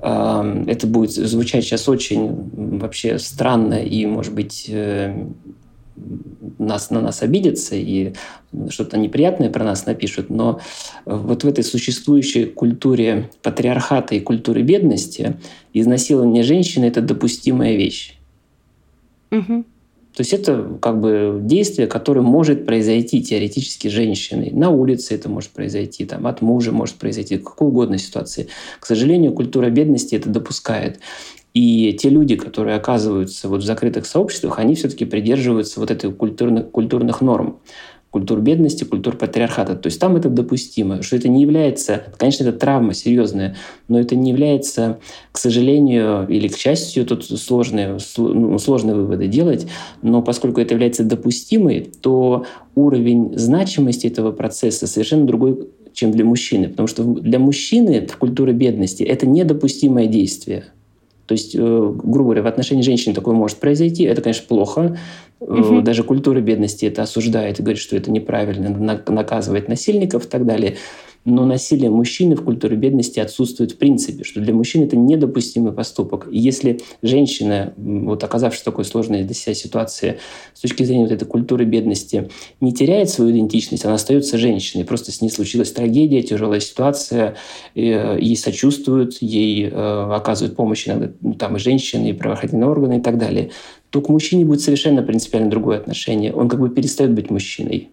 эм, 0.00 0.68
это 0.68 0.86
будет 0.86 1.10
звучать 1.10 1.64
сейчас 1.64 1.88
очень 1.88 2.50
вообще 2.78 3.18
странно 3.18 3.74
и, 3.74 4.06
может 4.06 4.32
быть, 4.32 4.66
э, 4.68 5.26
нас, 6.58 6.90
на 6.90 7.00
нас 7.00 7.22
обидятся 7.22 7.76
и 7.76 8.12
что-то 8.68 8.98
неприятное 8.98 9.50
про 9.50 9.64
нас 9.64 9.86
напишут, 9.86 10.30
но 10.30 10.60
вот 11.04 11.44
в 11.44 11.46
этой 11.46 11.64
существующей 11.64 12.46
культуре 12.46 13.30
патриархата 13.42 14.14
и 14.14 14.20
культуры 14.20 14.62
бедности 14.62 15.36
изнасилование 15.72 16.42
женщины– 16.42 16.84
это 16.86 17.00
допустимая 17.00 17.76
вещь. 17.76 18.18
Угу. 19.30 19.64
То 20.14 20.20
есть 20.20 20.32
это 20.32 20.78
как 20.80 21.00
бы 21.00 21.40
действие, 21.42 21.88
которое 21.88 22.20
может 22.20 22.66
произойти 22.66 23.20
теоретически 23.20 23.88
женщиной. 23.88 24.52
На 24.52 24.70
улице 24.70 25.16
это 25.16 25.28
может 25.28 25.50
произойти, 25.50 26.04
там, 26.04 26.28
от 26.28 26.40
мужа 26.40 26.70
может 26.70 26.94
произойти, 26.94 27.36
в 27.36 27.42
какой 27.42 27.68
угодно 27.68 27.98
ситуации. 27.98 28.46
К 28.78 28.86
сожалению, 28.86 29.32
культура 29.32 29.70
бедности 29.70 30.14
это 30.14 30.30
допускает. 30.30 31.00
И 31.54 31.92
те 31.92 32.10
люди, 32.10 32.36
которые 32.36 32.76
оказываются 32.76 33.48
вот 33.48 33.62
в 33.62 33.64
закрытых 33.64 34.06
сообществах, 34.06 34.58
они 34.58 34.74
все-таки 34.74 35.04
придерживаются 35.04 35.80
вот 35.80 35.90
этой 35.90 36.12
культурных, 36.12 36.70
культурных 36.70 37.20
норм 37.20 37.60
культур 38.14 38.40
бедности, 38.40 38.84
культур 38.84 39.16
патриархата. 39.16 39.74
То 39.74 39.88
есть 39.88 39.98
там 39.98 40.14
это 40.14 40.28
допустимо, 40.28 41.02
что 41.02 41.16
это 41.16 41.28
не 41.28 41.42
является, 41.42 42.04
конечно, 42.16 42.44
это 42.44 42.56
травма 42.56 42.94
серьезная, 42.94 43.56
но 43.88 43.98
это 43.98 44.14
не 44.14 44.30
является, 44.30 45.00
к 45.32 45.38
сожалению 45.38 46.24
или 46.28 46.46
к 46.46 46.56
счастью, 46.56 47.06
тут 47.06 47.24
сложные, 47.24 47.98
ну, 48.16 48.56
сложные 48.60 48.94
выводы 48.94 49.26
делать, 49.26 49.66
но 50.00 50.22
поскольку 50.22 50.60
это 50.60 50.74
является 50.74 51.02
допустимой, 51.02 51.90
то 52.02 52.46
уровень 52.76 53.36
значимости 53.36 54.06
этого 54.06 54.30
процесса 54.30 54.86
совершенно 54.86 55.26
другой, 55.26 55.68
чем 55.92 56.12
для 56.12 56.24
мужчины. 56.24 56.68
Потому 56.68 56.86
что 56.86 57.02
для 57.02 57.40
мужчины 57.40 58.06
в 58.06 58.16
культуре 58.16 58.52
бедности 58.52 59.02
это 59.02 59.26
недопустимое 59.26 60.06
действие. 60.06 60.66
То 61.26 61.32
есть, 61.32 61.54
э, 61.54 61.58
грубо 61.58 62.24
говоря, 62.24 62.42
в 62.42 62.46
отношении 62.46 62.82
женщин 62.82 63.14
такое 63.14 63.34
может 63.34 63.58
произойти. 63.58 64.04
Это, 64.04 64.20
конечно, 64.22 64.46
плохо. 64.46 64.98
Угу. 65.40 65.82
Даже 65.82 66.02
культура 66.02 66.40
бедности 66.40 66.86
это 66.86 67.02
осуждает 67.02 67.58
и 67.58 67.62
говорит, 67.62 67.80
что 67.80 67.96
это 67.96 68.10
неправильно, 68.10 68.70
надо 68.70 69.12
наказывать 69.12 69.68
насильников 69.68 70.26
и 70.26 70.28
так 70.28 70.46
далее 70.46 70.76
но 71.24 71.44
насилие 71.44 71.90
мужчины 71.90 72.36
в 72.36 72.44
культуре 72.44 72.76
бедности 72.76 73.20
отсутствует 73.20 73.72
в 73.72 73.78
принципе, 73.78 74.24
что 74.24 74.40
для 74.40 74.52
мужчин 74.52 74.82
это 74.82 74.96
недопустимый 74.96 75.72
поступок. 75.72 76.28
И 76.30 76.38
если 76.38 76.80
женщина, 77.02 77.72
вот 77.76 78.22
оказавшись 78.22 78.62
в 78.62 78.64
такой 78.64 78.84
сложной 78.84 79.24
для 79.24 79.34
себя 79.34 79.54
ситуации, 79.54 80.18
с 80.52 80.60
точки 80.60 80.82
зрения 80.82 81.04
вот 81.04 81.12
этой 81.12 81.26
культуры 81.26 81.64
бедности, 81.64 82.28
не 82.60 82.72
теряет 82.72 83.10
свою 83.10 83.30
идентичность, 83.30 83.84
она 83.84 83.94
остается 83.94 84.38
женщиной. 84.38 84.84
Просто 84.84 85.12
с 85.12 85.20
ней 85.20 85.30
случилась 85.30 85.72
трагедия, 85.72 86.22
тяжелая 86.22 86.60
ситуация, 86.60 87.36
э, 87.74 88.18
ей 88.20 88.36
сочувствуют, 88.36 89.18
ей 89.20 89.68
э, 89.70 90.14
оказывают 90.14 90.56
помощь 90.56 90.86
иногда 90.86 91.10
ну, 91.20 91.34
там 91.34 91.56
и 91.56 91.58
женщины, 91.58 92.10
и 92.10 92.12
правоохранительные 92.12 92.68
органы 92.68 92.98
и 92.98 93.00
так 93.00 93.18
далее, 93.18 93.50
то 93.90 94.00
к 94.00 94.08
мужчине 94.08 94.44
будет 94.44 94.60
совершенно 94.60 95.02
принципиально 95.02 95.50
другое 95.50 95.78
отношение. 95.78 96.32
Он 96.32 96.48
как 96.48 96.60
бы 96.60 96.68
перестает 96.68 97.12
быть 97.12 97.30
мужчиной. 97.30 97.90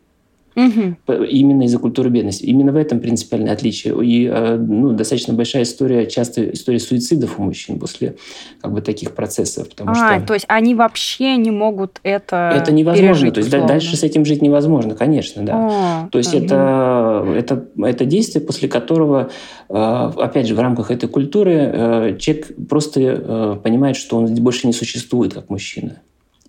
Угу. 0.56 1.14
Именно 1.24 1.64
из-за 1.64 1.80
культуры 1.80 2.10
бедности. 2.10 2.44
Именно 2.44 2.72
в 2.72 2.76
этом 2.76 3.00
принципиальное 3.00 3.54
отличие. 3.54 3.94
И 4.04 4.28
э, 4.28 4.58
ну, 4.58 4.92
достаточно 4.92 5.34
большая 5.34 5.64
история, 5.64 6.06
часто 6.08 6.52
история 6.52 6.80
суицидов 6.80 7.40
у 7.40 7.44
мужчин 7.44 7.80
после 7.80 8.16
как 8.62 8.74
бы, 8.74 8.82
таких 8.82 9.14
процессов. 9.14 9.70
Потому 9.70 9.92
а, 9.92 10.18
что... 10.18 10.28
то 10.28 10.34
есть 10.34 10.46
они 10.50 10.76
вообще 10.76 11.38
не 11.38 11.52
могут 11.52 12.00
это 12.04 12.52
Это 12.56 12.72
невозможно. 12.72 13.08
Пережить, 13.08 13.34
то 13.34 13.40
есть 13.40 13.50
условно. 13.50 13.68
дальше 13.68 13.96
с 13.96 14.04
этим 14.04 14.26
жить 14.26 14.42
невозможно, 14.42 14.96
конечно, 14.96 15.44
да. 15.44 15.54
А, 15.56 16.10
то 16.12 16.18
есть 16.18 16.34
угу. 16.34 16.44
это, 16.44 17.26
это, 17.38 17.66
это 17.84 18.06
действие, 18.06 18.44
после 18.44 18.68
которого, 18.68 19.30
э, 19.70 19.74
опять 19.74 20.48
же, 20.48 20.56
в 20.56 20.60
рамках 20.60 20.92
этой 20.92 21.08
культуры 21.08 21.54
э, 21.54 22.18
человек 22.20 22.52
просто 22.68 23.60
понимает, 23.64 23.96
что 23.96 24.18
он 24.18 24.34
больше 24.36 24.68
не 24.68 24.74
существует 24.74 25.34
как 25.34 25.50
мужчина. 25.50 26.02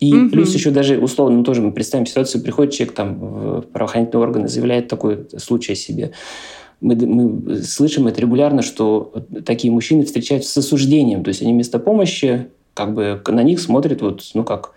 И 0.03 0.13
угу. 0.13 0.31
плюс 0.31 0.53
еще 0.53 0.69
даже 0.69 0.97
условно, 0.97 1.37
ну, 1.37 1.43
тоже 1.43 1.61
мы 1.61 1.71
представим 1.71 2.05
ситуацию, 2.05 2.43
приходит 2.43 2.73
человек 2.73 2.93
там 2.93 3.15
в 3.19 3.61
правоохранительные 3.61 4.21
органы, 4.21 4.47
заявляет 4.49 4.89
такой 4.89 5.27
случай 5.37 5.73
о 5.73 5.75
себе. 5.75 6.11
Мы, 6.81 6.95
мы 6.95 7.61
слышим 7.61 8.07
это 8.07 8.19
регулярно, 8.19 8.63
что 8.63 9.13
такие 9.45 9.71
мужчины 9.71 10.03
встречаются 10.03 10.51
с 10.51 10.57
осуждением, 10.57 11.23
то 11.23 11.29
есть 11.29 11.41
они 11.41 11.53
вместо 11.53 11.79
помощи 11.79 12.47
как 12.73 12.93
бы 12.93 13.21
на 13.27 13.43
них 13.43 13.61
смотрят 13.61 14.01
вот, 14.01 14.23
ну 14.33 14.43
как, 14.43 14.73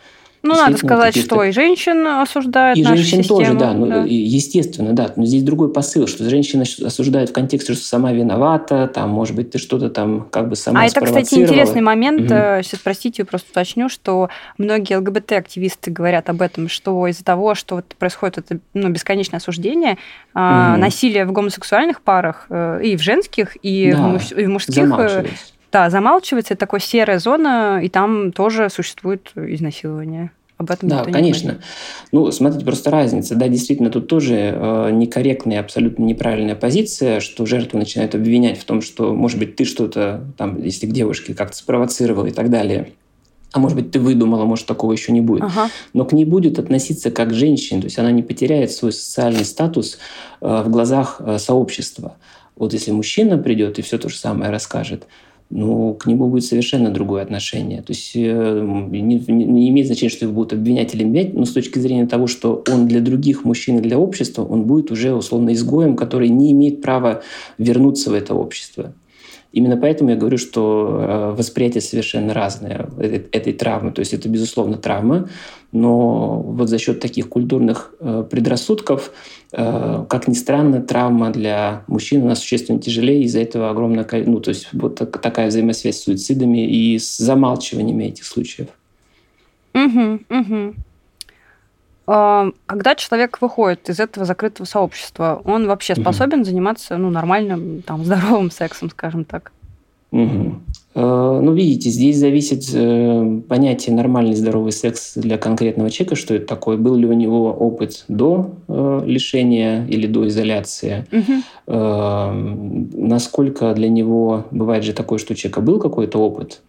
Ну, 0.47 0.55
надо 0.55 0.77
сказать, 0.79 1.17
что 1.17 1.43
и 1.45 1.51
женщин 1.53 2.07
осуждают 2.07 2.79
И 2.79 2.85
женщин 2.85 3.23
систему. 3.23 3.41
тоже, 3.41 3.55
да, 3.55 3.73
ну, 3.73 3.87
да. 3.87 4.05
естественно, 4.07 4.93
да. 4.93 5.13
Но 5.17 5.25
здесь 5.27 5.43
другой 5.43 5.73
посыл, 5.73 6.07
что 6.07 6.29
женщина 6.29 6.65
осуждают 6.85 7.31
в 7.31 7.33
контексте, 7.33 7.75
что 7.75 7.85
сама 7.85 8.13
виновата, 8.13 8.89
там, 8.93 9.11
может 9.11 9.35
быть, 9.37 9.51
ты 9.51 9.59
что-то 9.59 9.91
там 9.91 10.27
как 10.31 10.49
бы 10.49 10.57
сама 10.57 10.81
А 10.83 10.87
это, 10.87 11.01
кстати, 11.01 11.35
интересный 11.35 11.81
момент. 11.83 12.31
Э, 12.31 12.61
Сейчас, 12.63 12.81
простите, 12.81 13.25
просто 13.25 13.49
уточню, 13.51 13.89
что 13.89 14.29
многие 14.59 14.97
ЛГБТ-активисты 14.99 15.91
говорят 15.91 16.29
об 16.31 16.43
этом, 16.43 16.69
что 16.69 17.07
из-за 17.09 17.25
того, 17.25 17.55
что 17.55 17.77
вот 17.77 17.87
происходит 17.99 18.39
это 18.39 18.59
ну, 18.75 18.89
бесконечное 18.89 19.39
осуждение, 19.39 19.99
Мгм. 20.35 20.81
насилие 20.81 21.25
в 21.25 21.33
гомосексуальных 21.33 22.01
парах 22.03 22.47
э, 22.51 22.81
и 22.85 22.97
в 22.97 23.03
женских, 23.03 23.57
и, 23.63 23.93
в, 23.93 23.97
Да, 23.97 24.03
муж- 24.09 24.33
и 24.33 24.45
в 24.45 24.49
мужских, 24.49 24.85
э. 24.99 25.25
Да, 25.77 25.91
замалчивается. 25.91 26.55
Это 26.55 26.61
такая 26.61 26.81
серая 26.81 27.19
зона, 27.19 27.81
и 27.83 27.91
там 27.91 28.33
тоже 28.33 28.71
существует 28.71 29.31
изнасилование. 29.37 30.31
Об 30.57 30.71
этом 30.71 30.89
Да, 30.89 31.05
не 31.05 31.13
конечно. 31.13 31.51
говорит. 31.51 31.67
Ну, 32.13 32.31
смотрите, 32.33 32.65
просто 32.65 32.91
разница. 32.91 33.35
Да, 33.35 33.47
действительно, 33.47 33.91
тут 33.91 34.09
тоже 34.09 34.37
э, 34.37 34.91
некорректная, 34.91 35.61
абсолютно 35.61 36.03
неправильная 36.05 36.55
позиция, 36.55 37.21
что 37.21 37.45
жертву 37.45 37.79
начинают 37.79 38.15
обвинять 38.15 38.59
в 38.59 38.65
том, 38.65 38.81
что, 38.81 39.15
может 39.15 39.39
быть, 39.39 39.57
ты 39.57 39.67
что-то, 39.67 40.25
там, 40.39 40.63
если 40.63 40.87
к 40.87 40.93
девушке 40.93 41.35
как-то 41.35 41.55
спровоцировал 41.59 42.25
и 42.25 42.31
так 42.31 42.49
далее. 42.49 42.93
А 43.53 43.59
может 43.59 43.77
быть, 43.77 43.91
ты 43.91 44.01
выдумала, 44.01 44.47
может, 44.47 44.65
такого 44.65 44.93
еще 44.93 45.13
не 45.13 45.21
будет. 45.21 45.43
Ага. 45.43 45.69
но 45.93 46.07
к 46.07 46.13
ней 46.13 46.25
будет 46.25 46.59
относиться 46.59 47.11
как 47.11 47.29
к 47.29 47.35
женщине, 47.35 47.83
то 47.83 47.87
есть 47.87 47.99
она 47.99 48.11
не 48.11 48.23
потеряет 48.23 48.73
свой 48.73 48.95
социальный 48.95 49.45
статус 49.45 49.99
э, 50.41 50.63
в 50.65 50.71
глазах 50.71 51.21
э, 51.21 51.39
сообщества. 51.39 52.17
Вот 52.57 52.73
если 52.73 52.93
мужчина 52.93 53.37
придет 53.37 53.79
и 53.79 53.83
все 53.83 53.99
то 53.99 54.09
же 54.09 54.17
самое 54.17 54.51
расскажет, 54.51 55.07
ну, 55.51 55.95
к 55.95 56.07
нему 56.07 56.29
будет 56.29 56.45
совершенно 56.45 56.91
другое 56.91 57.23
отношение. 57.23 57.83
То 57.83 57.93
есть 57.93 58.13
э, 58.15 58.61
не, 58.91 59.25
не- 59.27 59.69
имеет 59.69 59.87
значения, 59.87 60.11
что 60.11 60.25
его 60.25 60.35
будут 60.35 60.53
обвинять 60.53 60.95
или 60.95 61.05
обвинять, 61.05 61.35
но 61.35 61.45
с 61.45 61.53
точки 61.53 61.79
зрения 61.79 62.07
того, 62.07 62.27
что 62.27 62.65
он 62.69 62.89
для 62.89 63.01
других 63.01 63.45
мужчин 63.45 63.79
и 63.79 63.83
для 63.83 63.99
общества, 63.99 64.45
он 64.45 64.65
будет 64.65 64.91
уже 64.91 65.15
условно 65.15 65.53
изгоем, 65.53 65.97
который 65.97 66.29
не 66.29 66.53
имеет 66.53 66.83
права 66.83 67.23
вернуться 67.59 68.11
в 68.11 68.15
это 68.15 68.35
общество. 68.35 68.93
Именно 69.53 69.77
поэтому 69.77 70.11
я 70.11 70.17
говорю, 70.17 70.39
что 70.39 70.99
э, 71.01 71.35
восприятие 71.37 71.81
совершенно 71.81 72.35
разное 72.35 72.89
этой, 72.99 73.53
травмы. 73.53 73.93
То 73.93 74.01
есть 74.01 74.13
это, 74.13 74.29
безусловно, 74.29 74.77
травма, 74.77 75.29
но 75.73 76.41
вот 76.41 76.69
за 76.69 76.79
счет 76.79 77.01
таких 77.01 77.29
культурных 77.29 77.95
э, 78.01 78.25
предрассудков, 78.31 79.13
э, 79.53 80.05
как 80.09 80.29
ни 80.29 80.35
странно, 80.35 80.83
травма 80.83 81.31
для 81.31 81.85
мужчин 81.87 82.23
у 82.23 82.27
нас 82.27 82.41
существенно 82.41 82.81
тяжелее, 82.81 83.23
из-за 83.23 83.41
этого 83.41 83.71
огромное, 83.71 84.07
ну, 84.27 84.41
то 84.41 84.51
есть 84.51 84.69
вот 84.73 84.97
так- 84.97 85.21
такая 85.21 85.49
взаимосвязь 85.49 86.01
с 86.01 86.05
суицидами 86.05 86.67
и 86.67 86.99
с 86.99 87.17
замалчиваниями 87.19 88.05
этих 88.05 88.25
случаев. 88.25 88.69
Мгм, 89.75 90.25
мгм. 90.29 90.75
Когда 92.07 92.95
человек 92.97 93.41
выходит 93.41 93.89
из 93.91 93.99
этого 94.01 94.25
закрытого 94.25 94.65
сообщества, 94.67 95.43
он 95.45 95.67
вообще 95.67 95.95
способен 95.97 96.45
заниматься 96.45 96.97
ну, 96.97 97.11
нормальным, 97.11 97.83
там, 97.83 98.05
здоровым 98.09 98.51
сексом, 98.51 98.91
скажем 98.91 99.25
так? 99.25 99.53
Э, 100.13 101.41
Ну, 101.43 101.53
видите, 101.53 101.91
здесь 101.91 102.17
зависит 102.17 102.71
э, 102.73 103.41
понятие 103.49 103.95
нормальный 103.95 104.35
здоровый 104.35 104.73
секс 104.73 105.15
для 105.17 105.37
конкретного 105.37 105.91
человека, 105.91 106.15
что 106.17 106.35
это 106.35 106.47
такое, 106.47 106.77
был 106.79 106.95
ли 106.95 107.07
у 107.07 107.13
него 107.13 107.53
опыт 107.53 108.05
до 108.09 108.53
э, 108.69 109.03
лишения 109.05 109.85
или 109.89 110.07
до 110.07 110.27
изоляции. 110.29 111.05
Э, 111.67 112.31
насколько 112.33 113.75
для 113.75 113.89
него 113.89 114.47
бывает 114.51 114.85
же 114.85 114.93
такое, 114.93 115.19
что 115.19 115.33
у 115.33 115.37
человека 115.37 115.61
был 115.61 115.81
какой-то 115.81 116.19
опыт, 116.19 116.63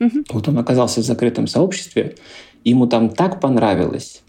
Мгм. 0.00 0.24
вот 0.30 0.48
он 0.48 0.58
оказался 0.58 1.00
в 1.00 1.04
закрытом 1.04 1.46
сообществе, 1.46 2.14
ему 2.64 2.86
там 2.86 3.10
так 3.10 3.40
понравилось, 3.40 4.22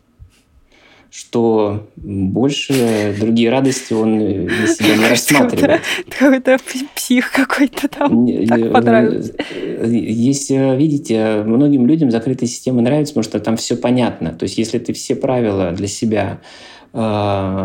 что 1.12 1.89
больше 1.95 3.16
другие 3.20 3.49
радости 3.49 3.93
он 3.93 4.20
для 4.20 4.68
себя 4.68 4.95
не 4.95 5.05
рассматривает. 5.10 5.82
Какой-то 6.07 6.57
псих 6.95 7.32
какой-то 7.32 7.88
там. 7.88 8.28
Так 8.47 8.60
э, 8.60 8.70
понравилось. 8.70 9.32
э, 10.51 10.78
видите, 10.78 11.43
многим 11.45 11.88
людям 11.88 12.12
закрытая 12.12 12.47
система 12.47 12.82
нравится, 12.82 13.14
потому 13.14 13.24
что 13.24 13.39
там 13.39 13.57
все 13.57 13.76
понятно. 13.76 14.34
То 14.34 14.43
есть, 14.43 14.57
если 14.57 14.78
ты 14.78 14.93
все 14.93 15.16
правила 15.16 15.72
для 15.72 15.88
себя 15.88 16.41
э, 16.93 16.97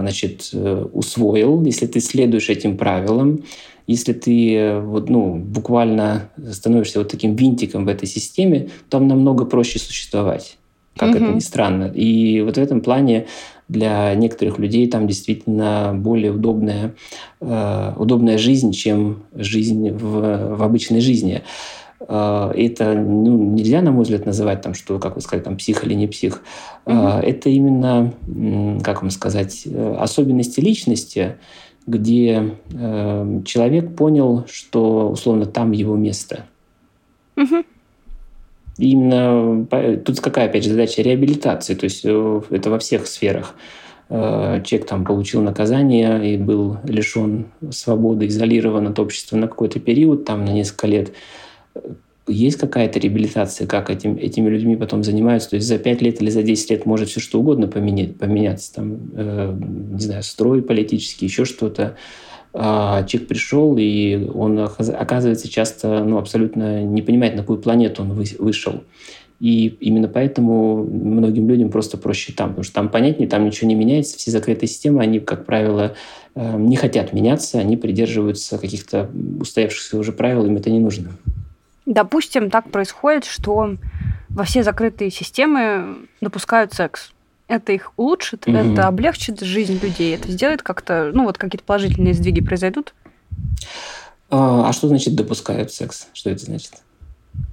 значит, 0.00 0.50
усвоил, 0.92 1.62
если 1.64 1.86
ты 1.86 2.00
следуешь 2.00 2.48
этим 2.48 2.78
правилам, 2.78 3.44
если 3.86 4.14
ты 4.14 4.80
вот, 4.80 5.10
ну, 5.10 5.34
буквально 5.34 6.30
становишься 6.50 7.00
вот 7.00 7.10
таким 7.10 7.36
винтиком 7.36 7.84
в 7.84 7.88
этой 7.88 8.08
системе, 8.08 8.70
там 8.88 9.06
намного 9.06 9.44
проще 9.44 9.78
существовать, 9.78 10.56
как 10.96 11.10
это 11.16 11.24
Мгм. 11.24 11.36
ни 11.36 11.40
странно. 11.40 11.84
И 11.94 12.40
вот 12.42 12.56
в 12.56 12.60
этом 12.60 12.80
плане 12.80 13.26
для 13.68 14.14
некоторых 14.14 14.58
людей 14.58 14.88
там 14.88 15.06
действительно 15.06 15.92
более 15.94 16.32
удобная, 16.32 16.94
э, 17.40 17.92
удобная 17.96 18.38
жизнь, 18.38 18.72
чем 18.72 19.24
жизнь 19.34 19.90
в, 19.90 20.56
в 20.56 20.62
обычной 20.62 21.00
жизни. 21.00 21.42
Э, 22.06 22.52
Это 22.54 22.92
ну, 22.94 23.54
нельзя, 23.54 23.80
на 23.82 23.90
мой 23.90 24.02
взгляд, 24.02 24.26
называть, 24.26 24.60
там, 24.62 24.74
что, 24.74 24.98
как 24.98 25.16
вы 25.16 25.22
сказали, 25.22 25.42
там, 25.44 25.56
псих 25.56 25.84
или 25.84 25.94
не 25.94 26.06
псих. 26.06 26.42
Э, 26.86 26.92
Мгм. 26.92 27.06
Это 27.22 27.48
именно, 27.50 28.12
как 28.84 29.02
вам 29.02 29.10
сказать, 29.10 29.62
э, 29.66 29.96
особенности 29.98 30.60
личности, 30.60 31.36
где 31.86 32.56
э, 32.72 33.40
человек 33.44 33.96
понял, 33.96 34.44
что, 34.50 35.10
условно, 35.10 35.46
там 35.46 35.72
его 35.72 35.96
место. 35.96 36.44
Мгм. 37.36 37.64
Именно 38.78 39.66
тут 40.04 40.20
какая, 40.20 40.46
опять 40.46 40.64
же, 40.64 40.70
задача 40.70 41.02
реабилитации, 41.02 41.74
то 41.74 41.84
есть 41.84 42.00
э, 42.04 42.40
это 42.50 42.70
во 42.70 42.78
всех 42.78 43.06
сферах. 43.06 43.54
Э, 44.08 44.60
Человек 44.64 44.88
там 44.88 45.04
получил 45.04 45.42
наказание 45.42 46.34
и 46.34 46.36
был 46.36 46.78
лишен 46.84 47.46
свободы, 47.70 48.26
изолирован 48.26 48.88
от 48.88 48.98
общества 48.98 49.36
на 49.36 49.48
какой-то 49.48 49.80
период, 49.80 50.24
там 50.24 50.44
на 50.44 50.50
несколько 50.50 50.86
лет. 50.88 51.12
Э, 51.74 51.80
Есть 52.26 52.58
какая-то 52.58 52.98
реабилитация, 52.98 53.66
как 53.66 53.90
этим, 53.90 54.16
этими 54.16 54.48
людьми 54.48 54.76
потом 54.76 55.04
занимаются? 55.04 55.50
То 55.50 55.56
есть 55.56 55.68
за 55.68 55.78
5 55.78 56.02
лет 56.02 56.20
или 56.20 56.30
за 56.30 56.42
10 56.42 56.70
лет 56.70 56.86
может 56.86 57.08
все 57.08 57.20
что 57.20 57.38
угодно 57.38 57.68
поменять, 57.68 58.18
поменяться. 58.18 58.74
Там, 58.74 58.98
э, 59.14 59.56
не 59.92 60.00
знаю, 60.00 60.22
строй 60.22 60.62
политический, 60.62 61.26
еще 61.26 61.44
что-то. 61.44 61.82
А 61.82 61.96
человек 62.54 63.26
пришел, 63.26 63.76
и 63.76 64.28
он, 64.32 64.58
оказ- 64.58 64.94
оказывается, 64.94 65.48
часто 65.48 66.04
ну, 66.04 66.18
абсолютно 66.18 66.82
не 66.84 67.02
понимает, 67.02 67.34
на 67.34 67.40
какую 67.40 67.58
планету 67.58 68.02
он 68.02 68.12
вы- 68.12 68.24
вышел. 68.38 68.84
И 69.40 69.66
именно 69.80 70.08
поэтому 70.08 70.84
многим 70.84 71.48
людям 71.48 71.70
просто 71.70 71.98
проще 71.98 72.32
там, 72.32 72.50
потому 72.50 72.64
что 72.64 72.74
там 72.74 72.88
понятнее, 72.88 73.28
там 73.28 73.44
ничего 73.44 73.68
не 73.68 73.74
меняется, 73.74 74.16
все 74.16 74.30
закрытые 74.30 74.68
системы, 74.68 75.02
они, 75.02 75.18
как 75.18 75.44
правило, 75.44 75.94
э, 76.34 76.56
не 76.56 76.76
хотят 76.76 77.12
меняться, 77.12 77.58
они 77.58 77.76
придерживаются 77.76 78.58
каких-то 78.58 79.10
устоявшихся 79.40 79.98
уже 79.98 80.12
правил, 80.12 80.46
им 80.46 80.56
это 80.56 80.70
не 80.70 80.78
нужно. 80.78 81.10
Допустим, 81.86 82.48
так 82.50 82.70
происходит, 82.70 83.24
что 83.24 83.76
во 84.30 84.44
все 84.44 84.62
закрытые 84.62 85.10
системы 85.10 85.96
допускают 86.20 86.72
секс. 86.72 87.13
Это 87.46 87.72
их 87.72 87.92
улучшит, 87.96 88.46
Мгм. 88.46 88.56
это 88.56 88.86
облегчит 88.88 89.40
жизнь 89.40 89.78
людей, 89.78 90.14
это 90.14 90.30
сделает 90.30 90.62
как-то, 90.62 91.10
ну 91.12 91.24
вот 91.24 91.36
какие-то 91.36 91.64
положительные 91.64 92.14
сдвиги 92.14 92.40
произойдут. 92.40 92.94
А 94.30 94.68
а 94.68 94.72
что 94.72 94.88
значит 94.88 95.14
допускают 95.14 95.70
секс? 95.72 96.08
Что 96.14 96.30
это 96.30 96.44
значит? 96.44 96.72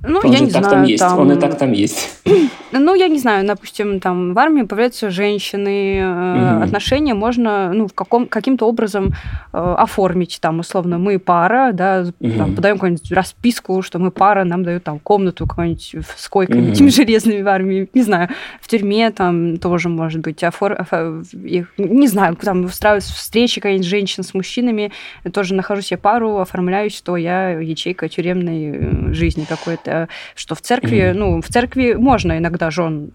Ну, 0.04 0.20
он 0.24 0.32
я 0.32 0.38
же 0.40 0.46
не 0.46 0.52
так 0.52 0.64
знаю, 0.64 0.76
там 0.78 0.84
есть, 0.84 1.04
он 1.04 1.32
и 1.32 1.40
так 1.40 1.58
там 1.58 1.72
есть. 1.72 2.22
Ну, 2.74 2.96
я 2.96 3.10
не 3.10 3.20
знаю, 3.20 3.46
допустим, 3.46 4.00
там 4.00 4.34
в 4.34 4.40
армии 4.40 4.62
появляются 4.64 5.10
женщины, 5.10 5.98
э, 6.00 6.54
Мгм. 6.54 6.64
отношения 6.64 7.14
можно, 7.14 7.74
ну, 7.74 7.86
в 7.88 7.94
каком, 7.94 8.28
каким-то 8.28 8.66
образом 8.66 9.12
э, 9.52 9.76
оформить, 9.78 10.40
там, 10.42 10.60
условно, 10.60 10.98
мы 10.98 11.20
пара, 11.20 11.72
да, 11.74 12.06
Мгм. 12.22 12.38
там, 12.38 12.56
подаем 12.56 12.78
какую-нибудь 12.78 13.12
расписку, 13.12 13.82
что 13.82 14.00
мы 14.00 14.10
пара, 14.10 14.46
нам 14.46 14.64
дают 14.64 14.86
там 14.86 15.00
комнату 15.00 15.46
какую-нибудь 15.48 15.96
с 16.16 16.30
койками, 16.30 16.62
Мгм. 16.62 16.72
этими 16.72 16.88
железными 16.88 17.42
в 17.42 17.48
армии, 17.50 17.90
не 17.94 18.04
знаю, 18.04 18.30
в 18.62 18.70
тюрьме 18.70 19.12
там 19.12 19.58
тоже 19.58 19.90
может 19.90 20.22
быть, 20.22 20.42
офор... 20.42 20.72
офо- 20.72 21.26
их, 21.44 21.74
не 21.78 22.08
знаю, 22.08 22.38
там 22.38 22.64
устраиваются 22.64 23.14
встречи 23.14 23.60
какие-нибудь 23.60 23.86
женщин 23.90 24.24
с 24.24 24.34
мужчинами, 24.34 24.94
я 25.26 25.32
тоже 25.32 25.56
нахожу 25.56 25.82
себе 25.82 25.98
пару, 25.98 26.38
оформляюсь, 26.38 26.96
что 26.96 27.18
я 27.18 27.50
ячейка 27.60 28.08
тюремной 28.08 29.10
э, 29.10 29.14
жизни 29.14 29.44
какой-то, 29.44 29.91
что 30.36 30.56
в 30.56 30.62
церкви, 30.62 31.10
Мгм. 31.12 31.20
ну, 31.20 31.42
в 31.42 31.48
церкви 31.48 31.94
можно 31.94 32.38
иногда 32.38 32.72
жен 32.72 33.12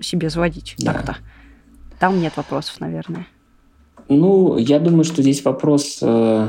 себе 0.00 0.30
заводить 0.30 0.74
Да. 0.78 0.92
так-то. 0.92 1.16
Там 1.98 2.20
нет 2.20 2.36
вопросов, 2.36 2.80
наверное. 2.80 3.26
Ну, 4.10 4.58
я 4.58 4.80
думаю, 4.80 5.04
что 5.04 5.22
здесь 5.22 5.44
вопрос, 5.44 6.00
э, 6.02 6.48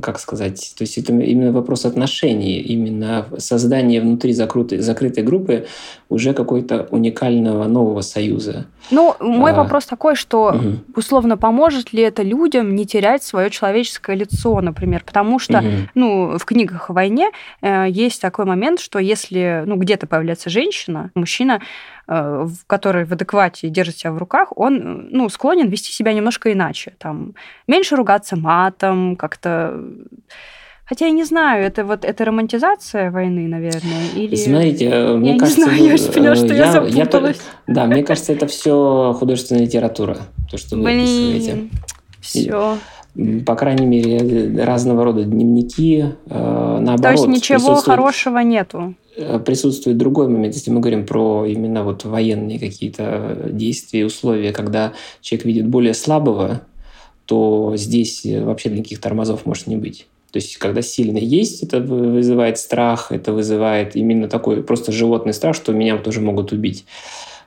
как 0.00 0.20
сказать, 0.20 0.74
то 0.78 0.84
есть 0.84 0.96
это 0.96 1.12
именно 1.12 1.50
вопрос 1.50 1.84
отношений, 1.84 2.60
именно 2.60 3.26
создание 3.38 4.00
внутри 4.00 4.32
закрытой, 4.32 4.78
закрытой 4.78 5.24
группы 5.24 5.66
уже 6.08 6.34
какой-то 6.34 6.86
уникального 6.92 7.64
нового 7.66 8.02
союза. 8.02 8.66
Ну, 8.92 9.14
мой 9.18 9.50
А, 9.50 9.54
вопрос 9.54 9.86
такой, 9.86 10.14
что 10.14 10.52
Мгм. 10.52 10.84
условно 10.94 11.36
поможет 11.36 11.92
ли 11.92 12.00
это 12.02 12.22
людям 12.22 12.76
не 12.76 12.86
терять 12.86 13.24
свое 13.24 13.50
человеческое 13.50 14.14
лицо, 14.16 14.60
например, 14.60 15.02
потому 15.04 15.40
что 15.40 15.62
Мгм. 15.62 15.88
ну, 15.96 16.38
в 16.38 16.44
книгах 16.44 16.90
о 16.90 16.92
войне 16.92 17.30
э, 17.60 17.86
есть 17.90 18.22
такой 18.22 18.44
момент, 18.44 18.78
что 18.78 19.00
если 19.00 19.64
ну, 19.66 19.74
где-то 19.76 20.06
появляется 20.06 20.48
женщина, 20.48 21.10
мужчина 21.16 21.60
э, 22.10 22.46
который 22.66 23.04
в 23.04 23.12
адеквате 23.12 23.68
держит 23.68 23.96
себя 23.96 24.12
в 24.12 24.18
руках, 24.18 24.52
он 24.56 25.08
ну, 25.10 25.28
склонен 25.28 25.68
вести 25.68 25.92
себя 25.92 26.12
немножко 26.12 26.52
иначе. 26.52 26.92
Там, 26.98 27.34
меньше 27.66 27.96
ругаться 27.96 28.36
матом, 28.36 29.16
как-то 29.16 29.80
Хотя 30.90 31.06
я 31.06 31.12
не 31.12 31.22
знаю, 31.22 31.64
это 31.64 31.84
вот 31.84 32.04
это 32.04 32.24
романтизация 32.24 33.12
войны, 33.12 33.46
наверное, 33.46 34.08
или... 34.16 34.34
Знаете, 34.34 34.86
э, 34.86 35.16
мне 35.16 35.34
я 35.34 35.38
кажется... 35.38 35.60
не 35.60 35.64
знаю, 35.66 35.84
я 35.84 35.94
очень 35.94 36.12
поняла, 36.12 36.34
что 36.34 36.46
я, 36.46 36.64
я 36.64 36.72
запуталась. 36.72 37.40
Я, 37.68 37.74
да, 37.74 37.86
мне 37.86 38.02
кажется, 38.02 38.32
это 38.32 38.48
все 38.48 39.14
художественная 39.16 39.62
литература, 39.62 40.18
то, 40.50 40.58
что 40.58 40.74
вы 40.74 40.82
Блин, 40.82 40.98
описываете. 40.98 41.68
все. 42.20 42.78
По 43.44 43.56
крайней 43.56 43.86
мере, 43.86 44.64
разного 44.64 45.04
рода 45.04 45.24
дневники, 45.24 46.04
э, 46.26 46.78
наоборот. 46.80 47.02
То 47.02 47.10
есть 47.10 47.26
ничего 47.26 47.74
хорошего 47.76 48.38
нету? 48.38 48.94
Э, 49.16 49.38
присутствует 49.38 49.98
другой 49.98 50.28
момент, 50.28 50.54
если 50.54 50.70
мы 50.70 50.80
говорим 50.80 51.04
про 51.04 51.44
именно 51.44 51.82
вот 51.82 52.04
военные 52.04 52.58
какие-то 52.58 53.48
действия, 53.50 54.06
условия, 54.06 54.52
когда 54.52 54.92
человек 55.20 55.46
видит 55.46 55.66
более 55.68 55.94
слабого, 55.94 56.62
то 57.26 57.74
здесь 57.76 58.24
вообще 58.24 58.70
никаких 58.70 59.00
тормозов 59.00 59.46
может 59.46 59.66
не 59.66 59.76
быть. 59.76 60.06
То 60.32 60.36
есть, 60.36 60.56
когда 60.58 60.80
сильно 60.80 61.18
есть, 61.18 61.62
это 61.62 61.80
вызывает 61.80 62.58
страх, 62.58 63.10
это 63.10 63.32
вызывает 63.32 63.96
именно 63.96 64.28
такой 64.28 64.62
просто 64.62 64.92
животный 64.92 65.32
страх, 65.32 65.56
что 65.56 65.72
меня 65.72 65.98
тоже 65.98 66.20
могут 66.20 66.52
убить. 66.52 66.84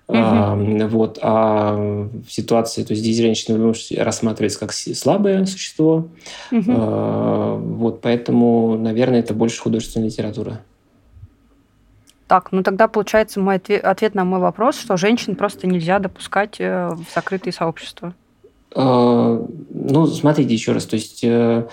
Угу. 0.07 0.17
А, 0.19 0.55
вот. 0.87 1.19
а 1.21 1.75
в 1.75 2.29
ситуации, 2.29 2.83
то 2.83 2.91
есть 2.91 3.03
здесь 3.03 3.17
женщина 3.17 3.73
рассматривается 4.03 4.59
как 4.59 4.73
слабое 4.73 5.45
существо. 5.45 6.07
Угу. 6.51 6.63
А, 6.67 7.55
вот, 7.55 8.01
поэтому, 8.01 8.77
наверное, 8.77 9.19
это 9.19 9.33
больше 9.33 9.61
художественная 9.61 10.07
литература. 10.07 10.61
Так, 12.27 12.51
ну 12.51 12.63
тогда 12.63 12.87
получается 12.87 13.39
мой 13.39 13.55
ответ, 13.55 13.83
ответ 13.83 14.15
на 14.15 14.25
мой 14.25 14.39
вопрос, 14.39 14.77
что 14.79 14.97
женщин 14.97 15.35
просто 15.35 15.67
нельзя 15.67 15.99
допускать 15.99 16.55
э, 16.59 16.89
в 16.89 17.05
закрытые 17.13 17.53
сообщества. 17.53 18.13
А, 18.75 19.45
ну, 19.69 20.07
смотрите 20.07 20.53
еще 20.53 20.71
раз, 20.71 20.85
то 20.85 20.95
есть 20.95 21.23
э, 21.23 21.67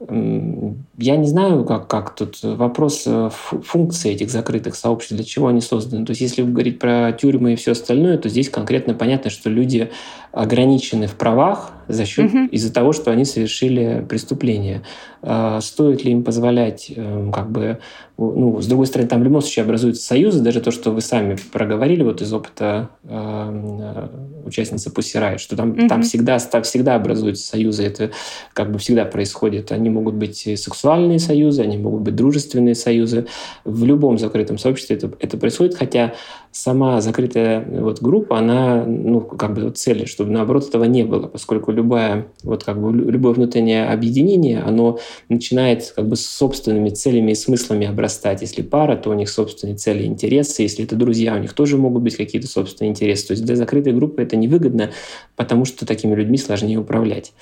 я 0.00 1.16
не 1.16 1.26
знаю, 1.26 1.64
как, 1.64 1.86
как 1.86 2.14
тут 2.14 2.42
вопрос 2.42 3.04
э, 3.06 3.30
функции 3.30 4.12
этих 4.12 4.30
закрытых 4.30 4.74
сообществ, 4.74 5.14
для 5.14 5.24
чего 5.24 5.46
они 5.46 5.60
созданы. 5.60 6.04
То 6.04 6.10
есть, 6.10 6.20
если 6.20 6.42
говорить 6.42 6.78
про 6.78 7.12
тюрьмы 7.12 7.52
и 7.52 7.56
все 7.56 7.72
остальное, 7.72 8.18
то 8.18 8.28
здесь 8.28 8.50
конкретно 8.50 8.94
понятно, 8.94 9.30
что 9.30 9.48
люди 9.48 9.90
ограничены 10.32 11.06
в 11.06 11.14
правах 11.14 11.72
за 11.88 12.04
счет 12.04 12.32
угу. 12.32 12.44
из-за 12.50 12.72
того, 12.72 12.92
что 12.92 13.10
они 13.10 13.24
совершили 13.24 14.04
преступление. 14.08 14.82
А 15.26 15.60
стоит 15.62 16.04
ли 16.04 16.12
им 16.12 16.22
позволять, 16.22 16.92
эм, 16.94 17.32
как 17.32 17.50
бы, 17.50 17.78
ну, 18.18 18.60
с 18.60 18.66
другой 18.66 18.86
стороны, 18.86 19.08
там 19.08 19.20
в 19.20 19.24
любом 19.24 19.40
случае 19.40 19.64
образуются 19.64 20.04
союзы, 20.04 20.42
даже 20.42 20.60
то, 20.60 20.70
что 20.70 20.90
вы 20.90 21.00
сами 21.00 21.38
проговорили 21.50 22.02
вот 22.02 22.20
из 22.20 22.30
опыта 22.32 22.90
эм, 23.04 23.80
э, 23.80 24.08
участницы 24.44 24.90
Пусирай, 24.90 25.38
что 25.38 25.56
там, 25.56 25.70
угу. 25.70 25.88
там, 25.88 26.02
всегда, 26.02 26.38
там 26.38 26.62
всегда 26.62 26.96
образуются 26.96 27.46
союзы, 27.46 27.84
это 27.84 28.10
как 28.52 28.70
бы 28.70 28.78
всегда 28.78 29.06
происходит. 29.06 29.72
Они 29.72 29.88
могут 29.88 30.14
быть 30.14 30.40
сексуальные 30.40 31.18
союзы, 31.18 31.62
они 31.62 31.78
могут 31.78 32.02
быть 32.02 32.14
дружественные 32.14 32.74
союзы. 32.74 33.26
В 33.64 33.84
любом 33.84 34.18
закрытом 34.18 34.58
сообществе 34.58 34.96
это, 34.96 35.10
это 35.20 35.38
происходит, 35.38 35.74
хотя 35.74 36.12
сама 36.52 37.00
закрытая 37.00 37.64
вот 37.80 38.00
группа, 38.02 38.38
она, 38.38 38.84
ну, 38.84 39.20
как 39.20 39.54
бы 39.54 39.70
цели, 39.70 40.04
чтобы 40.04 40.30
наоборот 40.30 40.68
этого 40.68 40.84
не 40.84 41.02
было, 41.02 41.26
поскольку 41.26 41.72
любая, 41.74 42.28
вот 42.42 42.64
как 42.64 42.80
бы 42.80 42.92
любое 42.92 43.34
внутреннее 43.34 43.86
объединение, 43.86 44.60
оно 44.60 44.98
начинает 45.28 45.92
как 45.94 46.08
бы 46.08 46.16
с 46.16 46.26
собственными 46.26 46.90
целями 46.90 47.32
и 47.32 47.34
смыслами 47.34 47.86
обрастать. 47.86 48.40
Если 48.42 48.62
пара, 48.62 48.96
то 48.96 49.10
у 49.10 49.14
них 49.14 49.28
собственные 49.28 49.76
цели 49.76 50.04
и 50.04 50.06
интересы. 50.06 50.62
Если 50.62 50.84
это 50.84 50.96
друзья, 50.96 51.34
у 51.34 51.38
них 51.38 51.52
тоже 51.52 51.76
могут 51.76 52.02
быть 52.02 52.16
какие-то 52.16 52.48
собственные 52.48 52.90
интересы. 52.90 53.28
То 53.28 53.32
есть 53.32 53.44
для 53.44 53.56
закрытой 53.56 53.92
группы 53.92 54.22
это 54.22 54.36
невыгодно, 54.36 54.90
потому 55.36 55.64
что 55.64 55.86
такими 55.86 56.14
людьми 56.14 56.38
сложнее 56.38 56.78
управлять. 56.78 57.32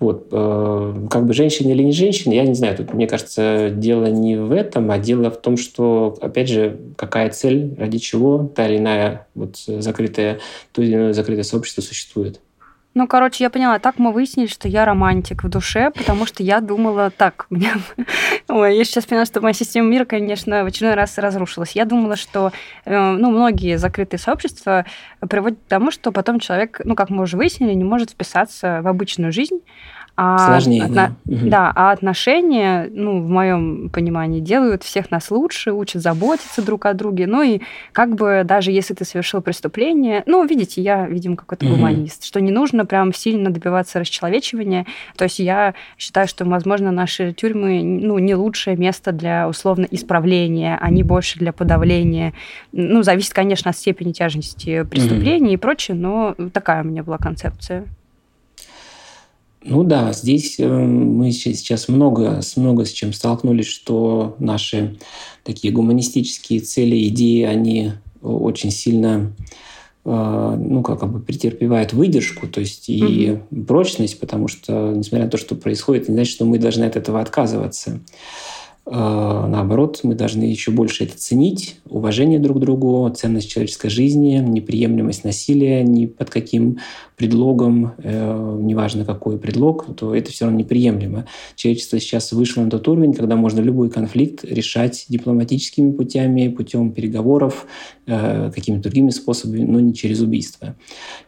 Вот. 0.00 0.28
Э, 0.32 1.06
как 1.10 1.26
бы 1.26 1.34
женщина 1.34 1.70
или 1.70 1.82
не 1.82 1.92
женщина, 1.92 2.32
я 2.32 2.44
не 2.44 2.54
знаю, 2.54 2.76
тут, 2.76 2.94
мне 2.94 3.06
кажется, 3.06 3.70
дело 3.70 4.06
не 4.06 4.36
в 4.36 4.52
этом, 4.52 4.90
а 4.90 4.98
дело 4.98 5.30
в 5.30 5.40
том, 5.40 5.56
что, 5.56 6.16
опять 6.20 6.48
же, 6.48 6.78
какая 6.96 7.30
цель, 7.30 7.74
ради 7.78 7.98
чего 7.98 8.50
та 8.54 8.68
или 8.68 8.78
иная 8.78 9.26
вот 9.34 9.56
закрытая, 9.56 10.38
то 10.72 10.82
или 10.82 10.94
иное 10.94 11.12
закрытое 11.12 11.44
сообщество 11.44 11.82
существует. 11.82 12.40
Ну, 12.94 13.08
короче, 13.08 13.42
я 13.42 13.50
поняла, 13.50 13.80
так 13.80 13.98
мы 13.98 14.12
выяснили, 14.12 14.46
что 14.46 14.68
я 14.68 14.84
романтик 14.84 15.42
в 15.42 15.48
душе, 15.48 15.90
потому 15.90 16.26
что 16.26 16.44
я 16.44 16.60
думала 16.60 17.10
так. 17.10 17.46
Мне... 17.50 17.72
Ой, 18.48 18.76
я 18.76 18.84
сейчас 18.84 19.04
поняла, 19.04 19.26
что 19.26 19.40
моя 19.40 19.52
система 19.52 19.88
мира, 19.88 20.04
конечно, 20.04 20.62
в 20.62 20.66
очередной 20.66 20.94
раз 20.94 21.18
разрушилась. 21.18 21.72
Я 21.72 21.86
думала, 21.86 22.14
что 22.14 22.52
э, 22.84 22.96
ну, 22.96 23.30
многие 23.32 23.78
закрытые 23.78 24.20
сообщества 24.20 24.86
приводят 25.28 25.58
к 25.58 25.68
тому, 25.68 25.90
что 25.90 26.12
потом 26.12 26.38
человек, 26.38 26.80
ну, 26.84 26.94
как 26.94 27.10
мы 27.10 27.24
уже 27.24 27.36
выяснили, 27.36 27.74
не 27.74 27.84
может 27.84 28.10
вписаться 28.10 28.80
в 28.82 28.86
обычную 28.86 29.32
жизнь, 29.32 29.60
а 30.16 30.46
Сложнее, 30.46 30.84
отно... 30.84 31.16
да. 31.24 31.36
да. 31.42 31.72
А 31.74 31.90
отношения, 31.90 32.88
ну, 32.92 33.20
в 33.20 33.28
моем 33.28 33.90
понимании, 33.90 34.38
делают 34.38 34.84
всех 34.84 35.10
нас 35.10 35.30
лучше, 35.32 35.72
учат 35.72 36.02
заботиться 36.02 36.62
друг 36.62 36.86
о 36.86 36.94
друге. 36.94 37.26
Ну 37.26 37.42
и 37.42 37.60
как 37.92 38.14
бы 38.14 38.42
даже 38.44 38.70
если 38.70 38.94
ты 38.94 39.04
совершил 39.04 39.42
преступление, 39.42 40.22
ну, 40.26 40.44
видите, 40.46 40.80
я, 40.82 41.06
видимо, 41.06 41.36
какой-то 41.36 41.66
гуманист, 41.66 42.20
угу. 42.20 42.26
что 42.26 42.40
не 42.40 42.52
нужно 42.52 42.86
прям 42.86 43.12
сильно 43.12 43.50
добиваться 43.50 43.98
расчеловечивания. 43.98 44.86
То 45.16 45.24
есть 45.24 45.40
я 45.40 45.74
считаю, 45.98 46.28
что, 46.28 46.44
возможно, 46.44 46.92
наши 46.92 47.32
тюрьмы, 47.32 47.82
ну, 47.82 48.18
не 48.18 48.36
лучшее 48.36 48.76
место 48.76 49.10
для, 49.10 49.48
условно, 49.48 49.86
исправления, 49.90 50.78
они 50.80 51.02
больше 51.02 51.40
для 51.40 51.52
подавления. 51.52 52.34
Ну, 52.70 53.02
зависит, 53.02 53.34
конечно, 53.34 53.70
от 53.70 53.76
степени 53.76 54.12
тяжести 54.12 54.84
преступления 54.84 55.48
угу. 55.48 55.54
и 55.54 55.56
прочее, 55.56 55.96
но 55.96 56.36
такая 56.52 56.84
у 56.84 56.86
меня 56.86 57.02
была 57.02 57.18
концепция. 57.18 57.88
Ну 59.64 59.82
да, 59.82 60.12
здесь 60.12 60.56
э, 60.58 60.68
мы 60.68 61.32
сейчас 61.32 61.88
много, 61.88 62.40
много 62.56 62.84
с 62.84 62.92
чем 62.92 63.14
столкнулись, 63.14 63.66
что 63.66 64.36
наши 64.38 64.98
такие 65.42 65.72
гуманистические 65.72 66.60
цели, 66.60 67.08
идеи, 67.08 67.42
они 67.44 67.92
очень 68.20 68.70
сильно 68.70 69.32
э, 70.04 70.56
ну, 70.58 70.82
как 70.82 71.10
бы 71.10 71.18
претерпевают 71.18 71.94
выдержку, 71.94 72.46
то 72.46 72.60
есть 72.60 72.90
и 72.90 73.38
угу. 73.50 73.64
прочность, 73.64 74.20
потому 74.20 74.48
что, 74.48 74.92
несмотря 74.94 75.24
на 75.24 75.30
то, 75.30 75.38
что 75.38 75.54
происходит, 75.54 76.08
не 76.08 76.14
значит, 76.14 76.34
что 76.34 76.44
мы 76.44 76.58
должны 76.58 76.84
от 76.84 76.96
этого 76.96 77.20
отказываться. 77.20 78.00
Э, 78.86 79.46
наоборот, 79.48 80.00
мы 80.02 80.14
должны 80.14 80.44
еще 80.44 80.70
больше 80.70 81.04
это 81.04 81.16
ценить, 81.16 81.80
уважение 81.88 82.38
друг 82.38 82.58
к 82.58 82.60
другу, 82.60 83.10
ценность 83.14 83.48
человеческой 83.48 83.88
жизни, 83.88 84.36
неприемлемость 84.38 85.24
насилия 85.24 85.82
ни 85.82 86.06
под 86.06 86.30
каким 86.30 86.78
предлогом, 87.16 87.92
э, 87.98 88.58
неважно 88.60 89.04
какой 89.04 89.38
предлог, 89.38 89.86
то 89.96 90.14
это 90.14 90.32
все 90.32 90.44
равно 90.44 90.58
неприемлемо. 90.58 91.26
Человечество 91.54 92.00
сейчас 92.00 92.32
вышло 92.32 92.62
на 92.62 92.70
тот 92.70 92.86
уровень, 92.88 93.14
когда 93.14 93.36
можно 93.36 93.60
любой 93.60 93.88
конфликт 93.88 94.44
решать 94.44 95.06
дипломатическими 95.08 95.92
путями, 95.92 96.48
путем 96.48 96.92
переговоров, 96.92 97.66
э, 98.06 98.50
какими-то 98.54 98.82
другими 98.82 99.10
способами, 99.10 99.62
но 99.62 99.80
не 99.80 99.94
через 99.94 100.20
убийство 100.20 100.74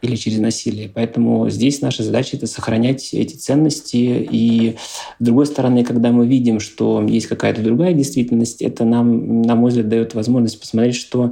или 0.01 0.15
через 0.15 0.39
насилие. 0.39 0.91
Поэтому 0.93 1.49
здесь 1.49 1.81
наша 1.81 2.03
задача— 2.03 2.35
это 2.37 2.47
сохранять 2.47 3.13
эти 3.13 3.35
ценности. 3.35 4.27
И 4.29 4.75
с 5.19 5.23
другой 5.23 5.45
стороны, 5.45 5.83
когда 5.85 6.11
мы 6.11 6.27
видим, 6.27 6.59
что 6.59 7.01
есть 7.07 7.27
какая-то 7.27 7.46
другая 7.53 7.93
действительность, 7.93 8.61
это 8.61 8.85
нам, 8.85 9.41
на 9.41 9.55
мой 9.55 9.69
взгляд, 9.69 9.89
дает 9.89 10.15
возможность 10.15 10.59
посмотреть, 10.59 10.95
что 10.95 11.31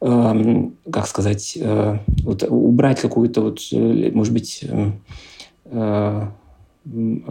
Эм, 0.00 0.76
как 0.92 1.06
сказать, 1.06 1.56
э, 1.58 1.98
вот 2.22 2.42
убрать 2.42 3.00
какую-то 3.00 3.40
вот, 3.40 3.60
э, 3.72 4.10
может 4.12 4.32
быть, 4.32 4.60
эм, 4.62 5.02
э, 5.64 6.28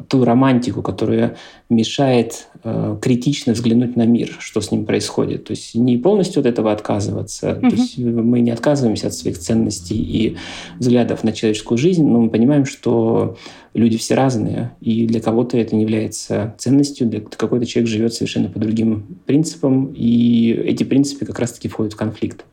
ту 0.10 0.26
романтику, 0.26 0.82
которая 0.82 1.38
мешает 1.70 2.48
э, 2.64 2.98
критично 3.02 3.54
взглянуть 3.54 3.96
на 3.96 4.06
мир, 4.06 4.36
что 4.40 4.60
с 4.60 4.72
ним 4.72 4.86
происходит. 4.86 5.46
То 5.46 5.52
есть 5.52 5.76
не 5.76 5.98
полностью 5.98 6.42
от 6.42 6.46
этого 6.46 6.72
отказываться. 6.72 7.52
Mm-hmm. 7.52 7.70
То 7.70 7.76
есть 7.76 7.98
мы 7.98 8.42
не 8.42 8.52
отказываемся 8.52 9.08
от 9.08 9.14
своих 9.14 9.40
ценностей 9.40 9.96
и 9.96 10.38
взглядов 10.78 11.24
на 11.24 11.32
человеческую 11.32 11.78
жизнь, 11.78 12.06
но 12.06 12.22
мы 12.22 12.30
понимаем, 12.30 12.66
что 12.66 13.38
люди 13.74 13.98
все 13.98 14.16
разные, 14.16 14.72
и 14.82 15.06
для 15.06 15.22
кого-то 15.22 15.58
это 15.58 15.76
не 15.76 15.84
является 15.84 16.56
ценностью, 16.58 17.08
для 17.08 17.22
какой-то 17.22 17.66
человек 17.66 17.90
живет 17.90 18.14
совершенно 18.14 18.50
по 18.50 18.60
другим 18.60 19.20
принципам, 19.26 19.94
и 19.96 20.52
эти 20.52 20.84
принципы 20.84 21.26
как 21.26 21.40
раз-таки 21.40 21.68
входят 21.68 21.94
в 21.94 21.98
конфликт. 21.98 22.46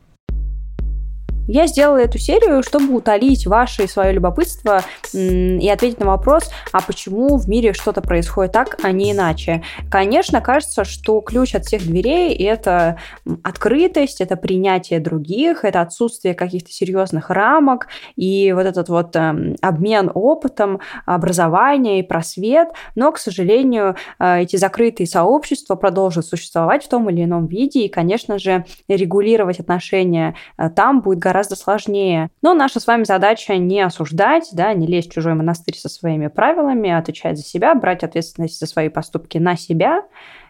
Я 1.47 1.67
сделала 1.67 1.97
эту 1.97 2.19
серию, 2.19 2.63
чтобы 2.63 2.95
утолить 2.95 3.45
ваше 3.45 3.83
и 3.83 3.87
свое 3.87 4.13
любопытство 4.13 4.81
и 5.13 5.69
ответить 5.69 5.99
на 5.99 6.05
вопрос, 6.05 6.49
а 6.71 6.81
почему 6.81 7.37
в 7.37 7.49
мире 7.49 7.73
что-то 7.73 8.01
происходит 8.01 8.53
так, 8.53 8.77
а 8.81 8.93
не 8.93 9.11
иначе. 9.11 9.61
Конечно, 9.91 10.39
кажется, 10.39 10.85
что 10.85 11.19
ключ 11.19 11.53
от 11.53 11.65
всех 11.65 11.83
дверей— 11.83 12.33
это 12.45 12.97
открытость, 13.43 14.21
это 14.21 14.37
принятие 14.37 15.01
других, 15.01 15.65
это 15.65 15.81
отсутствие 15.81 16.33
каких-то 16.33 16.71
серьезных 16.71 17.29
рамок 17.29 17.87
и 18.15 18.53
вот 18.53 18.65
этот 18.65 18.87
вот 18.87 19.13
эм, 19.17 19.57
обмен 19.61 20.11
опытом, 20.13 20.79
образование 21.05 21.99
и 21.99 22.03
просвет. 22.03 22.69
Но, 22.95 23.11
к 23.11 23.17
сожалению, 23.17 23.97
э, 24.17 24.43
эти 24.43 24.55
закрытые 24.55 25.07
сообщества 25.07 25.75
продолжат 25.75 26.25
существовать 26.25 26.85
в 26.85 26.89
том 26.89 27.09
или 27.09 27.25
ином 27.25 27.47
виде, 27.47 27.81
и, 27.81 27.89
конечно 27.89 28.39
же, 28.39 28.65
регулировать 28.87 29.59
отношения 29.59 30.35
э, 30.57 30.69
там 30.69 31.01
будет 31.01 31.19
гораздо 31.19 31.32
гораздо 31.33 31.55
сложнее. 31.55 32.29
Но 32.43 32.53
наша 32.53 32.79
с 32.79 32.85
вами 32.85 33.05
задача 33.05 33.57
не 33.57 33.81
осуждать, 33.81 34.49
да, 34.53 34.71
не 34.73 34.85
лезть 34.85 35.09
в 35.09 35.13
чужой 35.13 35.33
монастырь 35.33 35.75
со 35.75 35.89
своими 35.89 36.27
правилами, 36.27 36.91
а 36.91 36.99
отвечать 36.99 37.37
за 37.37 37.43
себя, 37.43 37.73
брать 37.73 38.03
ответственность 38.03 38.59
за 38.59 38.67
свои 38.67 38.89
поступки 38.89 39.39
на 39.39 39.57
себя 39.57 40.03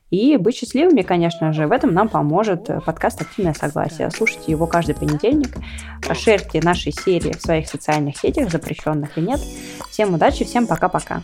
и 0.09 0.35
быть 0.35 0.57
счастливыми, 0.57 1.01
конечно 1.01 1.53
же. 1.53 1.67
В 1.67 1.71
этом 1.71 1.93
нам 1.93 2.09
поможет 2.09 2.69
подкаст 2.85 3.21
«Активное 3.21 3.53
согласие». 3.53 4.11
Слушайте 4.11 4.51
его 4.51 4.67
каждый 4.67 4.93
понедельник. 4.93 5.55
Шерьте 6.13 6.59
наши 6.61 6.91
серии 6.91 7.31
в 7.31 7.41
своих 7.41 7.69
социальных 7.69 8.17
сетях, 8.17 8.51
запрещенных 8.51 9.17
и 9.17 9.21
нет. 9.21 9.39
Всем 9.89 10.13
удачи, 10.13 10.43
всем 10.43 10.67
пока-пока. 10.67 11.21